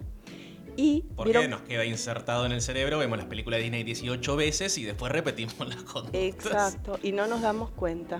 Y 0.75 1.06
Porque 1.16 1.48
nos 1.48 1.62
queda 1.62 1.86
insertado 1.86 2.48
en 2.48 2.54
el 2.54 2.62
cerebro, 2.62 2.98
vemos 2.98 3.20
las 3.20 3.28
películas 3.28 3.60
de 3.60 3.66
Disney 3.66 3.84
18 3.84 4.36
veces 4.36 4.80
y 4.80 4.84
después 4.84 5.12
repetimos 5.12 5.60
las 5.60 5.84
conductas. 5.84 6.20
Exacto, 6.20 6.98
y 7.04 7.12
no 7.12 7.28
nos 7.28 7.42
damos 7.42 7.70
cuenta. 7.70 8.20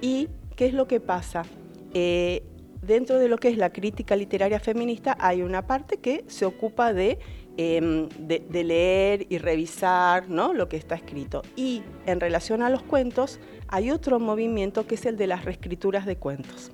¿Y 0.00 0.28
qué 0.60 0.66
es 0.66 0.74
lo 0.74 0.86
que 0.86 1.00
pasa? 1.00 1.46
Eh, 1.94 2.42
dentro 2.82 3.18
de 3.18 3.28
lo 3.28 3.38
que 3.38 3.48
es 3.48 3.56
la 3.56 3.72
crítica 3.72 4.14
literaria 4.14 4.60
feminista 4.60 5.16
hay 5.18 5.40
una 5.40 5.66
parte 5.66 5.96
que 5.96 6.22
se 6.26 6.44
ocupa 6.44 6.92
de, 6.92 7.18
em, 7.56 8.10
de, 8.18 8.62
leer 8.62 9.26
y 9.30 9.38
revisar 9.38 10.28
¿no? 10.28 10.52
lo 10.52 10.68
que 10.68 10.76
está 10.76 10.96
escrito. 10.96 11.40
Y 11.56 11.82
en 12.04 12.20
relación 12.20 12.60
a 12.60 12.68
los 12.68 12.82
cuentos 12.82 13.40
hay 13.68 13.90
otro 13.90 14.20
movimiento 14.20 14.86
que 14.86 14.96
es 14.96 15.06
el 15.06 15.16
de 15.16 15.28
las 15.28 15.46
reescrituras 15.46 16.04
de 16.04 16.16
cuentos. 16.16 16.72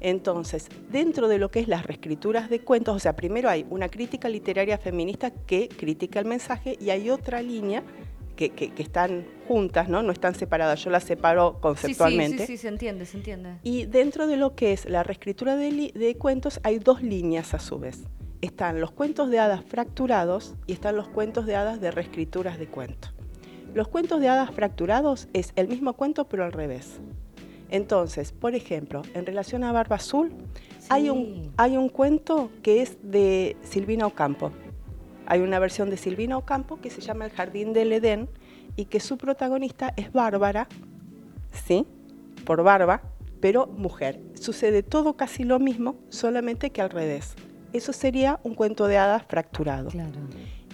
Entonces, 0.00 0.68
dentro 0.90 1.28
de 1.28 1.36
lo 1.36 1.50
que 1.50 1.60
es 1.60 1.68
las 1.68 1.84
reescrituras 1.84 2.48
de 2.48 2.60
cuentos, 2.60 2.96
o 2.96 2.98
sea, 3.00 3.16
primero 3.16 3.50
hay 3.50 3.66
una 3.68 3.90
crítica 3.90 4.30
literaria 4.30 4.78
feminista 4.78 5.30
que 5.30 5.68
critica 5.68 6.20
el 6.20 6.24
mensaje 6.24 6.78
y 6.80 6.88
hay 6.88 7.10
otra 7.10 7.42
línea 7.42 7.82
que, 8.48 8.72
están 8.78 9.26
juntas, 9.46 9.88
¿no? 9.88 10.02
No 10.02 10.12
están 10.12 10.34
separadas. 10.34 10.82
Yo 10.82 10.90
las 10.90 11.04
separo 11.04 11.58
conceptualmente. 11.60 12.38
Sí, 12.38 12.46
sí, 12.46 12.56
sí, 12.56 12.62
se 12.62 12.68
entiende, 12.68 13.04
se 13.04 13.18
entiende. 13.18 13.56
Y 13.62 13.84
dentro 13.84 14.26
de 14.26 14.36
lo 14.36 14.54
que 14.54 14.72
es 14.72 14.88
la 14.88 15.02
reescritura 15.02 15.56
de, 15.56 16.16
cuentos 16.18 16.60
hay 16.62 16.78
dos 16.78 17.02
líneas 17.02 17.52
a 17.52 17.58
su 17.58 17.78
vez. 17.78 18.04
Están 18.40 18.80
los 18.80 18.90
cuentos 18.90 19.28
de 19.28 19.38
hadas 19.38 19.62
fracturados 19.64 20.54
y 20.66 20.72
están 20.72 20.96
los 20.96 21.08
cuentos 21.08 21.44
de 21.44 21.56
hadas 21.56 21.80
de 21.80 21.90
reescrituras 21.90 22.58
de 22.58 22.66
cuentos. 22.66 23.12
Los 23.74 23.88
cuentos 23.88 24.20
de 24.20 24.28
hadas 24.28 24.50
fracturados 24.50 25.28
es 25.34 25.52
el 25.56 25.68
mismo 25.68 25.92
cuento 25.92 26.26
pero 26.28 26.44
al 26.44 26.52
revés. 26.52 27.00
Entonces, 27.68 28.32
por 28.32 28.54
ejemplo, 28.54 29.02
en 29.14 29.26
relación 29.26 29.62
a 29.62 29.72
Barba 29.72 29.96
Azul, 29.96 30.32
hay, 30.88 31.08
un, 31.08 31.52
hay 31.56 31.76
un 31.76 31.88
cuento 31.88 32.50
que 32.62 32.82
es 32.82 32.96
de 33.02 33.56
Silvina 33.62 34.06
Ocampo, 34.06 34.50
hay 35.30 35.42
una 35.42 35.60
versión 35.60 35.90
de 35.90 35.96
Silvina 35.96 36.36
Ocampo 36.36 36.80
que 36.80 36.90
se 36.90 37.00
llama 37.00 37.24
El 37.24 37.30
Jardín 37.30 37.72
del 37.72 37.92
Edén 37.92 38.28
y 38.74 38.86
que 38.86 38.98
su 38.98 39.16
protagonista 39.16 39.94
es 39.96 40.12
Bárbara, 40.12 40.66
¿sí? 41.52 41.86
Por 42.44 42.64
barba, 42.64 43.00
pero 43.40 43.68
mujer. 43.68 44.20
Sucede 44.34 44.82
todo 44.82 45.16
casi 45.16 45.44
lo 45.44 45.60
mismo, 45.60 45.94
solamente 46.08 46.70
que 46.70 46.82
al 46.82 46.90
revés. 46.90 47.36
Eso 47.72 47.92
sería 47.92 48.40
un 48.42 48.56
cuento 48.56 48.88
de 48.88 48.98
hadas 48.98 49.22
fracturado. 49.28 49.90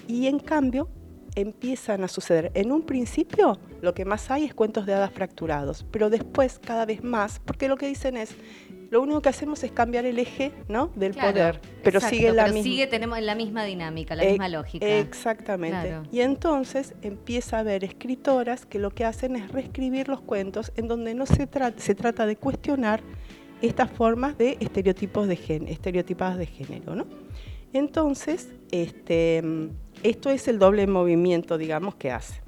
Y 0.08 0.26
en 0.26 0.38
cambio, 0.38 0.88
empiezan 1.34 2.02
a 2.02 2.08
suceder. 2.08 2.50
En 2.54 2.72
un 2.72 2.80
principio, 2.80 3.58
lo 3.82 3.92
que 3.92 4.06
más 4.06 4.30
hay 4.30 4.44
es 4.44 4.54
cuentos 4.54 4.86
de 4.86 4.94
hadas 4.94 5.12
fracturados, 5.12 5.84
pero 5.90 6.08
después 6.08 6.58
cada 6.58 6.86
vez 6.86 7.04
más, 7.04 7.40
porque 7.40 7.68
lo 7.68 7.76
que 7.76 7.88
dicen 7.88 8.16
es, 8.16 8.34
lo 8.90 9.02
único 9.02 9.20
que 9.20 9.28
hacemos 9.28 9.62
es 9.64 9.72
cambiar 9.72 10.04
el 10.04 10.18
eje 10.18 10.52
¿no? 10.68 10.90
del 10.94 11.14
poder, 11.14 11.60
pero 11.82 12.00
sigue 12.00 12.32
la 12.32 12.46
misma. 12.46 12.62
sigue, 12.62 12.86
tenemos 12.86 13.20
la 13.20 13.34
misma 13.34 13.64
dinámica, 13.64 14.14
la 14.14 14.24
misma 14.24 14.48
lógica. 14.48 14.86
Exactamente. 14.86 16.00
Y 16.12 16.20
entonces 16.20 16.94
empieza 17.02 17.56
a 17.56 17.60
haber 17.60 17.84
escritoras 17.84 18.66
que 18.66 18.78
lo 18.78 18.90
que 18.90 19.04
hacen 19.04 19.36
es 19.36 19.50
reescribir 19.50 20.08
los 20.08 20.20
cuentos 20.20 20.72
en 20.76 20.88
donde 20.88 21.14
no 21.14 21.26
se, 21.26 21.46
trata 21.46 21.80
se 21.80 21.94
trata 21.94 22.26
de 22.26 22.36
cuestionar 22.36 23.02
estas 23.62 23.90
formas 23.90 24.36
de 24.38 24.56
estereotipos 24.60 25.26
de 25.28 25.36
gen 25.36 25.68
estereotipadas 25.68 26.38
de 26.38 26.46
género. 26.46 26.94
¿no? 26.94 27.06
Entonces, 27.72 28.52
este, 28.70 29.42
esto 30.02 30.30
es 30.30 30.48
el 30.48 30.58
doble 30.58 30.86
movimiento, 30.86 31.58
digamos, 31.58 31.94
que 31.96 32.10
hace. 32.10 32.40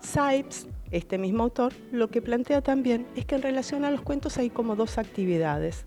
Sipes 0.00 0.66
este 0.90 1.18
mismo 1.18 1.44
autor 1.44 1.72
lo 1.92 2.08
que 2.08 2.22
plantea 2.22 2.62
también 2.62 3.06
es 3.14 3.24
que 3.24 3.36
en 3.36 3.42
relación 3.42 3.84
a 3.84 3.90
los 3.90 4.02
cuentos 4.02 4.38
hay 4.38 4.50
como 4.50 4.76
dos 4.76 4.98
actividades. 4.98 5.84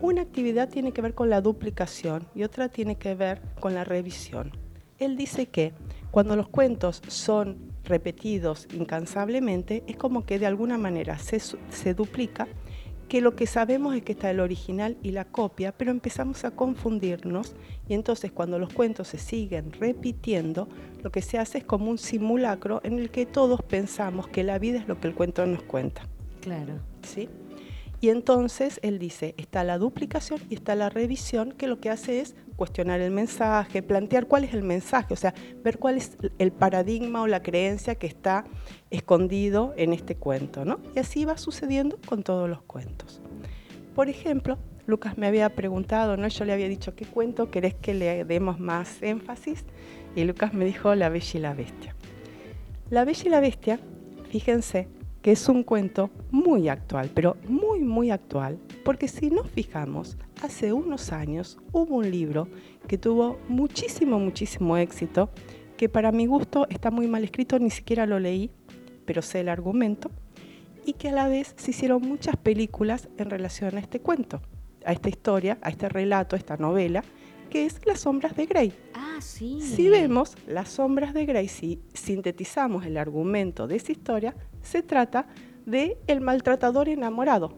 Una 0.00 0.22
actividad 0.22 0.68
tiene 0.68 0.92
que 0.92 1.02
ver 1.02 1.14
con 1.14 1.30
la 1.30 1.40
duplicación 1.40 2.26
y 2.34 2.42
otra 2.42 2.68
tiene 2.68 2.96
que 2.96 3.14
ver 3.14 3.40
con 3.60 3.74
la 3.74 3.84
revisión. 3.84 4.52
Él 4.98 5.16
dice 5.16 5.46
que 5.46 5.72
cuando 6.10 6.36
los 6.36 6.48
cuentos 6.48 7.02
son 7.08 7.72
repetidos 7.84 8.66
incansablemente 8.72 9.84
es 9.86 9.96
como 9.96 10.24
que 10.24 10.38
de 10.38 10.46
alguna 10.46 10.78
manera 10.78 11.18
se, 11.18 11.38
se 11.38 11.94
duplica 11.94 12.48
que 13.08 13.20
lo 13.20 13.36
que 13.36 13.46
sabemos 13.46 13.94
es 13.94 14.02
que 14.02 14.12
está 14.12 14.30
el 14.30 14.40
original 14.40 14.96
y 15.02 15.12
la 15.12 15.24
copia, 15.24 15.72
pero 15.72 15.90
empezamos 15.90 16.44
a 16.44 16.50
confundirnos 16.50 17.54
y 17.88 17.94
entonces 17.94 18.32
cuando 18.32 18.58
los 18.58 18.72
cuentos 18.72 19.08
se 19.08 19.18
siguen 19.18 19.72
repitiendo, 19.72 20.68
lo 21.02 21.10
que 21.10 21.22
se 21.22 21.38
hace 21.38 21.58
es 21.58 21.64
como 21.64 21.90
un 21.90 21.98
simulacro 21.98 22.80
en 22.84 22.98
el 22.98 23.10
que 23.10 23.26
todos 23.26 23.62
pensamos 23.62 24.28
que 24.28 24.42
la 24.42 24.58
vida 24.58 24.78
es 24.78 24.88
lo 24.88 25.00
que 25.00 25.08
el 25.08 25.14
cuento 25.14 25.46
nos 25.46 25.62
cuenta. 25.62 26.02
Claro. 26.40 26.74
¿Sí? 27.02 27.28
Y 28.06 28.10
entonces 28.10 28.78
él 28.84 29.00
dice, 29.00 29.34
está 29.36 29.64
la 29.64 29.78
duplicación 29.78 30.40
y 30.48 30.54
está 30.54 30.76
la 30.76 30.88
revisión, 30.88 31.50
que 31.50 31.66
lo 31.66 31.80
que 31.80 31.90
hace 31.90 32.20
es 32.20 32.36
cuestionar 32.54 33.00
el 33.00 33.10
mensaje, 33.10 33.82
plantear 33.82 34.28
cuál 34.28 34.44
es 34.44 34.54
el 34.54 34.62
mensaje, 34.62 35.12
o 35.12 35.16
sea, 35.16 35.34
ver 35.64 35.80
cuál 35.80 35.96
es 35.96 36.16
el 36.38 36.52
paradigma 36.52 37.22
o 37.22 37.26
la 37.26 37.42
creencia 37.42 37.96
que 37.96 38.06
está 38.06 38.44
escondido 38.92 39.74
en 39.76 39.92
este 39.92 40.14
cuento, 40.14 40.64
¿no? 40.64 40.78
Y 40.94 41.00
así 41.00 41.24
va 41.24 41.36
sucediendo 41.36 41.98
con 42.06 42.22
todos 42.22 42.48
los 42.48 42.62
cuentos. 42.62 43.20
Por 43.96 44.08
ejemplo, 44.08 44.56
Lucas 44.86 45.18
me 45.18 45.26
había 45.26 45.48
preguntado, 45.48 46.16
¿no? 46.16 46.28
Yo 46.28 46.44
le 46.44 46.52
había 46.52 46.68
dicho, 46.68 46.94
¿qué 46.94 47.06
cuento 47.06 47.50
querés 47.50 47.74
que 47.74 47.92
le 47.92 48.24
demos 48.24 48.60
más 48.60 49.02
énfasis? 49.02 49.64
Y 50.14 50.22
Lucas 50.22 50.54
me 50.54 50.64
dijo 50.64 50.94
La 50.94 51.08
Bella 51.08 51.30
y 51.34 51.38
la 51.40 51.54
Bestia. 51.54 51.96
La 52.88 53.04
Bella 53.04 53.22
y 53.24 53.30
la 53.30 53.40
Bestia, 53.40 53.80
fíjense, 54.30 54.86
que 55.26 55.32
es 55.32 55.48
un 55.48 55.64
cuento 55.64 56.08
muy 56.30 56.68
actual, 56.68 57.10
pero 57.12 57.36
muy, 57.48 57.80
muy 57.80 58.12
actual, 58.12 58.60
porque 58.84 59.08
si 59.08 59.28
nos 59.28 59.50
fijamos, 59.50 60.16
hace 60.40 60.72
unos 60.72 61.10
años 61.10 61.58
hubo 61.72 61.96
un 61.96 62.12
libro 62.12 62.46
que 62.86 62.96
tuvo 62.96 63.36
muchísimo, 63.48 64.20
muchísimo 64.20 64.76
éxito, 64.76 65.30
que 65.76 65.88
para 65.88 66.12
mi 66.12 66.26
gusto 66.26 66.68
está 66.70 66.92
muy 66.92 67.08
mal 67.08 67.24
escrito, 67.24 67.58
ni 67.58 67.70
siquiera 67.70 68.06
lo 68.06 68.20
leí, 68.20 68.52
pero 69.04 69.20
sé 69.20 69.40
el 69.40 69.48
argumento, 69.48 70.12
y 70.84 70.92
que 70.92 71.08
a 71.08 71.12
la 71.12 71.26
vez 71.26 71.54
se 71.56 71.72
hicieron 71.72 72.02
muchas 72.02 72.36
películas 72.36 73.08
en 73.18 73.28
relación 73.28 73.76
a 73.78 73.80
este 73.80 73.98
cuento, 73.98 74.40
a 74.84 74.92
esta 74.92 75.08
historia, 75.08 75.58
a 75.60 75.70
este 75.70 75.88
relato, 75.88 76.36
a 76.36 76.38
esta 76.38 76.56
novela, 76.56 77.02
que 77.50 77.66
es 77.66 77.84
Las 77.84 78.02
sombras 78.02 78.36
de 78.36 78.46
Grey. 78.46 78.72
Ah, 78.94 79.18
sí. 79.20 79.60
Si 79.60 79.88
vemos 79.88 80.36
Las 80.46 80.68
sombras 80.68 81.14
de 81.14 81.26
Grey, 81.26 81.48
si 81.48 81.80
sintetizamos 81.94 82.86
el 82.86 82.96
argumento 82.96 83.66
de 83.66 83.74
esa 83.74 83.90
historia, 83.90 84.36
se 84.66 84.82
trata 84.82 85.26
de 85.64 85.96
el 86.06 86.20
maltratador 86.20 86.88
enamorado. 86.88 87.52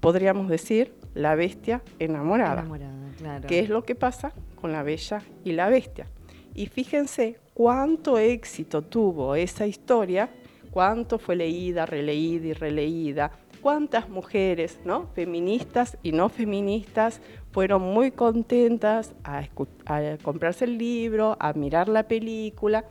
Podríamos 0.00 0.48
decir 0.48 0.92
la 1.14 1.34
bestia 1.34 1.82
enamorada. 1.98 2.60
enamorada 2.60 2.92
claro. 3.18 3.48
¿Qué 3.48 3.60
es 3.60 3.68
lo 3.68 3.84
que 3.84 3.94
pasa 3.94 4.32
con 4.60 4.72
la 4.72 4.82
bella 4.82 5.22
y 5.44 5.52
la 5.52 5.68
bestia? 5.68 6.06
Y 6.54 6.66
fíjense 6.66 7.38
cuánto 7.54 8.18
éxito 8.18 8.82
tuvo 8.82 9.34
esa 9.34 9.66
historia, 9.66 10.30
cuánto 10.70 11.18
fue 11.18 11.36
leída, 11.36 11.86
releída 11.86 12.46
y 12.46 12.52
releída, 12.52 13.30
cuántas 13.60 14.08
mujeres, 14.08 14.78
¿no? 14.84 15.08
feministas 15.14 15.98
y 16.02 16.12
no 16.12 16.28
feministas, 16.28 17.20
fueron 17.52 17.82
muy 17.82 18.10
contentas 18.10 19.12
a, 19.24 19.42
a 19.86 20.16
comprarse 20.22 20.66
el 20.66 20.78
libro, 20.78 21.36
a 21.40 21.52
mirar 21.52 21.88
la 21.88 22.04
película 22.04 22.84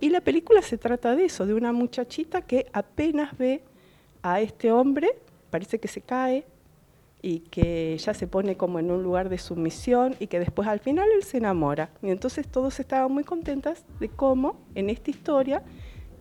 y 0.00 0.10
la 0.10 0.20
película 0.20 0.62
se 0.62 0.78
trata 0.78 1.16
de 1.16 1.24
eso, 1.24 1.46
de 1.46 1.54
una 1.54 1.72
muchachita 1.72 2.42
que 2.42 2.66
apenas 2.72 3.36
ve 3.36 3.62
a 4.22 4.40
este 4.40 4.70
hombre, 4.70 5.18
parece 5.50 5.78
que 5.78 5.88
se 5.88 6.00
cae 6.00 6.46
y 7.22 7.40
que 7.40 7.96
ya 7.98 8.14
se 8.14 8.26
pone 8.26 8.56
como 8.56 8.78
en 8.78 8.90
un 8.90 9.02
lugar 9.02 9.28
de 9.28 9.38
sumisión 9.38 10.14
y 10.18 10.26
que 10.26 10.38
después 10.38 10.68
al 10.68 10.80
final 10.80 11.08
él 11.16 11.22
se 11.22 11.38
enamora. 11.38 11.90
Y 12.02 12.10
entonces 12.10 12.46
todos 12.46 12.78
estaban 12.80 13.10
muy 13.10 13.24
contentas 13.24 13.84
de 13.98 14.08
cómo 14.08 14.60
en 14.74 14.90
esta 14.90 15.10
historia 15.10 15.62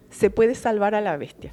se 0.09 0.29
puede 0.29 0.55
salvar 0.55 0.95
a 0.95 1.01
la 1.01 1.17
bestia, 1.17 1.51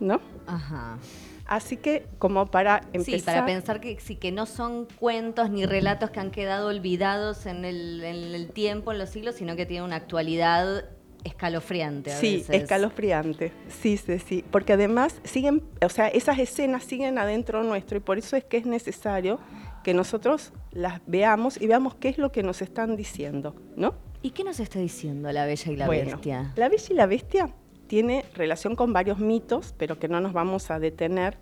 ¿no? 0.00 0.20
Ajá. 0.46 0.98
Así 1.46 1.78
que 1.78 2.06
como 2.18 2.46
para 2.46 2.82
empezar... 2.92 3.20
Sí, 3.20 3.24
para 3.24 3.46
pensar 3.46 3.80
que 3.80 3.98
sí, 4.00 4.16
que 4.16 4.32
no 4.32 4.44
son 4.44 4.86
cuentos 4.98 5.48
ni 5.48 5.64
relatos 5.64 6.10
que 6.10 6.20
han 6.20 6.30
quedado 6.30 6.68
olvidados 6.68 7.46
en 7.46 7.64
el, 7.64 8.04
en 8.04 8.34
el 8.34 8.50
tiempo, 8.50 8.92
en 8.92 8.98
los 8.98 9.08
siglos, 9.08 9.36
sino 9.36 9.56
que 9.56 9.64
tienen 9.64 9.84
una 9.84 9.96
actualidad 9.96 10.84
escalofriante. 11.24 12.10
sí, 12.10 12.44
escalofriante. 12.48 13.52
Sí, 13.68 13.96
sí, 13.96 14.18
sí. 14.18 14.44
Porque 14.50 14.74
además 14.74 15.20
siguen, 15.24 15.62
o 15.84 15.88
sea, 15.88 16.08
esas 16.08 16.38
escenas 16.38 16.84
siguen 16.84 17.18
adentro 17.18 17.62
nuestro 17.62 17.98
y 17.98 18.00
por 18.00 18.18
eso 18.18 18.36
es 18.36 18.44
que 18.44 18.56
es 18.56 18.66
necesario 18.66 19.38
que 19.82 19.94
nosotros 19.94 20.52
las 20.72 21.00
veamos 21.06 21.60
y 21.60 21.66
veamos 21.66 21.94
qué 21.94 22.08
es 22.08 22.18
lo 22.18 22.32
que 22.32 22.42
nos 22.42 22.62
están 22.62 22.96
diciendo, 22.96 23.54
¿no? 23.76 23.94
¿Y 24.22 24.30
qué 24.30 24.44
nos 24.44 24.60
está 24.60 24.78
diciendo 24.80 25.30
la 25.30 25.46
Bella 25.46 25.72
y 25.72 25.76
la 25.76 25.88
Bestia? 25.88 26.52
La 26.56 26.68
Bella 26.68 26.86
y 26.90 26.94
la 26.94 27.06
Bestia 27.06 27.54
tiene 27.86 28.24
relación 28.34 28.74
con 28.74 28.92
varios 28.92 29.18
mitos, 29.18 29.74
pero 29.78 29.98
que 29.98 30.08
no 30.08 30.20
nos 30.20 30.32
vamos 30.32 30.70
a 30.70 30.78
detener, 30.78 31.38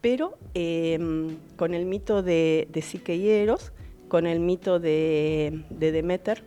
pero 0.00 0.36
em, 0.54 1.36
con 1.56 1.74
el 1.74 1.86
mito 1.86 2.22
de, 2.22 2.66
de 2.70 2.82
Psique 2.82 3.14
y 3.14 3.28
Eros, 3.28 3.72
con 4.08 4.26
el 4.26 4.40
mito 4.40 4.80
de, 4.80 5.64
de 5.70 5.92
Demeter, 5.92 6.44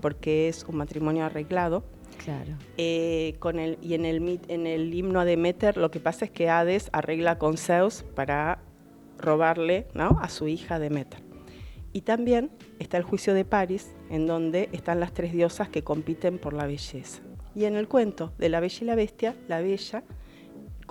porque 0.00 0.48
es 0.48 0.64
un 0.64 0.76
matrimonio 0.76 1.24
arreglado, 1.24 1.84
Eh, 2.76 3.36
con 3.38 3.58
el, 3.58 3.78
y 3.82 3.94
en 3.94 4.04
el, 4.04 4.94
himno 4.94 5.20
a 5.20 5.24
Demeter 5.24 5.76
lo 5.76 5.90
que 5.90 6.00
pasa 6.00 6.24
es 6.24 6.30
que 6.30 6.48
Hades 6.48 6.88
arregla 6.92 7.38
con 7.38 7.56
Zeus 7.56 8.04
para 8.14 8.60
robarle 9.18 9.86
a 9.94 10.28
su 10.28 10.48
hija 10.48 10.78
Demeter. 10.78 11.20
Y 11.92 12.02
también 12.02 12.50
está 12.78 12.96
el 12.96 13.02
juicio 13.02 13.34
de 13.34 13.44
París, 13.44 13.94
en 14.10 14.26
donde 14.26 14.68
están 14.72 14.98
las 14.98 15.12
tres 15.12 15.32
diosas 15.32 15.68
que 15.68 15.84
compiten 15.84 16.38
por 16.38 16.54
la 16.54 16.66
belleza. 16.66 17.22
Y 17.54 17.64
en 17.64 17.76
el 17.76 17.86
cuento 17.86 18.32
de 18.38 18.48
la 18.48 18.60
Bella 18.60 18.78
y 18.80 18.84
la 18.84 18.94
Bestia, 18.94 19.36
la 19.46 19.60
Bella 19.60 20.02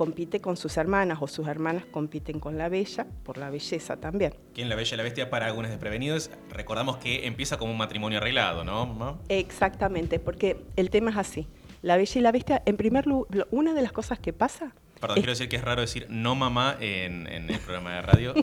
compite 0.01 0.41
con 0.41 0.57
sus 0.57 0.77
hermanas 0.77 1.19
o 1.21 1.27
sus 1.27 1.47
hermanas 1.47 1.85
compiten 1.85 2.39
con 2.39 2.57
la 2.57 2.69
Bella 2.69 3.05
por 3.23 3.37
la 3.37 3.51
belleza 3.51 3.97
también. 3.97 4.33
¿Quién 4.51 4.67
la 4.67 4.75
Bella 4.75 4.95
y 4.95 4.97
la 4.97 5.03
Bestia 5.03 5.29
para 5.29 5.45
algunos 5.45 5.69
desprevenidos? 5.69 6.31
Recordamos 6.49 6.97
que 6.97 7.27
empieza 7.27 7.59
como 7.59 7.71
un 7.71 7.77
matrimonio 7.77 8.17
arreglado, 8.17 8.63
¿no? 8.63 9.19
Exactamente, 9.29 10.17
porque 10.17 10.65
el 10.75 10.89
tema 10.89 11.11
es 11.11 11.17
así. 11.17 11.47
La 11.83 11.97
Bella 11.97 12.17
y 12.17 12.21
la 12.23 12.31
Bestia, 12.31 12.63
en 12.65 12.77
primer 12.77 13.05
lugar, 13.05 13.47
una 13.51 13.75
de 13.75 13.83
las 13.83 13.91
cosas 13.91 14.17
que 14.17 14.33
pasa 14.33 14.73
Perdón, 15.01 15.15
quiero 15.15 15.31
decir 15.31 15.49
que 15.49 15.55
es 15.55 15.63
raro 15.63 15.81
decir 15.81 16.05
no 16.09 16.35
mamá 16.35 16.77
en, 16.79 17.25
el 17.27 17.57
programa 17.59 17.95
de 17.95 18.01
radio. 18.03 18.35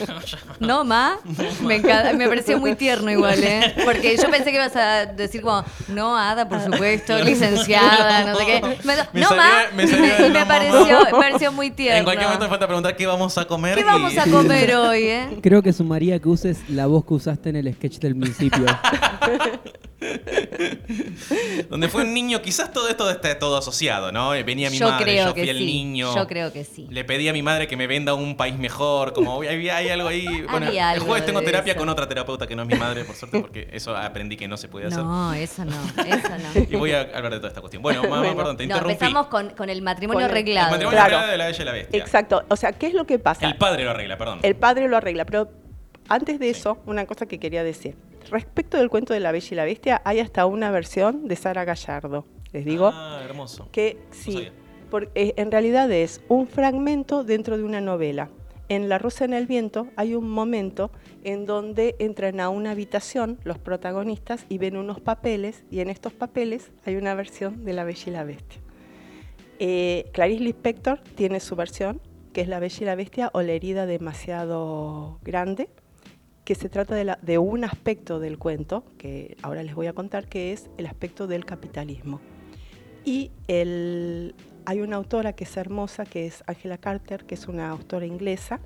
no, 0.60 0.84
ma. 0.84 1.16
Me, 1.62 1.80
me 1.80 2.28
pareció 2.28 2.58
muy 2.58 2.74
tierno 2.74 3.10
igual, 3.10 3.42
¿eh? 3.42 3.74
Porque 3.86 4.14
yo 4.14 4.30
pensé 4.30 4.50
que 4.50 4.56
ibas 4.56 4.76
a 4.76 5.06
decir 5.06 5.40
como, 5.40 5.64
no, 5.88 6.14
Ada, 6.14 6.46
por 6.46 6.62
supuesto, 6.62 7.18
licenciada, 7.20 8.26
no 8.26 8.36
sé 8.36 8.44
qué. 8.44 8.60
no, 9.14 9.30
ma. 9.30 9.50
Me, 9.74 10.46
pareció, 10.46 11.50
muy 11.52 11.70
tierno. 11.70 12.00
En 12.00 12.04
cualquier 12.04 12.26
momento 12.26 12.44
me 12.44 12.50
falta 12.50 12.66
preguntar 12.66 12.94
qué 12.96 13.06
vamos 13.06 13.38
a 13.38 13.46
comer. 13.46 13.76
¿Qué 13.76 13.84
vamos 13.84 14.18
a 14.18 14.30
comer 14.30 14.74
hoy, 14.74 15.04
eh? 15.04 15.38
Creo 15.42 15.62
que 15.62 15.72
sumaría 15.72 16.18
que 16.18 16.28
uses 16.28 16.58
la 16.68 16.86
voz 16.86 17.06
que 17.06 17.14
usaste 17.14 17.48
en 17.48 17.56
el 17.56 17.72
sketch 17.72 17.98
del 17.98 18.14
principio. 18.14 18.66
Donde 21.70 21.88
fue 21.88 22.02
un 22.02 22.12
niño, 22.12 22.42
quizás 22.42 22.72
todo 22.72 22.88
esto 22.88 23.10
está 23.10 23.38
todo 23.38 23.56
asociado, 23.56 24.12
¿no? 24.12 24.30
Venía 24.30 24.70
mi 24.70 24.78
madre, 24.78 25.16
yo 25.16 25.32
fui 25.32 25.48
el 25.48 25.64
niño. 25.64 25.93
Yo 25.96 26.26
creo 26.26 26.52
que 26.52 26.64
sí. 26.64 26.86
Le 26.90 27.04
pedí 27.04 27.28
a 27.28 27.32
mi 27.32 27.42
madre 27.42 27.66
que 27.66 27.76
me 27.76 27.86
venda 27.86 28.14
un 28.14 28.36
país 28.36 28.56
mejor, 28.58 29.12
como 29.12 29.42
hay, 29.42 29.68
hay 29.68 29.88
algo 29.88 30.08
ahí. 30.08 30.24
Bueno, 30.54 30.68
el 30.68 31.00
jueves 31.00 31.26
tengo 31.26 31.42
terapia 31.42 31.74
con 31.74 31.88
otra 31.88 32.08
terapeuta 32.08 32.46
que 32.46 32.54
no 32.54 32.62
es 32.62 32.68
mi 32.68 32.74
madre, 32.74 33.04
por 33.04 33.16
suerte, 33.16 33.40
porque 33.40 33.68
eso 33.72 33.96
aprendí 33.96 34.36
que 34.36 34.46
no 34.46 34.56
se 34.56 34.68
puede 34.68 34.86
hacer. 34.86 35.02
No, 35.02 35.32
eso 35.34 35.64
no, 35.64 35.74
eso 36.06 36.28
no. 36.28 36.66
Y 36.70 36.76
voy 36.76 36.92
a 36.92 37.00
hablar 37.00 37.32
de 37.32 37.38
toda 37.38 37.48
esta 37.48 37.60
cuestión. 37.60 37.82
Bueno, 37.82 38.02
mamá, 38.08 38.34
perdón, 38.34 38.56
te 38.56 38.66
no, 38.66 38.76
Empezamos 38.76 39.26
con, 39.26 39.50
con, 39.50 39.68
el 39.68 39.82
matrimonio 39.82 40.26
arreglado. 40.26 40.68
El 40.68 40.72
matrimonio 40.72 41.00
arreglado 41.00 41.30
de 41.30 41.38
la 41.38 41.46
Bella 41.46 41.62
y 41.62 41.64
la 41.64 41.72
Bestia. 41.72 42.00
Exacto. 42.00 42.44
O 42.48 42.56
sea, 42.56 42.72
¿qué 42.72 42.86
es 42.86 42.94
lo 42.94 43.06
que 43.06 43.18
pasa? 43.18 43.46
El 43.46 43.56
padre 43.56 43.84
lo 43.84 43.90
arregla, 43.90 44.16
perdón. 44.16 44.40
El 44.42 44.54
padre 44.54 44.88
lo 44.88 44.96
arregla, 44.96 45.24
pero 45.24 45.50
antes 46.08 46.38
de 46.38 46.50
eso, 46.50 46.78
una 46.86 47.06
cosa 47.06 47.26
que 47.26 47.38
quería 47.38 47.64
decir. 47.64 47.96
Respecto 48.30 48.78
del 48.78 48.88
cuento 48.88 49.12
de 49.12 49.20
la 49.20 49.32
Bella 49.32 49.48
y 49.50 49.54
la 49.54 49.64
Bestia, 49.64 50.02
hay 50.04 50.20
hasta 50.20 50.46
una 50.46 50.70
versión 50.70 51.28
de 51.28 51.36
Sara 51.36 51.64
Gallardo. 51.64 52.26
Les 52.52 52.64
digo 52.64 52.90
ah, 52.94 53.20
hermoso. 53.24 53.68
que 53.72 53.98
sí, 54.10 54.48
porque 54.94 55.34
en 55.36 55.50
realidad 55.50 55.90
es 55.90 56.20
un 56.28 56.46
fragmento 56.46 57.24
dentro 57.24 57.58
de 57.58 57.64
una 57.64 57.80
novela. 57.80 58.30
En 58.68 58.88
La 58.88 58.96
Rosa 58.96 59.24
en 59.24 59.32
el 59.32 59.48
Viento 59.48 59.88
hay 59.96 60.14
un 60.14 60.30
momento 60.30 60.92
en 61.24 61.46
donde 61.46 61.96
entran 61.98 62.38
a 62.38 62.48
una 62.48 62.70
habitación 62.70 63.40
los 63.42 63.58
protagonistas 63.58 64.46
y 64.48 64.58
ven 64.58 64.76
unos 64.76 65.00
papeles 65.00 65.64
y 65.68 65.80
en 65.80 65.90
estos 65.90 66.12
papeles 66.12 66.70
hay 66.84 66.94
una 66.94 67.16
versión 67.16 67.64
de 67.64 67.72
La 67.72 67.82
Bella 67.82 68.04
y 68.06 68.10
la 68.12 68.22
Bestia. 68.22 68.60
Eh, 69.58 70.10
Clarice 70.12 70.44
Lispector 70.44 71.00
tiene 71.16 71.40
su 71.40 71.56
versión, 71.56 72.00
que 72.32 72.42
es 72.42 72.46
La 72.46 72.60
Bella 72.60 72.78
y 72.80 72.84
la 72.84 72.94
Bestia 72.94 73.30
o 73.34 73.42
La 73.42 73.50
herida 73.50 73.86
demasiado 73.86 75.18
grande, 75.24 75.70
que 76.44 76.54
se 76.54 76.68
trata 76.68 76.94
de, 76.94 77.38
un 77.38 77.64
aspecto 77.64 78.20
del 78.20 78.38
cuento, 78.38 78.84
que 78.96 79.36
ahora 79.42 79.64
les 79.64 79.74
voy 79.74 79.88
a 79.88 79.92
contar, 79.92 80.28
que 80.28 80.52
es 80.52 80.70
el 80.78 80.86
aspecto 80.86 81.26
del 81.26 81.44
capitalismo. 81.44 82.20
Y 83.04 83.32
hay 84.66 84.80
una 84.80 84.96
autora 84.96 85.34
que 85.34 85.44
es 85.44 85.56
hermosa, 85.56 86.04
que 86.04 86.26
es 86.26 86.42
Angela 86.46 86.78
Carter, 86.78 87.24
que 87.24 87.34
es 87.34 87.48
una 87.48 87.70
autora 87.70 88.06
inglesa, 88.06 88.60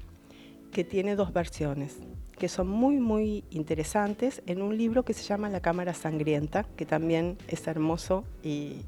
que 0.73 0.85
tiene 0.85 1.17
dos 1.17 1.33
versiones, 1.33 1.97
que 2.39 2.49
son 2.49 2.69
muy, 2.69 2.97
muy 2.97 3.45
interesantes, 3.51 4.43
en 4.47 4.63
un 4.63 4.77
libro 4.77 5.05
que 5.05 5.15
se 5.15 5.25
llama 5.25 5.49
La 5.49 5.61
Cámara 5.61 5.95
Sangrienta, 5.95 6.65
que 6.77 6.87
también 6.87 7.39
es 7.49 7.67
hermoso 7.67 8.25
y, 8.43 8.83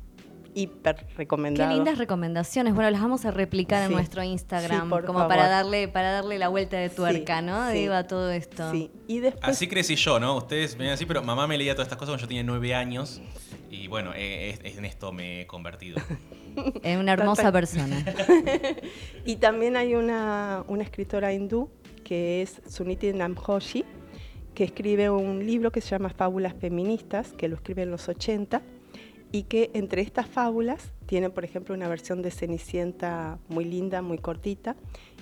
hiper 0.55 1.07
recomendado. 1.17 1.71
Qué 1.71 1.77
lindas 1.77 1.99
recomendaciones. 1.99 2.75
Bueno, 2.75 2.91
las 2.91 3.01
vamos 3.01 3.25
a 3.25 3.31
replicar 3.31 3.85
en 3.85 3.93
nuestro 3.93 4.23
Instagram, 4.23 4.91
como 5.05 5.29
para 5.29 5.49
darle 5.49 5.89
para 5.89 6.11
darle 6.11 6.39
la 6.39 6.49
vuelta 6.49 6.77
de 6.77 6.91
tuerca, 6.91 7.41
¿no? 7.43 7.69
Digo, 7.71 7.95
a 7.95 8.05
todo 8.05 8.31
esto. 8.31 8.71
Sí. 8.73 8.91
Y 9.07 9.21
después... 9.21 9.45
Así 9.45 9.69
crecí 9.69 9.97
yo, 9.97 10.19
¿no? 10.19 10.37
Ustedes 10.37 10.77
ven 10.77 10.91
así, 10.91 11.07
pero 11.07 11.23
mamá 11.23 11.47
me 11.47 11.57
leía 11.57 11.75
todas 11.75 11.87
estas 11.87 11.99
cosas 11.99 12.11
cuando 12.11 12.23
yo 12.23 12.29
tenía 12.29 12.43
nueve 12.43 12.75
años. 12.75 13.23
Y 13.71 13.87
bueno, 13.87 14.13
eh, 14.17 14.59
en 14.65 14.85
esto 14.85 15.13
me 15.13 15.43
he 15.43 15.47
convertido. 15.47 16.01
En 16.83 16.99
una 16.99 17.13
hermosa 17.13 17.53
persona. 17.53 18.05
y 19.25 19.37
también 19.37 19.77
hay 19.77 19.95
una, 19.95 20.65
una 20.69 20.83
escritora 20.83 21.33
hindú 21.33 21.69
que 22.05 22.43
es 22.43 22.61
Suniti 22.67 23.13
Namjoshi, 23.13 23.85
que 24.55 24.65
escribe 24.65 25.11
un 25.11 25.45
libro 25.47 25.71
que 25.71 25.81
se 25.81 25.91
llama 25.91 26.11
Fábulas 26.11 26.55
Feministas, 26.55 27.33
que 27.33 27.49
lo 27.49 27.57
escribe 27.57 27.83
en 27.83 27.91
los 27.91 28.09
80 28.09 28.63
y 29.33 29.45
que 29.45 29.71
entre 29.75 30.03
estas 30.03 30.27
fábulas 30.27 30.93
tiene, 31.07 31.31
por 31.31 31.45
ejemplo, 31.45 31.75
una 31.75 31.89
versión 31.89 32.23
de 32.23 32.31
Cenicienta 32.31 33.39
muy 33.49 33.65
linda, 33.65 34.03
muy 34.03 34.19
cortita, 34.19 34.77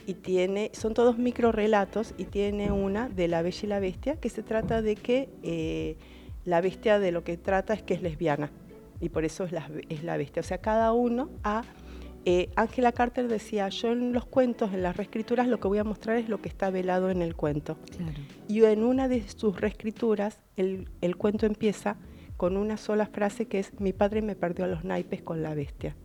y 0.07 0.15
tiene, 0.15 0.71
son 0.73 0.95
todos 0.95 1.19
micro 1.19 1.53
relatos, 1.53 2.15
y 2.17 2.25
tiene 2.25 2.73
una 2.73 3.09
de 3.11 3.29
La 3.29 3.43
Bella 3.43 3.61
y 3.63 3.67
la 3.67 3.81
Bestia, 3.81 4.17
que 4.17 4.31
se 4.31 4.43
trata 4.43 4.81
de 4.81 4.97
que 4.97 5.29
eh, 5.43 5.97
la 6.47 6.63
bestia 6.63 6.99
de 6.99 7.13
lo 7.13 7.25
que 7.25 7.37
trata 7.37 7.75
es 7.75 7.83
que 7.83 7.93
es 7.93 8.03
lesbiana, 8.03 8.51
y 9.01 9.09
por 9.09 9.25
eso 9.25 9.45
es 9.45 9.53
la, 9.53 9.71
es 9.89 10.03
la 10.05 10.17
bestia. 10.17 10.41
O 10.41 10.45
sea, 10.45 10.59
cada 10.59 10.93
uno 10.93 11.31
a... 11.43 11.63
Eh, 12.25 12.51
Angela 12.57 12.93
Carter 12.93 13.27
decía, 13.27 13.69
yo 13.71 13.93
en 13.93 14.13
los 14.13 14.27
cuentos, 14.27 14.75
en 14.75 14.83
las 14.83 14.97
reescrituras, 14.97 15.47
lo 15.49 15.61
que 15.61 15.69
voy 15.69 15.79
a 15.79 15.85
mostrar 15.85 16.19
es 16.19 16.29
lo 16.29 16.43
que 16.43 16.49
está 16.49 16.69
velado 16.69 17.09
en 17.09 17.23
el 17.23 17.35
cuento. 17.35 17.79
Y 18.49 18.63
en 18.65 18.83
una 18.83 19.09
de 19.09 19.27
sus 19.29 19.59
reescrituras, 19.59 20.41
el, 20.57 20.91
el 21.01 21.17
cuento 21.17 21.47
empieza 21.47 21.97
con 22.39 22.57
una 22.57 22.77
sola 22.77 23.07
frase 23.07 23.47
que 23.47 23.59
es 23.59 23.79
mi 23.81 23.93
padre 23.93 24.23
me 24.23 24.37
perdió 24.37 24.65
a 24.65 24.69
los 24.69 24.85
naipes 24.85 25.23
con 25.23 25.43
la 25.43 25.55
bestia, 25.55 25.97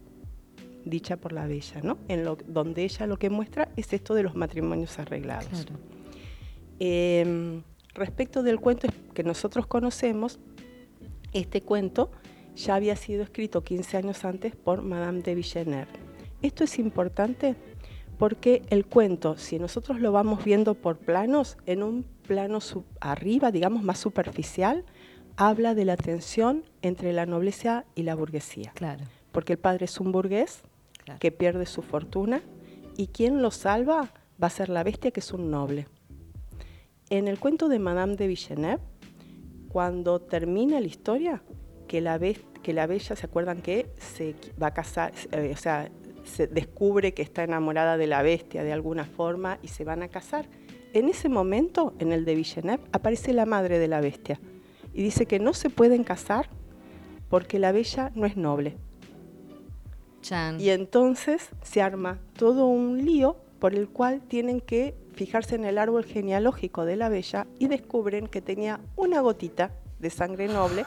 dicha 0.83 1.15
por 1.15 1.31
la 1.31 1.45
bella, 1.45 1.81
¿no? 1.83 1.99
En 2.07 2.25
lo, 2.25 2.37
donde 2.47 2.83
ella 2.83 3.05
lo 3.05 3.17
que 3.17 3.29
muestra 3.29 3.69
es 3.77 3.93
esto 3.93 4.15
de 4.15 4.23
los 4.23 4.35
matrimonios 4.35 4.97
arreglados. 4.99 5.67
Em, 6.79 7.61
respecto 7.93 8.41
del 8.41 8.59
cuento 8.59 8.87
que 9.13 9.23
nosotros 9.23 9.67
conocemos, 9.67 10.39
este 11.33 11.61
cuento 11.61 12.11
ya 12.55 12.75
había 12.75 12.95
sido 12.95 13.23
escrito 13.23 13.63
15 13.63 13.97
años 13.97 14.25
antes 14.25 14.55
por 14.55 14.81
Madame 14.81 15.21
de 15.21 15.35
Villeneuve. 15.35 15.87
Esto 16.41 16.63
es 16.63 16.77
importante 16.79 17.55
porque 18.17 18.61
el 18.69 18.85
cuento, 18.85 19.37
si 19.37 19.59
nosotros 19.59 19.99
lo 19.99 20.11
vamos 20.11 20.43
viendo 20.43 20.75
por 20.75 20.97
planos, 20.97 21.57
en 21.65 21.83
un 21.83 22.05
plano 22.27 22.59
arriba, 22.99 23.51
digamos, 23.51 23.83
más 23.83 23.99
superficial, 23.99 24.85
habla 25.35 25.73
de 25.73 25.85
la 25.85 25.97
tensión 25.97 26.63
entre 26.81 27.13
la 27.13 27.25
nobleza 27.25 27.85
y 27.95 28.03
la 28.03 28.15
burguesía. 28.15 28.71
Claro. 28.75 29.03
Porque 29.31 29.53
el 29.53 29.59
padre 29.59 29.85
es 29.85 29.99
un 29.99 30.11
burgués 30.11 30.61
que 31.19 31.31
pierde 31.31 31.65
su 31.65 31.81
fortuna 31.81 32.41
y 32.97 33.07
quien 33.07 33.41
lo 33.41 33.51
salva 33.51 34.13
va 34.41 34.47
a 34.47 34.51
ser 34.51 34.69
la 34.69 34.83
bestia 34.83 35.11
que 35.11 35.19
es 35.19 35.33
un 35.33 35.49
noble. 35.49 35.87
En 37.09 37.27
el 37.27 37.39
cuento 37.39 37.67
de 37.67 37.79
Madame 37.79 38.15
de 38.15 38.27
Villeneuve, 38.27 38.81
cuando 39.69 40.19
termina 40.19 40.79
la 40.79 40.87
historia, 40.87 41.41
que 41.93 42.01
la, 42.01 42.19
que 42.63 42.73
la 42.73 42.87
bella, 42.87 43.15
¿se 43.15 43.23
acuerdan 43.23 43.61
que 43.61 43.85
se 43.99 44.33
va 44.59 44.67
a 44.67 44.73
casar? 44.73 45.13
Eh, 45.31 45.51
o 45.53 45.57
sea, 45.57 45.91
se 46.23 46.47
descubre 46.47 47.13
que 47.13 47.21
está 47.21 47.43
enamorada 47.43 47.97
de 47.97 48.07
la 48.07 48.23
bestia 48.23 48.63
de 48.63 48.73
alguna 48.73 49.05
forma 49.05 49.59
y 49.61 49.67
se 49.67 49.83
van 49.83 50.01
a 50.01 50.07
casar. 50.07 50.47
En 50.93 51.07
ese 51.07 51.29
momento, 51.29 51.93
en 51.99 52.11
el 52.11 52.25
de 52.25 52.33
Villeneuve, 52.33 52.81
aparece 52.93 53.31
la 53.31 53.45
madre 53.45 53.77
de 53.77 53.87
la 53.87 54.01
bestia, 54.01 54.39
y 54.91 55.03
dice 55.03 55.27
que 55.27 55.37
no 55.37 55.53
se 55.53 55.69
pueden 55.69 56.03
casar 56.03 56.49
porque 57.29 57.59
la 57.59 57.71
bella 57.71 58.11
no 58.15 58.25
es 58.25 58.37
noble. 58.37 58.75
Y 60.59 60.69
entonces 60.69 61.49
se 61.61 61.83
arma 61.83 62.17
todo 62.35 62.65
un 62.65 63.05
lío 63.05 63.37
por 63.59 63.75
el 63.75 63.87
cual 63.87 64.23
tienen 64.23 64.61
que 64.61 64.95
fijarse 65.13 65.53
en 65.53 65.65
el 65.65 65.77
árbol 65.77 66.05
genealógico 66.05 66.85
de 66.85 66.95
la 66.95 67.09
bella 67.09 67.45
y 67.59 67.67
descubren 67.67 68.25
que 68.25 68.41
tenía 68.41 68.79
una 68.95 69.21
gotita 69.21 69.75
de 69.99 70.09
sangre 70.09 70.47
noble 70.47 70.85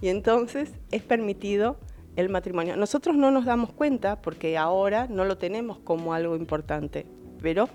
y 0.00 0.08
entonces 0.08 0.72
es 0.90 1.02
permitido 1.02 1.78
el 2.16 2.28
matrimonio. 2.28 2.76
Nosotros 2.76 3.16
no 3.16 3.30
nos 3.30 3.44
damos 3.44 3.72
cuenta 3.72 4.20
porque 4.22 4.56
ahora 4.56 5.06
no 5.08 5.24
lo 5.24 5.38
tenemos 5.38 5.78
como 5.78 6.14
algo 6.14 6.36
importante, 6.36 7.06
pero 7.40 7.68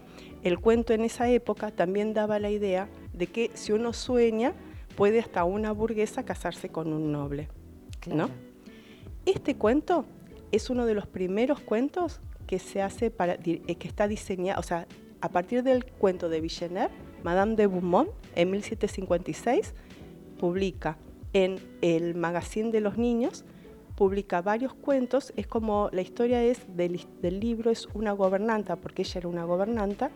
el 0.44 0.60
cuento 0.60 0.94
en 0.94 1.02
esa 1.02 1.30
época 1.30 1.72
también 1.72 2.14
daba 2.14 2.40
la 2.40 2.50
idea 2.50 2.90
de 3.14 3.28
que 3.28 3.52
si 3.54 3.72
uno 3.72 3.94
sueña, 3.94 4.54
puede 4.96 5.20
hasta 5.20 5.44
una 5.44 5.72
burguesa 5.72 6.24
casarse 6.24 6.70
con 6.70 6.92
un 6.92 7.12
noble. 7.12 7.50
¿no? 8.08 8.30
Este 9.26 9.56
cuento 9.56 10.06
es 10.52 10.70
uno 10.70 10.86
de 10.86 10.96
los 10.96 11.08
primeros 11.08 11.60
cuentos 11.60 12.20
que 12.48 12.60
se 12.60 12.82
hace 12.82 13.12
para 13.12 13.34
eh, 13.34 13.76
que 13.76 13.88
está 13.88 14.08
diseñado, 14.08 14.60
o 14.60 14.64
sea, 14.64 14.88
a 15.22 15.30
partir 15.30 15.64
del 15.64 15.86
cuento 15.86 16.28
de 16.28 16.42
Villeneuve, 16.42 16.90
Madame 17.24 17.56
de 17.56 17.68
Beaumont 17.68 18.10
en 18.36 18.50
1756 18.50 19.74
publica 20.40 20.98
en 21.34 21.60
el 21.82 22.16
Magazine 22.16 22.72
de 22.72 22.82
los 22.82 22.98
Niños 22.98 23.46
publica 23.96 24.42
varios 24.42 24.74
cuentos, 24.74 25.34
es 25.36 25.48
como 25.48 25.90
la 25.92 26.02
historia 26.02 26.44
es 26.44 26.60
del, 26.76 27.06
del 27.22 27.40
libro, 27.40 27.70
es 27.70 27.88
una 27.94 28.14
gobernanta, 28.14 28.76
porque 28.76 29.04
ella 29.04 29.20
era 29.20 29.28
una 29.28 29.44
gobernanta, 29.44 30.12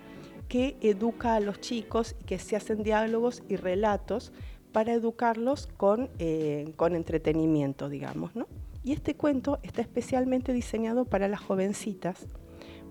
que 0.48 0.78
educa 0.82 1.36
a 1.36 1.40
los 1.40 1.60
chicos 1.60 2.16
y 2.22 2.24
que 2.26 2.40
se 2.40 2.56
hacen 2.56 2.84
diálogos 2.84 3.44
y 3.48 3.56
relatos 3.56 4.32
para 4.72 4.94
educarlos 4.94 5.68
con, 5.78 6.10
eh, 6.20 6.74
con 6.76 6.96
entretenimiento, 6.96 7.90
digamos. 7.90 8.36
¿no? 8.36 8.48
Y 8.84 8.94
este 8.94 9.16
cuento 9.16 9.60
está 9.64 9.82
especialmente 9.82 10.54
diseñado 10.54 11.06
para 11.06 11.28
las 11.28 11.40
jovencitas, 11.40 12.28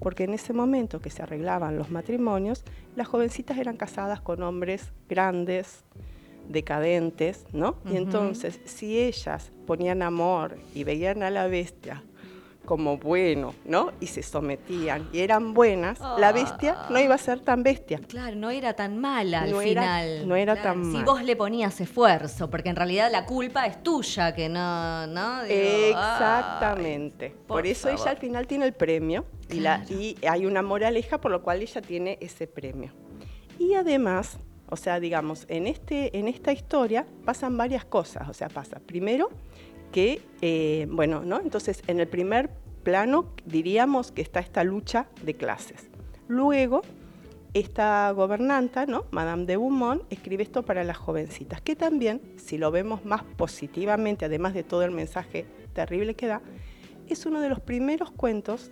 porque 0.00 0.24
en 0.24 0.34
ese 0.34 0.52
momento 0.52 1.00
que 1.00 1.10
se 1.10 1.22
arreglaban 1.22 1.76
los 1.76 1.90
matrimonios, 1.90 2.64
las 2.96 3.06
jovencitas 3.06 3.58
eran 3.58 3.76
casadas 3.76 4.20
con 4.20 4.42
hombres 4.42 4.92
grandes, 5.08 5.84
decadentes, 6.48 7.46
¿no? 7.52 7.76
Y 7.90 7.96
entonces, 7.96 8.60
si 8.64 8.98
ellas 8.98 9.52
ponían 9.66 10.02
amor 10.02 10.56
y 10.74 10.84
veían 10.84 11.22
a 11.22 11.30
la 11.30 11.46
bestia 11.46 12.02
como 12.64 12.96
bueno, 12.96 13.54
¿no? 13.64 13.92
Y 14.00 14.06
se 14.06 14.22
sometían 14.22 15.08
y 15.12 15.20
eran 15.20 15.54
buenas, 15.54 16.00
la 16.18 16.32
bestia 16.32 16.86
no 16.90 16.98
iba 16.98 17.14
a 17.14 17.18
ser 17.18 17.40
tan 17.40 17.62
bestia. 17.62 18.00
Claro, 18.08 18.36
no 18.36 18.50
era 18.50 18.74
tan 18.74 18.98
mala 18.98 19.42
al 19.42 19.54
final. 19.54 20.26
no 20.26 20.36
era 20.36 20.60
tan 20.60 20.80
mala. 20.80 20.98
Si 20.98 21.04
vos 21.04 21.22
le 21.22 21.36
ponías 21.36 21.80
esfuerzo, 21.80 22.50
porque 22.50 22.70
en 22.70 22.76
realidad 22.76 23.10
la 23.10 23.26
culpa 23.26 23.66
es 23.66 23.82
tuya, 23.82 24.34
que 24.34 24.48
no, 24.48 25.06
¿no? 25.06 25.42
Exactamente. 25.42 27.34
por, 27.46 27.66
eso 27.66 27.88
ella 27.88 28.10
al 28.10 28.16
final 28.16 28.46
tiene 28.46 28.64
el 28.66 28.72
premio 28.72 29.26
y, 29.50 29.60
la, 29.60 29.84
y 29.88 30.16
hay 30.26 30.46
una 30.46 30.62
moraleja 30.62 31.20
por 31.20 31.30
lo 31.30 31.42
cual 31.42 31.62
ella 31.62 31.82
tiene 31.82 32.18
ese 32.20 32.46
premio. 32.46 32.92
Y 33.58 33.74
además, 33.74 34.38
o 34.68 34.76
sea, 34.76 35.00
digamos, 35.00 35.46
en, 35.48 35.66
este, 35.66 36.16
en 36.18 36.28
esta 36.28 36.52
historia 36.52 37.06
pasan 37.24 37.56
varias 37.56 37.84
cosas. 37.84 38.28
O 38.28 38.34
sea, 38.34 38.48
pasa 38.48 38.80
primero 38.80 39.30
que, 39.92 40.22
eh, 40.40 40.86
bueno, 40.90 41.22
¿no? 41.24 41.40
Entonces, 41.40 41.82
en 41.86 42.00
el 42.00 42.08
primer 42.08 42.50
plano 42.82 43.32
diríamos 43.44 44.12
que 44.12 44.22
está 44.22 44.40
esta 44.40 44.64
lucha 44.64 45.06
de 45.22 45.34
clases. 45.34 45.88
Luego, 46.28 46.82
esta 47.52 48.10
gobernanta, 48.10 48.86
¿no? 48.86 49.06
Madame 49.10 49.44
de 49.46 49.56
Beaumont, 49.56 50.02
escribe 50.10 50.42
esto 50.42 50.64
para 50.64 50.82
las 50.82 50.96
jovencitas, 50.96 51.60
que 51.60 51.76
también, 51.76 52.20
si 52.36 52.58
lo 52.58 52.70
vemos 52.70 53.04
más 53.04 53.22
positivamente, 53.22 54.24
además 54.24 54.54
de 54.54 54.64
todo 54.64 54.82
el 54.82 54.90
mensaje 54.90 55.46
terrible 55.72 56.14
que 56.14 56.26
da, 56.26 56.42
es 57.08 57.26
uno 57.26 57.40
de 57.40 57.50
los 57.50 57.60
primeros 57.60 58.10
cuentos 58.10 58.70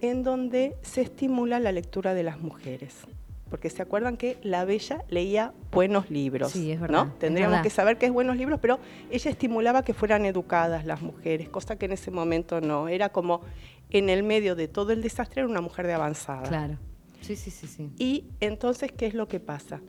en 0.00 0.22
donde 0.22 0.76
se 0.82 1.02
estimula 1.02 1.60
la 1.60 1.70
lectura 1.70 2.14
de 2.14 2.22
las 2.24 2.40
mujeres 2.40 3.06
porque 3.54 3.70
se 3.70 3.82
acuerdan 3.82 4.16
que 4.16 4.36
la 4.42 4.64
Bella 4.64 5.04
leía 5.08 5.52
buenos 5.70 6.10
libros. 6.10 6.50
Sí, 6.50 6.72
es 6.72 6.80
verdad. 6.80 7.04
¿no? 7.04 7.12
Tendríamos 7.20 7.60
que 7.60 7.70
saber 7.70 7.98
qué 7.98 8.06
es 8.06 8.12
buenos 8.12 8.36
libros, 8.36 8.58
pero 8.60 8.80
ella 9.12 9.30
estimulaba 9.30 9.84
que 9.84 9.94
fueran 9.94 10.26
educadas 10.26 10.84
las 10.84 11.02
mujeres, 11.02 11.48
cosa 11.50 11.76
que 11.76 11.86
en 11.86 11.92
ese 11.92 12.10
momento 12.10 12.60
no. 12.60 12.88
Era 12.88 13.10
como 13.10 13.42
en 13.90 14.08
el 14.08 14.24
medio 14.24 14.56
de 14.56 14.66
todo 14.66 14.90
el 14.90 15.02
desastre, 15.02 15.42
era 15.42 15.48
una 15.48 15.60
mujer 15.60 15.86
de 15.86 15.92
avanzada. 15.92 16.48
Claro. 16.48 16.78
Sí, 17.20 17.36
sí, 17.36 17.52
sí. 17.52 17.68
sí. 17.68 17.92
Y 17.96 18.24
entonces, 18.40 18.90
¿qué 18.90 19.06
es 19.06 19.14
lo 19.14 19.28
que 19.28 19.38
pasa? 19.38 19.80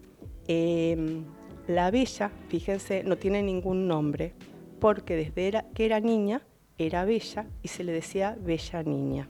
Em, 0.47 1.23
la 1.65 1.89
Bella, 1.89 2.30
fíjense, 2.49 3.04
no 3.04 3.17
tiene 3.17 3.41
ningún 3.41 3.88
nombre, 3.88 4.36
porque 4.80 5.15
desde 5.15 5.65
que 5.73 5.86
era 5.88 5.99
niña 5.99 6.43
era 6.78 7.04
bella 7.04 7.47
y 7.63 7.69
se 7.69 7.84
le 7.84 7.93
decía 7.93 8.38
bella 8.39 8.84
niña. 8.84 9.28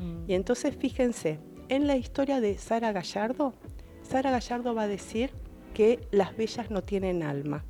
Mm. 0.00 0.30
Y 0.30 0.34
entonces, 0.34 0.76
fíjense, 0.76 1.40
en 1.68 1.86
la 1.86 1.96
historia 1.96 2.40
de 2.40 2.58
Sara 2.58 2.92
Gallardo, 2.92 3.54
Sara 4.02 4.30
Gallardo 4.30 4.74
va 4.74 4.82
a 4.82 4.88
decir 4.88 5.30
que 5.72 6.06
las 6.10 6.36
bellas 6.36 6.70
no 6.70 6.82
tienen 6.82 7.22
alma, 7.22 7.64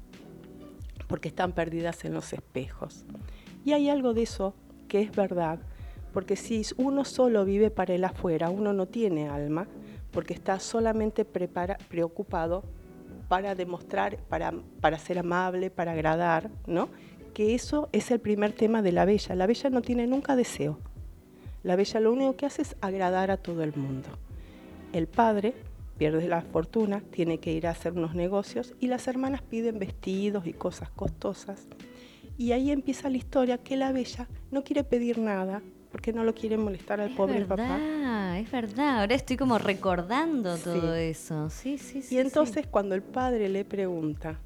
porque 1.07 1.29
están 1.29 1.53
perdidas 1.53 2.05
en 2.05 2.15
los 2.15 2.33
espejos. 2.33 3.05
Y 3.65 3.73
hay 3.73 3.89
algo 3.89 4.15
de 4.15 4.23
eso 4.23 4.55
que 4.89 5.01
es 5.01 5.13
verdad, 5.13 5.61
porque 6.13 6.37
si 6.37 6.63
uno 6.77 7.05
solo 7.05 7.45
vive 7.45 7.71
para 7.71 7.95
el 7.95 8.05
afuera, 8.05 8.51
uno 8.51 8.73
no 8.73 8.87
tiene 8.87 9.29
alma, 9.29 9.69
porque 10.11 10.35
está 10.35 10.61
solamente 10.61 11.25
preocupado 11.25 12.65
para 13.29 13.55
demostrar, 13.55 14.19
para, 14.29 14.53
para 14.81 14.99
ser 14.99 15.19
amable, 15.19 15.71
para 15.71 15.93
agradar, 15.93 16.51
¿no? 16.67 16.89
Que 17.33 17.55
eso 17.55 17.89
es 17.93 18.11
el 18.11 18.21
primer 18.21 18.53
tema 18.53 18.81
de 18.83 18.93
la 18.93 19.05
bella. 19.05 19.35
La 19.35 19.47
bella 19.47 19.71
no 19.71 19.83
tiene 19.83 20.07
nunca 20.07 20.37
deseo. 20.37 20.79
La 21.65 21.77
bella 21.77 21.99
lo 21.99 22.13
único 22.13 22.37
que 22.37 22.47
hace 22.47 22.63
es 22.63 22.77
agradar 22.83 23.31
a 23.31 23.39
todo 23.39 23.63
el 23.63 23.75
mundo. 23.75 24.09
El 24.93 25.09
padre 25.09 25.55
pierde 25.97 26.29
la 26.29 26.43
fortuna, 26.43 27.01
tiene 27.11 27.39
que 27.39 27.53
ir 27.53 27.67
a 27.67 27.71
hacer 27.71 27.95
unos 27.95 28.15
negocios 28.15 28.75
y 28.81 28.89
las 28.89 29.09
hermanas 29.09 29.41
piden 29.43 29.79
vestidos 29.79 30.47
y 30.47 30.53
cosas 30.53 30.91
costosas. 30.91 31.67
Y 32.37 32.53
ahí 32.53 32.71
empieza 32.71 33.09
la 33.09 33.17
historia 33.17 33.59
que 33.59 33.77
la 33.77 33.93
bella 33.93 34.29
no 34.51 34.63
quiere 34.63 34.85
pedir 34.85 35.19
nada 35.19 35.63
porque 35.91 36.13
no 36.13 36.23
lo 36.23 36.35
quiere 36.35 36.59
molestar 36.59 37.01
al 37.01 37.15
pobre 37.15 37.45
papá. 37.47 38.37
Es 38.39 38.51
verdad, 38.51 39.01
ahora 39.01 39.15
estoy 39.15 39.39
como 39.39 39.57
recordando 39.59 40.59
todo 40.59 40.95
eso. 40.95 41.49
Sí, 41.49 41.79
sí, 41.79 42.03
sí. 42.03 42.17
Y 42.17 42.19
entonces 42.19 42.67
cuando 42.67 42.95
el 42.95 43.03
padre 43.03 43.49
le 43.49 43.65
pregunta, 43.65 44.39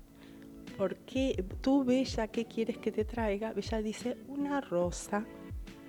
¿por 0.77 0.95
qué 0.97 1.45
tú, 1.63 1.83
Bella, 1.85 2.29
qué 2.29 2.45
quieres 2.45 2.79
que 2.79 2.93
te 2.93 3.05
traiga? 3.05 3.53
Bella 3.55 3.83
dice, 3.83 4.19
una 4.29 4.61
rosa 4.61 5.25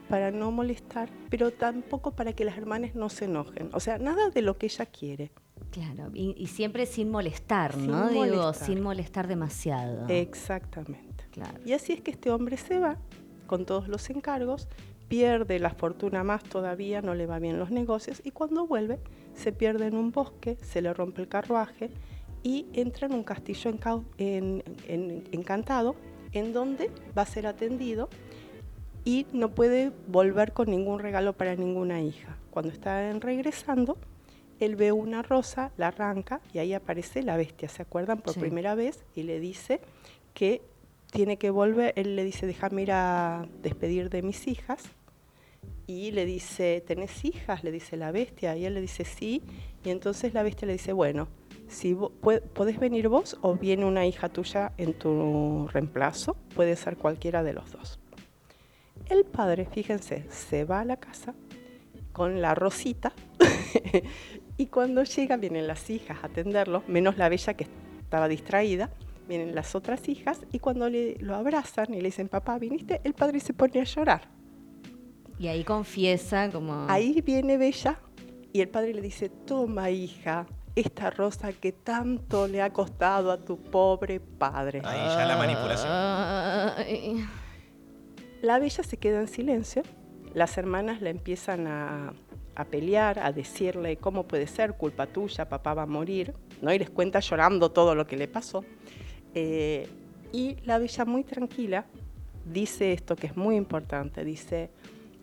para 0.09 0.31
no 0.31 0.51
molestar, 0.51 1.09
pero 1.29 1.51
tampoco 1.51 2.11
para 2.11 2.33
que 2.33 2.43
las 2.43 2.57
hermanas 2.57 2.95
no 2.95 3.09
se 3.09 3.25
enojen. 3.25 3.69
O 3.73 3.79
sea, 3.79 3.99
nada 3.99 4.29
de 4.29 4.41
lo 4.41 4.57
que 4.57 4.65
ella 4.65 4.85
quiere. 4.87 5.31
Claro, 5.71 6.09
y, 6.13 6.47
siempre 6.47 6.85
sin 6.87 7.11
molestar, 7.11 7.77
¿no? 7.77 8.09
Digo, 8.09 8.53
sin 8.53 8.81
molestar 8.81 9.27
demasiado. 9.27 10.07
Exactamente. 10.07 11.25
Claro. 11.31 11.59
Y 11.63 11.73
así 11.73 11.93
es 11.93 12.01
que 12.01 12.11
este 12.11 12.31
hombre 12.31 12.57
se 12.57 12.79
va 12.79 12.97
con 13.45 13.65
todos 13.65 13.87
los 13.87 14.09
encargos, 14.09 14.67
pierde 15.07 15.59
la 15.59 15.69
fortuna 15.69 16.23
más 16.23 16.43
todavía, 16.43 17.01
no 17.01 17.13
le 17.13 17.27
va 17.27 17.39
bien 17.39 17.59
los 17.59 17.69
negocios, 17.71 18.21
y 18.23 18.31
cuando 18.31 18.65
vuelve 18.65 18.99
se 19.35 19.51
pierde 19.51 19.87
en 19.87 19.95
un 19.95 20.11
bosque, 20.11 20.57
se 20.61 20.81
le 20.81 20.93
rompe 20.93 21.21
el 21.21 21.27
carruaje 21.27 21.91
y 22.41 22.65
entra 22.73 23.07
en 23.07 23.13
un 23.13 23.23
castillo 23.23 23.71
encantado 24.17 25.95
en 26.31 26.53
donde 26.53 26.91
va 27.17 27.23
a 27.23 27.25
ser 27.25 27.47
atendido 27.47 28.09
y 29.09 29.25
no 29.33 29.49
puede 29.49 29.91
volver 30.05 30.53
con 30.53 30.69
ningún 30.69 30.99
regalo 30.99 31.33
para 31.33 31.55
ninguna 31.55 31.99
hija. 31.99 32.37
Cuando 32.51 32.71
está 32.71 33.11
regresando, 33.13 33.97
él 34.59 34.75
ve 34.75 34.91
una 34.91 35.23
rosa, 35.23 35.71
la 35.77 35.87
arranca 35.87 36.41
y 36.53 36.59
ahí 36.59 36.75
aparece 36.75 37.23
la 37.23 37.35
bestia, 37.35 37.69
¿se 37.69 37.81
acuerdan? 37.81 38.19
Por 38.19 38.35
primera 38.35 38.75
vez 38.75 39.03
y 39.15 39.23
le 39.23 39.39
dice 39.39 39.79
que 40.35 40.61
tiene 41.11 41.37
que 41.37 41.49
volver, 41.49 41.91
él 41.95 42.15
le 42.15 42.23
dice, 42.23 42.45
déjame 42.45 42.83
ir 42.83 42.91
a 42.91 43.47
despedir 43.63 44.11
de 44.11 44.21
mis 44.21 44.47
hijas. 44.47 44.83
Y 45.87 46.11
le 46.11 46.27
dice, 46.27 46.83
¿tenés 46.85 47.25
hijas? 47.25 47.63
Le 47.63 47.71
dice 47.71 47.97
la 47.97 48.11
bestia. 48.11 48.55
Y 48.57 48.65
él 48.65 48.75
le 48.75 48.81
dice, 48.81 49.05
sí. 49.05 49.41
Y 49.83 49.89
entonces 49.89 50.35
la 50.35 50.43
bestia 50.43 50.67
le 50.67 50.73
dice, 50.73 50.93
bueno, 50.93 51.27
si 51.67 51.97
podés 52.53 52.79
venir 52.79 53.07
vos 53.07 53.39
o 53.41 53.55
viene 53.55 53.85
una 53.85 54.05
hija 54.05 54.29
tuya 54.29 54.71
en 54.77 54.93
tu 54.93 55.67
reemplazo, 55.69 56.35
puede 56.53 56.75
ser 56.75 56.95
cualquiera 56.95 57.41
de 57.41 57.53
los 57.53 57.71
dos. 57.71 57.99
El 59.09 59.25
padre, 59.25 59.65
fíjense, 59.65 60.25
se 60.29 60.65
va 60.65 60.81
a 60.81 60.85
la 60.85 60.97
casa 60.97 61.33
con 62.11 62.41
la 62.41 62.53
rosita 62.53 63.11
y 64.57 64.67
cuando 64.67 65.03
llega 65.03 65.37
vienen 65.37 65.67
las 65.67 65.89
hijas 65.89 66.17
a 66.21 66.27
atenderlo, 66.27 66.83
menos 66.87 67.17
la 67.17 67.27
bella 67.29 67.55
que 67.55 67.67
estaba 68.01 68.27
distraída, 68.27 68.91
vienen 69.27 69.55
las 69.55 69.73
otras 69.73 70.07
hijas 70.09 70.41
y 70.51 70.59
cuando 70.59 70.89
le, 70.89 71.15
lo 71.19 71.35
abrazan 71.35 71.93
y 71.93 71.97
le 71.97 72.09
dicen, 72.09 72.27
papá, 72.29 72.59
¿viniste? 72.59 73.01
El 73.03 73.13
padre 73.13 73.39
se 73.39 73.53
pone 73.53 73.81
a 73.81 73.83
llorar. 73.83 74.21
Y 75.39 75.47
ahí 75.47 75.63
confiesa 75.63 76.49
como... 76.51 76.85
Ahí 76.89 77.21
viene 77.21 77.57
Bella 77.57 77.99
y 78.51 78.61
el 78.61 78.69
padre 78.69 78.93
le 78.93 79.01
dice, 79.01 79.29
toma 79.29 79.89
hija, 79.89 80.45
esta 80.75 81.09
rosa 81.09 81.53
que 81.53 81.71
tanto 81.71 82.47
le 82.47 82.61
ha 82.61 82.71
costado 82.71 83.31
a 83.31 83.37
tu 83.37 83.57
pobre 83.61 84.19
padre. 84.19 84.81
Ahí 84.83 85.07
ya 85.07 85.25
la 85.25 85.37
manipulación. 85.37 87.29
La 88.41 88.57
bella 88.57 88.83
se 88.83 88.97
queda 88.97 89.19
en 89.19 89.27
silencio, 89.27 89.83
las 90.33 90.57
hermanas 90.57 91.01
la 91.01 91.09
empiezan 91.09 91.67
a, 91.67 92.13
pelear, 92.69 93.19
a 93.19 93.31
decirle 93.31 93.97
cómo 93.97 94.27
puede 94.27 94.47
ser, 94.47 94.73
culpa 94.73 95.07
tuya, 95.07 95.47
papá 95.47 95.73
va 95.73 95.83
a 95.83 95.85
morir, 95.85 96.33
¿no? 96.61 96.73
y 96.73 96.79
les 96.79 96.89
cuenta 96.89 97.19
llorando 97.21 97.71
todo 97.71 97.95
lo 97.95 98.05
que 98.05 98.17
le 98.17 98.27
pasó. 98.27 98.65
Eh, 99.33 99.87
y 100.31 100.57
la 100.65 100.77
bella 100.77 101.05
muy 101.05 101.23
tranquila 101.23 101.85
dice 102.45 102.93
esto 102.93 103.15
que 103.15 103.27
es 103.27 103.37
muy 103.37 103.55
importante, 103.55 104.23
dice, 104.23 104.69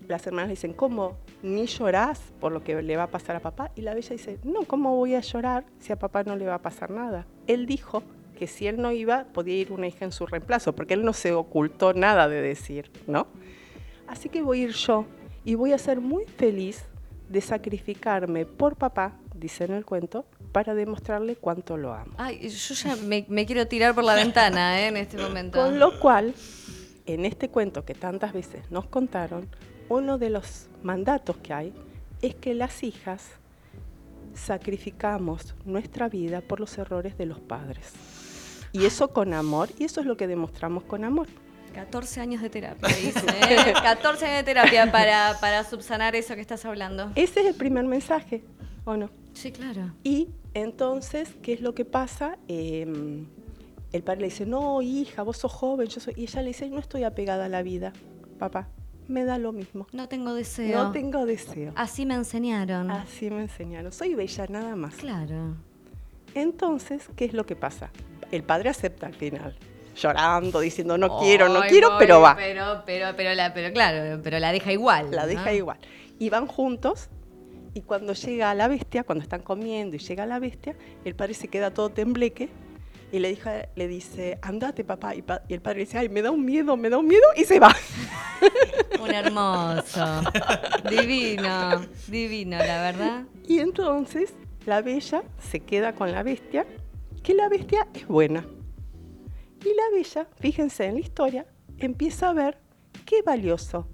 las 0.09 0.26
hermanas 0.26 0.50
dicen, 0.50 0.72
¿cómo? 0.72 1.16
¿Ni 1.42 1.66
llorás 1.66 2.20
por 2.40 2.52
lo 2.52 2.62
que 2.62 2.81
le 2.83 2.96
va 2.96 3.05
a 3.05 3.11
pasar 3.11 3.37
a 3.37 3.40
papá? 3.40 3.70
Y 3.76 3.83
la 3.83 3.94
bella 3.94 4.11
dice, 4.11 4.38
no, 4.44 4.64
¿cómo 4.64 4.94
voy 4.96 5.14
a 5.14 5.20
llorar 5.20 5.64
si 5.79 5.92
a 5.92 5.98
papá 5.98 6.22
no 6.22 6.37
le 6.37 6.46
va 6.46 6.55
a 6.55 6.62
pasar 6.62 6.90
nada? 6.90 7.26
Él 7.46 7.66
dijo 7.66 8.02
que 8.37 8.46
si 8.46 8.68
él 8.68 8.81
no 8.81 8.92
iba, 8.92 9.25
podía 9.33 9.57
ir 9.57 9.72
una 9.72 9.88
hija 9.88 10.05
en 10.05 10.12
su 10.12 10.27
reemplazo, 10.27 10.75
porque 10.75 10.94
él 10.94 11.05
no 11.05 11.12
se 11.12 11.33
ocultó 11.33 11.92
nada 11.92 12.29
de 12.29 12.40
decir, 12.40 12.90
¿no? 13.09 13.27
Así 14.07 14.29
que 14.29 14.42
voy 14.42 14.61
a 14.61 14.64
ir 14.64 14.72
yo 14.72 15.07
y 15.44 15.57
voy 15.57 15.72
a 15.72 15.79
ser 15.79 16.01
muy 16.01 16.25
feliz 16.25 16.85
de 17.29 17.40
sacrificarme 17.40 18.46
por 18.46 18.77
papá, 18.77 19.18
dice 19.35 19.64
en 19.64 19.72
el 19.72 19.85
cuento, 19.85 20.25
para 20.53 20.75
demostrarle 20.75 21.37
cuánto 21.37 21.77
lo 21.77 21.92
amo. 21.92 22.12
Ay, 22.16 22.49
yo 22.49 22.75
ya 22.75 22.96
me, 22.96 23.46
quiero 23.46 23.66
tirar 23.66 23.94
por 23.94 24.05
la 24.05 24.14
ventana 24.14 24.81
¿eh? 24.81 24.88
en 24.88 24.96
este 24.96 25.18
momento. 25.18 25.59
Con 25.59 25.79
lo 25.79 25.99
cual, 25.99 26.35
en 27.07 27.25
este 27.25 27.49
cuento 27.49 27.85
que 27.85 27.94
tantas 27.94 28.33
veces 28.33 28.70
nos 28.70 28.87
contaron, 28.87 29.49
uno 29.88 30.18
de 30.18 30.31
los 30.31 30.68
mandatos 30.83 31.37
que 31.38 31.53
hay 31.53 31.75
es 32.22 32.35
que 32.35 32.55
las 32.55 32.83
hijas 32.83 33.31
sacrificamos 34.35 35.55
nuestra 35.64 36.09
vida 36.09 36.40
por 36.40 36.61
los 36.61 36.77
errores 36.79 37.16
de 37.18 37.27
los 37.27 37.40
padres. 37.40 37.92
Y 38.77 38.85
eso 38.85 39.09
con 39.09 39.33
amor, 39.33 39.71
y 39.79 39.85
eso 39.85 40.01
es 40.01 40.07
lo 40.07 40.19
que 40.19 40.27
demostramos 40.27 40.85
con 40.85 41.03
amor. 41.03 41.29
14 41.75 42.21
años 42.21 42.43
de 42.43 42.51
terapia, 42.51 42.89
dice. 42.89 43.25
¿eh? 43.27 43.73
14 43.83 44.27
años 44.27 44.37
de 44.37 44.45
terapia 44.45 44.93
para, 44.93 45.39
para 45.41 45.65
subsanar 45.65 46.15
eso 46.15 46.35
que 46.35 46.43
estás 46.43 46.62
hablando. 46.67 47.11
Ese 47.15 47.41
es 47.41 47.47
el 47.47 47.55
primer 47.55 47.87
mensaje, 47.87 48.45
¿o 48.85 48.99
no? 48.99 49.09
Sí, 49.33 49.51
claro. 49.51 49.93
Y 50.05 50.29
entonces, 50.53 51.31
¿qué 51.41 51.55
es 51.55 51.62
lo 51.62 51.75
que 51.75 51.87
pasa? 51.87 52.37
Em, 52.49 53.25
el 53.93 54.03
padre 54.03 54.21
le 54.21 54.27
dice, 54.27 54.45
no, 54.45 54.83
hija, 54.83 55.23
vos 55.23 55.39
sos 55.39 55.53
joven, 55.53 55.89
yo 55.89 55.99
soy... 55.99 56.12
Y 56.19 56.25
ella 56.25 56.43
le 56.43 56.49
dice, 56.49 56.69
no 56.69 56.81
estoy 56.81 57.05
apegada 57.05 57.47
a 57.47 57.49
la 57.49 57.62
vida, 57.62 57.95
papá, 58.39 58.69
me 59.09 59.25
da 59.25 59.39
lo 59.39 59.53
mismo. 59.53 59.87
No 59.93 60.07
tengo 60.07 60.35
deseo. 60.35 60.85
No 60.85 60.93
tengo 60.93 61.25
deseo. 61.25 61.73
Así 61.77 62.05
me 62.05 62.15
enseñaron. 62.15 62.91
Así 62.91 63.31
me 63.31 63.41
enseñaron. 63.41 63.91
Soy 63.91 64.15
bella 64.15 64.47
nada 64.51 64.77
más. 64.77 64.97
Claro. 64.97 65.57
Entonces, 66.37 67.09
¿qué 67.16 67.25
es 67.25 67.33
lo 67.33 67.46
que 67.46 67.57
pasa? 67.57 67.90
El 68.31 68.42
padre 68.42 68.68
acepta 68.68 69.07
al 69.07 69.14
final 69.14 69.57
llorando, 69.96 70.61
diciendo 70.61 70.99
no 70.99 71.18
quiero, 71.18 71.49
no 71.49 71.62
quiero, 71.62 71.96
pero 71.99 72.20
va. 72.20 72.37
Pero, 72.37 72.83
pero, 72.85 73.16
pero, 73.16 73.33
la, 73.33 73.55
pero 73.55 73.72
claro, 73.72 74.20
pero 74.22 74.38
la 74.38 74.53
deja 74.53 74.70
igual. 74.70 75.11
La 75.12 75.27
deja 75.27 75.55
igual. 75.55 75.79
Y 76.18 76.29
van 76.29 76.46
juntos 76.46 77.09
y 77.72 77.81
cuando 77.81 78.12
llega 78.12 78.55
la 78.55 78.68
bestia, 78.68 79.03
cuando 79.05 79.22
están 79.22 79.40
comiendo 79.40 79.96
y 79.96 79.99
llega 79.99 80.27
la 80.27 80.38
bestia, 80.38 80.77
el 81.07 81.14
padre 81.14 81.33
se 81.33 81.49
queda 81.49 81.72
todo 81.72 81.88
tembleque 81.88 82.51
y 83.12 83.18
le, 83.18 83.38
le 83.75 83.88
dice, 83.88 84.38
andate 84.42 84.85
papá. 84.85 85.14
Y, 85.14 85.25
el 85.49 85.62
padre 85.62 85.81
dice, 85.81 85.96
ay, 85.96 86.11
me 86.11 86.20
da 86.20 86.31
un 86.31 86.44
miedo, 86.44 86.77
me 86.77 86.90
da 86.90 86.99
un 86.99 87.07
miedo 87.07 87.27
y 87.35 87.44
se 87.44 87.59
va. 87.59 87.75
Un 89.01 89.11
hermoso. 89.11 90.22
divino, 90.90 91.87
divino, 92.09 92.59
la 92.59 92.83
verdad. 92.83 93.25
Y 93.46 93.61
entonces 93.61 94.35
la 94.66 94.83
bella 94.83 95.22
se 95.38 95.61
queda 95.61 95.94
con 95.94 96.12
la 96.12 96.22
bestia, 96.22 96.66
que 97.22 97.35
la 97.35 97.48
bestia 97.48 97.88
es 97.94 98.07
buena. 98.07 98.44
Y 99.64 99.68
la 99.74 99.96
bella, 99.96 100.29
fíjense 100.38 100.85
en 100.85 100.94
la 100.94 101.00
historia, 101.00 101.46
empieza 101.79 102.29
a 102.29 102.33
ver 102.33 102.59
qué 103.05 103.22
valioso 103.22 103.88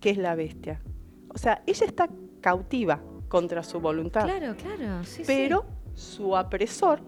que 0.00 0.10
es 0.10 0.18
la 0.18 0.34
bestia. 0.34 0.80
O 1.28 1.38
sea, 1.38 1.62
ella 1.66 1.86
está 1.86 2.08
cautiva 2.40 3.00
contra 3.28 3.62
su 3.62 3.80
voluntad. 3.80 4.24
Claro, 4.24 4.56
claro, 4.56 5.04
sí, 5.04 5.22
Pero 5.26 5.66
su 5.94 6.36
apresor 6.36 7.00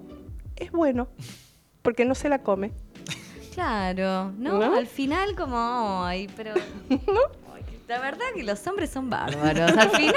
es 0.56 0.70
bueno, 0.70 1.08
porque 1.82 2.04
no 2.04 2.14
se 2.14 2.28
la 2.28 2.42
come. 2.42 2.72
Claro, 3.54 4.32
¿no? 4.32 4.62
Al 4.62 4.86
final 4.86 5.34
como, 5.34 6.04
ay, 6.04 6.28
pero... 6.36 6.54
¿No? 6.88 7.39
La 7.90 7.98
verdad 7.98 8.24
que 8.37 8.44
los 8.44 8.64
hombres 8.68 8.88
son 8.88 9.11
bárbaros. 9.11 9.72
Al 9.76 9.90
final, 9.90 10.14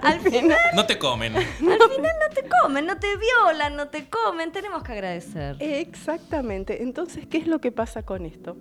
al 0.00 0.20
final... 0.20 0.56
No 0.76 0.86
te 0.86 0.96
comen. 0.96 1.34
Al 1.36 1.42
final 1.42 1.80
no 2.20 2.32
te 2.32 2.48
comen, 2.48 2.86
no 2.86 3.00
te 3.00 3.08
violan, 3.16 3.74
no 3.74 3.88
te 3.88 4.08
comen. 4.08 4.52
Tenemos 4.52 4.84
que 4.84 4.92
agradecer. 4.92 5.56
Exactamente. 5.58 6.84
Entonces, 6.84 7.26
¿qué 7.26 7.38
es 7.38 7.48
lo 7.48 7.58
que 7.58 7.72
pasa 7.72 8.04
con 8.04 8.26
esto? 8.26 8.56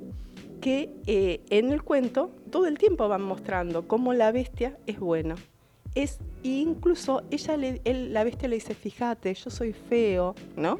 Que 0.62 0.90
eh, 1.06 1.42
en 1.52 1.72
el 1.72 1.84
cuento 1.84 2.32
todo 2.50 2.66
el 2.66 2.80
tiempo 2.80 3.08
van 3.08 3.22
mostrando 3.22 3.88
cómo 3.88 4.16
la 4.16 4.32
bestia 4.32 4.80
es 4.88 5.00
buena. 5.00 5.36
Es, 5.94 6.18
incluso 6.42 7.22
ella 7.30 7.58
le, 7.58 7.82
la 7.86 8.24
bestia 8.24 8.48
le 8.48 8.56
dice, 8.56 8.74
fíjate, 8.74 9.32
yo 9.36 9.52
soy 9.52 9.74
feo, 9.74 10.34
¿no? 10.56 10.80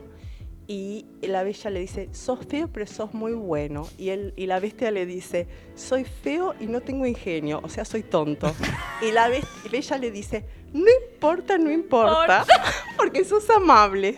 Y 0.68 1.06
la 1.22 1.44
bella 1.44 1.70
le 1.70 1.80
dice, 1.80 2.10
sos 2.12 2.40
feo 2.48 2.68
pero 2.68 2.88
sos 2.88 3.14
muy 3.14 3.34
bueno. 3.34 3.88
Y, 3.98 4.10
él, 4.10 4.34
y 4.36 4.48
la 4.48 4.60
bestia 4.60 4.92
le 4.92 5.06
dice, 5.06 5.48
soy 5.76 6.06
feo 6.06 6.56
y 6.60 6.66
no 6.66 6.82
tengo 6.82 7.06
ingenio, 7.06 7.62
o 7.64 7.70
sea, 7.70 7.86
soy 7.86 8.04
tonto. 8.04 8.54
y 9.02 9.12
la 9.12 9.30
bella 9.72 9.98
le 9.98 10.12
dice, 10.12 10.46
no 10.74 10.86
importa, 11.04 11.58
no 11.58 11.72
importa, 11.72 12.46
porque 12.98 13.24
sos 13.24 13.50
amable. 13.50 14.18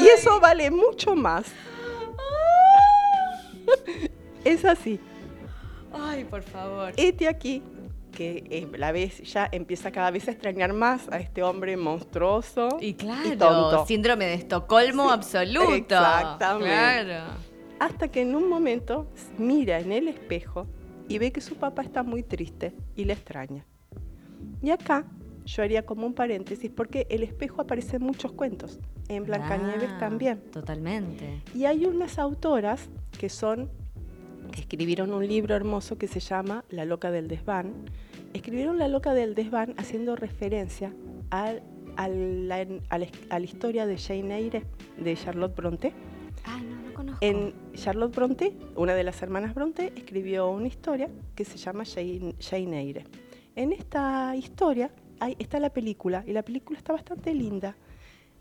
Y 0.00 0.06
eso 0.08 0.38
vale 0.40 0.70
mucho 0.70 1.16
más. 1.16 1.46
es 4.44 4.64
así. 4.64 5.00
Ay, 5.92 6.24
por 6.24 6.42
favor. 6.42 6.92
Este 6.96 7.26
aquí 7.26 7.62
que 8.18 8.42
eh, 8.50 8.66
la 8.76 8.90
vez 8.90 9.22
ya 9.32 9.48
empieza 9.52 9.92
cada 9.92 10.10
vez 10.10 10.26
a 10.26 10.32
extrañar 10.32 10.72
más 10.72 11.08
a 11.12 11.20
este 11.20 11.44
hombre 11.44 11.76
monstruoso 11.76 12.68
y 12.80 12.94
claro, 12.94 13.86
síndrome 13.86 14.24
de 14.24 14.34
Estocolmo 14.34 15.08
absoluto. 15.08 15.72
Exactamente. 15.72 17.14
Hasta 17.78 18.08
que 18.08 18.22
en 18.22 18.34
un 18.34 18.48
momento 18.48 19.06
mira 19.38 19.78
en 19.78 19.92
el 19.92 20.08
espejo 20.08 20.66
y 21.06 21.18
ve 21.18 21.30
que 21.30 21.40
su 21.40 21.54
papá 21.54 21.82
está 21.82 22.02
muy 22.02 22.24
triste 22.24 22.74
y 22.96 23.04
le 23.04 23.12
extraña. 23.12 23.64
Y 24.62 24.70
acá 24.70 25.04
yo 25.44 25.62
haría 25.62 25.86
como 25.86 26.04
un 26.04 26.12
paréntesis 26.12 26.72
porque 26.74 27.06
el 27.10 27.22
espejo 27.22 27.62
aparece 27.62 27.98
en 27.98 28.02
muchos 28.02 28.32
cuentos, 28.32 28.80
en 29.06 29.26
Blancanieves 29.26 29.90
ah, 29.92 29.98
también. 30.00 30.40
Totalmente. 30.50 31.40
Y 31.54 31.66
hay 31.66 31.86
unas 31.86 32.18
autoras 32.18 32.88
que 33.16 33.28
son 33.28 33.70
que 34.50 34.62
escribieron 34.62 35.12
un 35.12 35.26
libro 35.26 35.54
hermoso 35.54 35.98
que 35.98 36.08
se 36.08 36.20
llama 36.20 36.64
La 36.70 36.84
loca 36.84 37.10
del 37.10 37.28
desván, 37.28 37.84
escribieron 38.32 38.78
La 38.78 38.88
loca 38.88 39.14
del 39.14 39.34
desván 39.34 39.74
haciendo 39.76 40.16
referencia 40.16 40.92
a, 41.30 41.54
la, 41.96 43.40
historia 43.40 43.86
de 43.86 43.98
Jane 43.98 44.36
Eyre 44.36 44.64
de 44.96 45.16
Charlotte 45.16 45.54
Bronte. 45.54 45.92
Ay, 46.44 46.62
no, 46.62 46.76
no 46.80 46.94
conozco. 46.94 47.24
En 47.24 47.54
Charlotte 47.74 48.14
Bronte, 48.14 48.56
una 48.76 48.94
de 48.94 49.04
las 49.04 49.20
hermanas 49.22 49.54
Bronte, 49.54 49.92
escribió 49.96 50.48
una 50.50 50.68
historia 50.68 51.10
que 51.34 51.44
se 51.44 51.58
llama 51.58 51.84
Jane, 51.84 52.80
Eyre. 52.80 53.04
En 53.56 53.72
esta 53.72 54.36
historia 54.36 54.90
está 55.38 55.58
la 55.58 55.70
película 55.70 56.22
y 56.26 56.32
la 56.32 56.42
película 56.42 56.78
está 56.78 56.92
bastante 56.92 57.34
linda. 57.34 57.76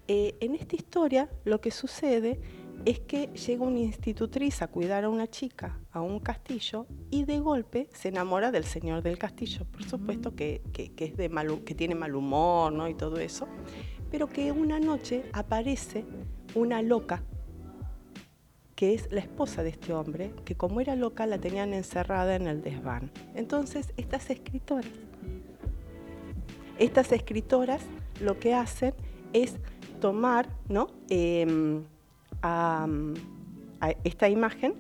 Eh, 0.07 0.35
en 0.39 0.55
esta 0.55 0.75
historia 0.75 1.29
lo 1.43 1.59
que 1.59 1.71
sucede 1.71 2.39
es 2.85 2.99
que 2.99 3.27
llega 3.27 3.65
una 3.65 3.79
institutriz 3.79 4.61
a 4.61 4.67
cuidar 4.67 5.03
a 5.03 5.09
una 5.09 5.27
chica 5.27 5.79
a 5.91 6.01
un 6.01 6.19
castillo 6.19 6.85
y 7.09 7.25
de 7.25 7.39
golpe 7.39 7.89
se 7.93 8.09
enamora 8.09 8.51
del 8.51 8.63
señor 8.63 9.01
del 9.01 9.17
castillo. 9.17 9.65
Por 9.65 9.83
supuesto 9.83 10.35
que, 10.35 10.61
es 10.75 11.17
de 11.17 11.59
que 11.65 11.75
tiene 11.75 11.95
mal 11.95 12.15
humor 12.15 12.71
¿no? 12.71 12.87
y 12.87 12.93
todo 12.93 13.17
eso, 13.17 13.47
pero 14.11 14.27
que 14.27 14.51
una 14.51 14.79
noche 14.79 15.25
aparece 15.33 16.05
una 16.55 16.81
loca 16.81 17.23
que 18.75 18.93
es 18.93 19.11
la 19.11 19.21
esposa 19.21 19.63
de 19.63 19.69
este 19.69 19.91
hombre, 19.91 20.31
que 20.45 20.55
como 20.55 20.81
era 20.81 20.95
loca 20.95 21.25
la 21.25 21.39
tenían 21.39 21.73
encerrada 21.73 22.35
en 22.35 22.45
el 22.45 22.61
desván. 22.61 23.09
Entonces, 23.33 23.91
estas 23.97 24.29
escritoras, 24.29 24.91
estas 26.77 27.11
escritoras 27.11 27.81
lo 28.21 28.39
que 28.39 28.53
hacen 28.53 28.93
es 29.33 29.55
tomar, 29.99 30.47
¿no? 30.69 30.91
Em, 31.09 31.85
a, 32.41 32.87
esta 34.03 34.29
imagen 34.29 34.75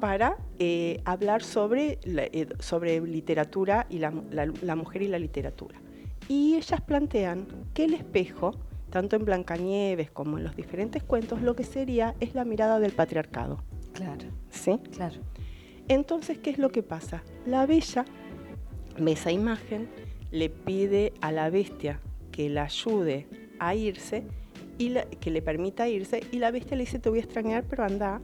para 0.00 0.36
eh, 0.58 1.00
hablar 1.04 1.42
sobre, 1.42 1.98
eh, 2.04 2.48
sobre 2.58 3.00
literatura 3.00 3.86
y 3.88 3.98
la, 3.98 4.10
mujer 4.76 5.02
y 5.02 5.08
la 5.08 5.18
literatura. 5.18 5.80
Y 6.28 6.56
ellas 6.56 6.80
plantean 6.80 7.46
que 7.74 7.84
el 7.84 7.94
espejo, 7.94 8.52
tanto 8.90 9.16
en 9.16 9.24
Blancanieves 9.24 10.10
como 10.10 10.38
en 10.38 10.44
los 10.44 10.56
diferentes 10.56 11.02
cuentos, 11.02 11.42
lo 11.42 11.54
que 11.54 11.64
sería 11.64 12.14
es 12.20 12.34
la 12.34 12.44
mirada 12.44 12.80
del 12.80 12.92
patriarcado. 12.92 13.62
Claro. 13.92 14.26
¿Sí? 14.50 14.78
Claro. 14.92 15.20
Entonces, 15.88 16.38
¿qué 16.38 16.50
es 16.50 16.58
lo 16.58 16.70
que 16.70 16.82
pasa? 16.82 17.22
La 17.46 17.66
bella 17.66 18.04
ve 18.98 19.12
esa 19.12 19.32
imagen, 19.32 19.88
le 20.30 20.48
pide 20.48 21.12
a 21.20 21.32
la 21.32 21.50
bestia 21.50 22.00
que 22.30 22.48
la 22.48 22.64
ayude 22.64 23.26
a 23.58 23.74
irse 23.74 24.24
y 24.80 24.94
que 25.16 25.30
le 25.30 25.42
permita 25.42 25.88
irse 25.88 26.22
y 26.32 26.38
la 26.38 26.50
bestia 26.50 26.74
le 26.74 26.84
dice 26.84 26.98
te 26.98 27.10
voy 27.10 27.18
a 27.18 27.22
extrañar 27.22 27.64
pero 27.68 27.84
anda. 27.84 28.20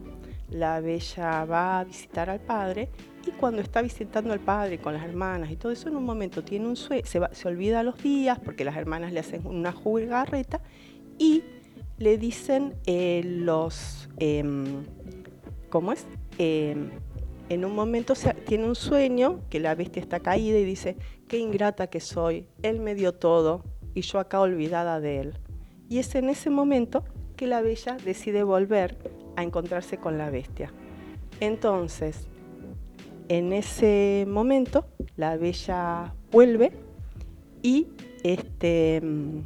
La 0.49 0.79
bella 0.79 1.43
va 1.43 1.79
a 1.79 1.83
visitar 1.83 2.29
al 2.29 2.39
padre 2.39 2.89
y 3.27 3.31
cuando 3.31 3.61
está 3.61 3.81
visitando 3.81 4.31
al 4.31 4.39
padre 4.39 4.79
con 4.79 4.93
las 4.93 5.03
hermanas 5.03 5.51
y 5.51 5.57
todo 5.57 5.73
eso 5.73 5.89
en 5.89 5.97
un 5.97 6.05
momento 6.05 6.41
tiene 6.41 6.67
un 6.67 6.77
sueño, 6.77 7.03
se, 7.05 7.19
se 7.31 7.47
olvida 7.47 7.83
los 7.83 8.01
días 8.01 8.39
porque 8.39 8.63
las 8.63 8.77
hermanas 8.77 9.11
le 9.11 9.19
hacen 9.19 9.45
una 9.45 9.73
jugarreta 9.73 10.61
y 11.19 11.43
le 11.97 12.17
dicen 12.17 12.75
eh, 12.85 13.21
los, 13.25 14.09
em, 14.19 14.85
¿cómo 15.69 15.91
es? 15.91 16.07
Em, 16.37 16.91
en 17.49 17.65
un 17.65 17.75
momento 17.75 18.13
tiene 18.45 18.65
un 18.65 18.75
sueño 18.75 19.41
que 19.49 19.59
la 19.59 19.75
bestia 19.75 20.01
está 20.01 20.19
caída 20.19 20.57
y 20.57 20.63
dice, 20.63 20.97
qué 21.27 21.39
ingrata 21.39 21.87
que 21.87 21.99
soy, 21.99 22.47
él 22.61 22.79
me 22.79 22.95
dio 22.95 23.13
todo 23.13 23.63
y 23.93 24.01
yo 24.01 24.19
acá 24.19 24.39
olvidada 24.39 24.99
de 24.99 25.19
él. 25.19 25.33
Y 25.89 25.99
es 25.99 26.13
en 26.15 26.29
ese 26.29 26.49
momento 26.49 27.03
que 27.35 27.47
la 27.47 27.61
bella 27.61 27.97
decide 28.03 28.43
volver 28.43 28.97
a 29.35 29.43
encontrarse 29.43 29.97
con 29.97 30.17
la 30.17 30.29
bestia. 30.29 30.73
Entonces, 31.39 32.27
en 33.29 33.53
ese 33.53 34.25
momento, 34.27 34.87
la 35.15 35.37
bella 35.37 36.13
vuelve 36.31 36.71
y 37.61 37.87
este, 38.23 39.01
mm, 39.01 39.41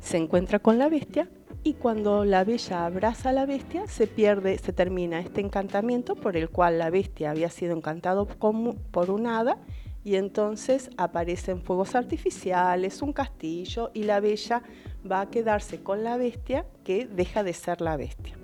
se 0.00 0.16
encuentra 0.16 0.58
con 0.58 0.78
la 0.78 0.88
bestia 0.88 1.28
y 1.62 1.74
cuando 1.74 2.24
la 2.24 2.44
bella 2.44 2.84
abraza 2.84 3.30
a 3.30 3.32
la 3.32 3.46
bestia 3.46 3.86
se 3.86 4.06
pierde, 4.06 4.58
se 4.58 4.72
termina 4.72 5.20
este 5.20 5.40
encantamiento 5.40 6.14
por 6.14 6.36
el 6.36 6.50
cual 6.50 6.78
la 6.78 6.90
bestia 6.90 7.30
había 7.30 7.48
sido 7.48 7.74
encantado 7.74 8.26
por 8.26 9.10
un 9.10 9.26
hada 9.26 9.58
y 10.04 10.16
entonces 10.16 10.90
aparecen 10.98 11.62
fuegos 11.62 11.94
artificiales, 11.94 13.00
un 13.00 13.14
castillo 13.14 13.90
y 13.94 14.02
la 14.02 14.20
bella 14.20 14.62
va 15.10 15.20
a 15.20 15.30
quedarse 15.30 15.82
con 15.82 16.04
la 16.04 16.16
bestia 16.16 16.66
que 16.84 17.06
deja 17.06 17.42
de 17.42 17.52
ser 17.52 17.80
la 17.80 17.96
bestia. 17.96 18.36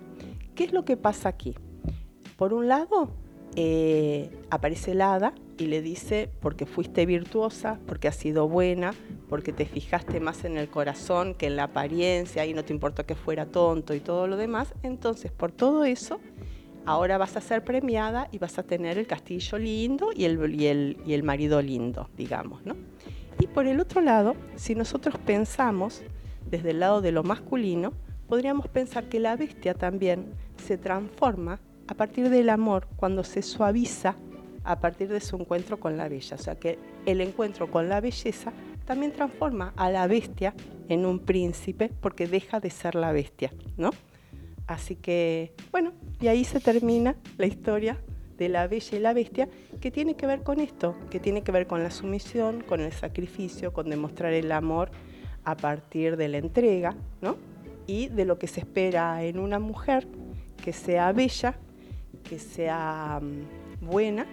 ¿Qué 0.54 0.64
es 0.64 0.72
lo 0.72 0.84
que 0.84 0.96
pasa 0.96 1.28
aquí? 1.28 1.54
Por 2.36 2.52
un 2.52 2.68
lado, 2.68 3.10
eh, 3.56 4.30
aparece 4.50 4.92
el 4.92 5.02
hada 5.02 5.34
y 5.58 5.66
le 5.66 5.82
dice, 5.82 6.30
porque 6.40 6.66
fuiste 6.66 7.04
virtuosa, 7.04 7.78
porque 7.86 8.08
has 8.08 8.16
sido 8.16 8.48
buena, 8.48 8.94
porque 9.28 9.52
te 9.52 9.66
fijaste 9.66 10.20
más 10.20 10.44
en 10.44 10.56
el 10.56 10.68
corazón 10.68 11.34
que 11.34 11.46
en 11.46 11.56
la 11.56 11.64
apariencia 11.64 12.46
y 12.46 12.54
no 12.54 12.64
te 12.64 12.72
importó 12.72 13.04
que 13.04 13.14
fuera 13.14 13.46
tonto 13.46 13.94
y 13.94 14.00
todo 14.00 14.26
lo 14.26 14.36
demás, 14.36 14.72
entonces 14.82 15.32
por 15.32 15.52
todo 15.52 15.84
eso, 15.84 16.20
ahora 16.86 17.18
vas 17.18 17.36
a 17.36 17.40
ser 17.40 17.64
premiada 17.64 18.28
y 18.32 18.38
vas 18.38 18.58
a 18.58 18.62
tener 18.62 18.98
el 18.98 19.06
castillo 19.06 19.58
lindo 19.58 20.10
y 20.14 20.24
el, 20.24 20.96
y 21.04 21.12
el, 21.12 21.22
marido 21.22 21.60
lindo, 21.60 22.08
digamos. 22.16 22.64
¿no? 22.64 22.76
Y 23.38 23.46
por 23.46 23.66
el 23.66 23.80
otro 23.80 24.00
lado, 24.00 24.36
si 24.56 24.74
nosotros 24.74 25.16
pensamos 25.24 26.02
desde 26.50 26.70
el 26.70 26.80
lado 26.80 27.00
de 27.00 27.12
lo 27.12 27.22
masculino, 27.22 27.92
podríamos 28.28 28.68
pensar 28.68 29.08
que 29.08 29.20
la 29.20 29.36
bestia 29.36 29.74
también 29.74 30.26
se 30.56 30.78
transforma 30.78 31.60
a 31.88 31.94
partir 31.94 32.30
del 32.30 32.50
amor 32.50 32.86
cuando 32.96 33.24
se 33.24 33.42
suaviza 33.42 34.16
a 34.62 34.78
partir 34.80 35.08
de 35.08 35.20
su 35.20 35.36
encuentro 35.36 35.80
con 35.80 35.96
la 35.96 36.08
bella. 36.08 36.36
O 36.36 36.38
sea 36.38 36.54
que 36.54 36.78
el 37.06 37.20
encuentro 37.20 37.70
con 37.70 37.88
la 37.88 38.00
belleza 38.00 38.52
también 38.84 39.12
transforma 39.12 39.72
a 39.76 39.90
la 39.90 40.06
bestia 40.06 40.54
en 40.88 41.06
un 41.06 41.20
príncipe 41.20 41.90
porque 42.00 42.26
deja 42.26 42.60
de 42.60 42.70
ser 42.70 42.94
la 42.94 43.12
bestia, 43.12 43.52
¿no? 43.76 43.90
Así 44.66 44.94
que, 44.94 45.54
bueno, 45.72 45.92
y 46.20 46.28
ahí 46.28 46.44
se 46.44 46.60
termina 46.60 47.16
la 47.38 47.46
historia 47.46 47.98
de 48.38 48.48
la 48.48 48.66
bella 48.68 48.96
y 48.96 49.00
la 49.00 49.12
bestia, 49.12 49.48
que 49.80 49.90
tiene 49.90 50.14
que 50.14 50.26
ver 50.26 50.42
con 50.42 50.60
esto, 50.60 50.96
que 51.10 51.20
tiene 51.20 51.42
que 51.42 51.52
ver 51.52 51.66
con 51.66 51.82
la 51.82 51.90
sumisión, 51.90 52.62
con 52.62 52.80
el 52.80 52.92
sacrificio, 52.92 53.72
con 53.72 53.90
demostrar 53.90 54.32
el 54.32 54.50
amor 54.50 54.90
a 55.44 55.56
partir 55.56 56.16
de 56.16 56.28
la 56.28 56.38
entrega, 56.38 56.94
¿no? 57.20 57.36
Y 57.86 58.08
de 58.08 58.24
lo 58.24 58.38
que 58.38 58.46
se 58.46 58.60
espera 58.60 59.22
en 59.24 59.38
una 59.38 59.58
mujer 59.58 60.06
que 60.62 60.72
sea 60.72 61.12
bella, 61.12 61.56
que 62.28 62.38
sea 62.38 63.20
mm, 63.20 63.86
buena 63.86 64.26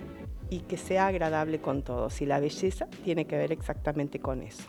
y 0.49 0.60
que 0.60 0.78
sea 0.78 1.08
agradable 1.08 1.60
con 1.60 1.82
todos. 1.82 2.22
Y 2.22 2.26
la 2.26 2.39
belleza 2.39 2.88
tiene 3.03 3.26
que 3.26 3.38
ver 3.38 3.51
exactamente 3.51 4.20
con 4.20 4.41
eso. 4.41 4.64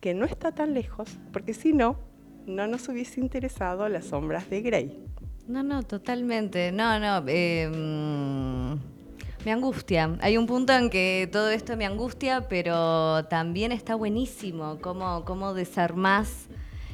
Que 0.00 0.14
no 0.14 0.24
está 0.24 0.52
tan 0.52 0.74
lejos, 0.74 1.18
porque 1.32 1.54
si 1.54 1.72
no, 1.72 1.98
no 2.46 2.66
nos 2.66 2.88
hubiese 2.88 3.20
interesado 3.20 3.88
las 3.88 4.06
sombras 4.06 4.48
de 4.48 4.62
Grey. 4.62 5.04
No, 5.48 5.62
no, 5.62 5.82
totalmente. 5.82 6.72
No, 6.72 7.00
no. 7.00 7.24
Em, 7.26 8.78
me 9.48 9.52
angustia. 9.54 10.14
Hay 10.20 10.36
un 10.36 10.46
punto 10.46 10.74
en 10.74 10.90
que 10.90 11.26
todo 11.32 11.48
esto 11.48 11.74
me 11.74 11.86
angustia, 11.86 12.48
pero 12.50 13.24
también 13.30 13.72
está 13.72 13.94
buenísimo 13.94 14.76
cómo, 14.82 15.24
cómo 15.24 15.54
desarmás 15.54 16.48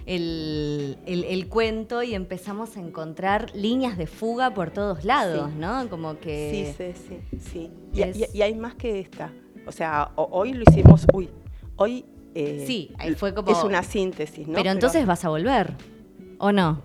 el, 0.06 1.46
cuento 1.50 2.04
y 2.04 2.14
empezamos 2.14 2.76
a 2.76 2.80
encontrar 2.80 3.50
líneas 3.56 3.98
de 3.98 4.06
fuga 4.06 4.54
por 4.54 4.70
todos 4.70 5.04
lados, 5.04 5.52
¿no? 5.54 5.88
Como 5.88 6.20
que... 6.20 6.76
Sí, 6.78 6.94
sí, 6.94 7.18
sí. 7.40 7.70
sí. 7.92 8.28
Y, 8.32 8.40
hay 8.40 8.54
más 8.54 8.76
que 8.76 9.00
esta. 9.00 9.32
O 9.66 9.72
sea, 9.72 10.12
hoy 10.14 10.52
lo 10.52 10.62
hicimos, 10.70 11.08
uy, 11.12 11.30
hoy... 11.74 12.04
Eh, 12.36 12.62
sí, 12.68 12.92
fue 13.16 13.34
como... 13.34 13.50
Es 13.50 13.64
una 13.64 13.82
síntesis, 13.82 14.46
¿no? 14.46 14.54
Pero 14.54 14.70
entonces 14.70 15.04
vas 15.06 15.24
a 15.24 15.28
volver, 15.28 15.72
¿o 16.38 16.52
no? 16.52 16.82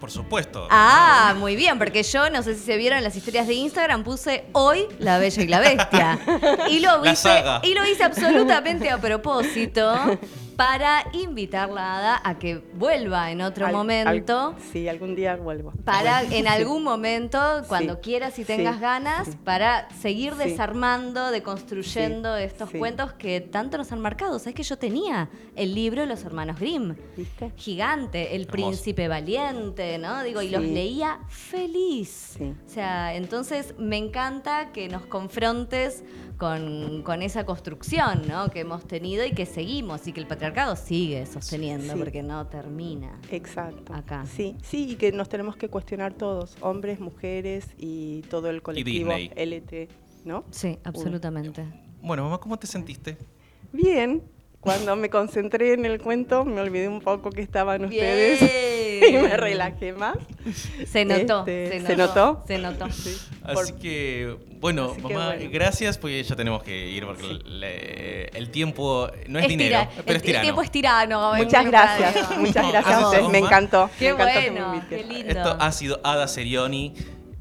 Por 0.00 0.10
supuesto. 0.12 0.68
Ah, 0.70 1.34
muy 1.38 1.56
bien, 1.56 1.78
porque 1.78 2.02
yo 2.04 2.30
no 2.30 2.42
sé 2.42 2.54
si 2.54 2.60
se 2.60 2.76
vieron 2.76 3.02
las 3.02 3.16
historias 3.16 3.48
de 3.48 3.54
Instagram, 3.54 4.04
puse 4.04 4.44
hoy 4.52 4.86
La 5.00 5.18
Bella 5.18 5.42
y 5.42 5.46
la 5.48 5.60
Bestia. 5.60 6.18
Y 6.70 6.80
lo 6.80 7.04
hice, 7.04 7.42
y 7.62 7.74
lo 7.74 7.86
hice 7.86 8.04
absolutamente 8.04 8.90
a 8.90 8.98
propósito 8.98 10.18
para 10.58 11.04
invitarla 11.12 12.20
a 12.24 12.36
que 12.36 12.56
vuelva 12.74 13.30
en 13.30 13.42
otro 13.42 13.68
momento. 13.68 14.56
sí, 14.72 14.88
algún 14.88 15.14
día 15.14 15.36
vuelvo. 15.36 15.72
Para 15.84 16.22
en 16.32 16.48
algún 16.48 16.82
momento, 16.82 17.38
cuando 17.68 18.00
quieras 18.00 18.40
y 18.40 18.44
tengas 18.44 18.80
ganas, 18.80 19.36
para 19.44 19.88
seguir 20.00 20.34
desarmando, 20.34 21.30
deconstruyendo 21.30 22.36
estos 22.36 22.72
cuentos 22.72 23.12
que 23.12 23.40
tanto 23.40 23.78
nos 23.78 23.92
han 23.92 24.00
marcado. 24.00 24.40
Sabes 24.40 24.56
que 24.56 24.64
yo 24.64 24.76
tenía 24.76 25.30
el 25.54 25.76
libro 25.76 26.00
de 26.00 26.08
los 26.08 26.24
hermanos 26.24 26.58
Grimm. 26.58 26.96
¿Viste? 27.16 27.52
Gigante, 27.54 28.34
El 28.34 28.48
príncipe 28.48 29.06
valiente, 29.06 29.96
¿no? 29.98 30.24
Digo, 30.24 30.42
y 30.42 30.48
los 30.48 30.62
leía 30.62 31.20
feliz. 31.28 32.36
O 32.40 32.68
sea, 32.68 33.14
entonces 33.14 33.76
me 33.78 33.96
encanta 33.96 34.72
que 34.72 34.88
nos 34.88 35.06
confrontes 35.06 36.02
con, 36.38 37.02
con, 37.02 37.22
esa 37.22 37.44
construcción 37.44 38.22
¿no? 38.28 38.48
que 38.48 38.60
hemos 38.60 38.86
tenido 38.86 39.24
y 39.26 39.32
que 39.32 39.44
seguimos 39.44 40.06
y 40.06 40.12
que 40.12 40.20
el 40.20 40.26
patriarcado 40.26 40.76
sigue 40.76 41.26
sosteniendo 41.26 41.96
porque 41.96 42.22
no 42.22 42.46
termina. 42.46 43.20
Exacto. 43.30 43.92
Acá. 43.92 44.24
Sí, 44.26 44.56
sí, 44.62 44.92
y 44.92 44.94
que 44.94 45.12
nos 45.12 45.28
tenemos 45.28 45.56
que 45.56 45.68
cuestionar 45.68 46.14
todos, 46.14 46.56
hombres, 46.60 47.00
mujeres 47.00 47.66
y 47.76 48.22
todo 48.22 48.48
el 48.48 48.62
colectivo 48.62 49.12
LT, 49.12 49.90
¿no? 50.24 50.44
Sí, 50.50 50.78
absolutamente. 50.84 51.66
Bueno, 52.00 52.24
mamá, 52.24 52.38
¿cómo 52.38 52.58
te 52.58 52.66
sentiste? 52.66 53.18
Bien, 53.72 54.22
cuando 54.60 54.96
me 54.96 55.08
concentré 55.08 55.72
en 55.72 55.84
el 55.84 56.00
cuento, 56.00 56.44
me 56.44 56.60
olvidé 56.60 56.88
un 56.88 57.00
poco 57.00 57.30
que 57.30 57.42
estaban 57.42 57.84
ustedes 57.84 58.42
y 59.08 59.12
me 59.12 59.36
relajé 59.36 59.92
más. 59.92 60.16
Se 60.86 61.04
notó, 61.04 61.40
este, 61.46 61.86
se, 61.86 61.96
notó, 61.96 62.42
se 62.46 62.58
notó. 62.58 62.86
Así 62.86 63.72
que, 63.80 64.36
bueno, 64.60 64.94
mamá, 65.00 65.34
gracias, 65.50 65.96
pues 65.96 66.26
ya 66.26 66.34
tenemos 66.34 66.62
que 66.62 66.88
ir 66.88 67.06
porque 67.06 68.30
el 68.34 68.50
tiempo 68.50 69.08
no 69.28 69.38
es, 69.38 69.46
dinero, 69.46 69.88
pero 70.04 70.16
es 70.16 70.22
tirano. 70.22 70.40
El 70.40 70.42
tiempo 70.42 70.62
es 70.62 70.70
tirano. 70.70 71.34
Muchas 71.34 71.64
gracias, 71.64 72.38
muchas 72.38 72.68
gracias 72.68 72.94
a 72.94 73.08
ustedes, 73.08 73.28
me 73.28 73.38
encantó. 73.38 73.88
Qué 73.98 74.12
me 74.12 74.22
encantó 74.22 74.40
bueno, 74.50 74.86
qué 74.88 75.04
lindo. 75.04 75.28
Esto 75.28 75.56
ha 75.58 75.72
sido 75.72 76.00
Ada 76.02 76.26
Serioni 76.26 76.94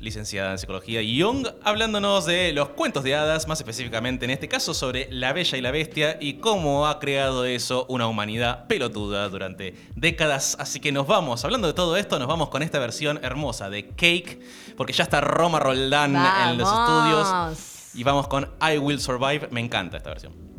licenciada 0.08 0.52
en 0.52 0.58
psicología, 0.58 1.02
y 1.02 1.18
Young, 1.18 1.48
hablándonos 1.64 2.26
de 2.26 2.54
los 2.54 2.70
cuentos 2.70 3.04
de 3.04 3.14
hadas, 3.14 3.46
más 3.48 3.60
específicamente 3.60 4.24
en 4.24 4.32
este 4.32 4.48
caso 4.48 4.74
sobre 4.74 5.10
la 5.12 5.34
bella 5.34 5.58
y 5.58 5.62
la 5.62 5.72
bestia 5.72 6.18
y 6.22 6.36
cómo 6.36 6.88
ha 6.88 6.98
creado 7.00 7.44
eso 7.44 7.86
una 7.90 8.08
humanidad 8.08 8.68
pelotuda 8.68 9.28
durante 9.28 9.76
décadas. 9.96 10.56
Así 10.60 10.80
que 10.80 10.94
nos 10.94 11.08
vamos, 11.08 11.44
hablando 11.44 11.68
de 11.68 11.74
todo 11.74 11.98
esto, 11.98 12.20
nos 12.20 12.28
vamos 12.30 12.48
con 12.48 12.64
esta 12.64 12.80
versión 12.80 13.20
hermosa 13.22 13.70
de 13.70 13.90
Cake, 13.90 14.40
porque 14.78 14.94
ya 14.94 15.04
está 15.04 15.20
Roma 15.20 15.60
Roldán 15.60 16.16
en 16.16 16.58
los 16.58 16.70
estudios. 16.72 17.94
Y 17.94 18.04
vamos 18.04 18.28
con 18.30 18.50
I 18.62 18.78
Will 18.78 19.02
Survive, 19.02 19.50
me 19.52 19.60
encanta 19.60 19.98
esta 19.98 20.10
versión. 20.10 20.57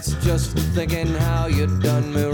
Nights 0.00 0.24
just 0.24 0.56
thinking 0.74 1.06
how 1.06 1.46
you'd 1.46 1.82
done 1.82 2.12
me. 2.14 2.29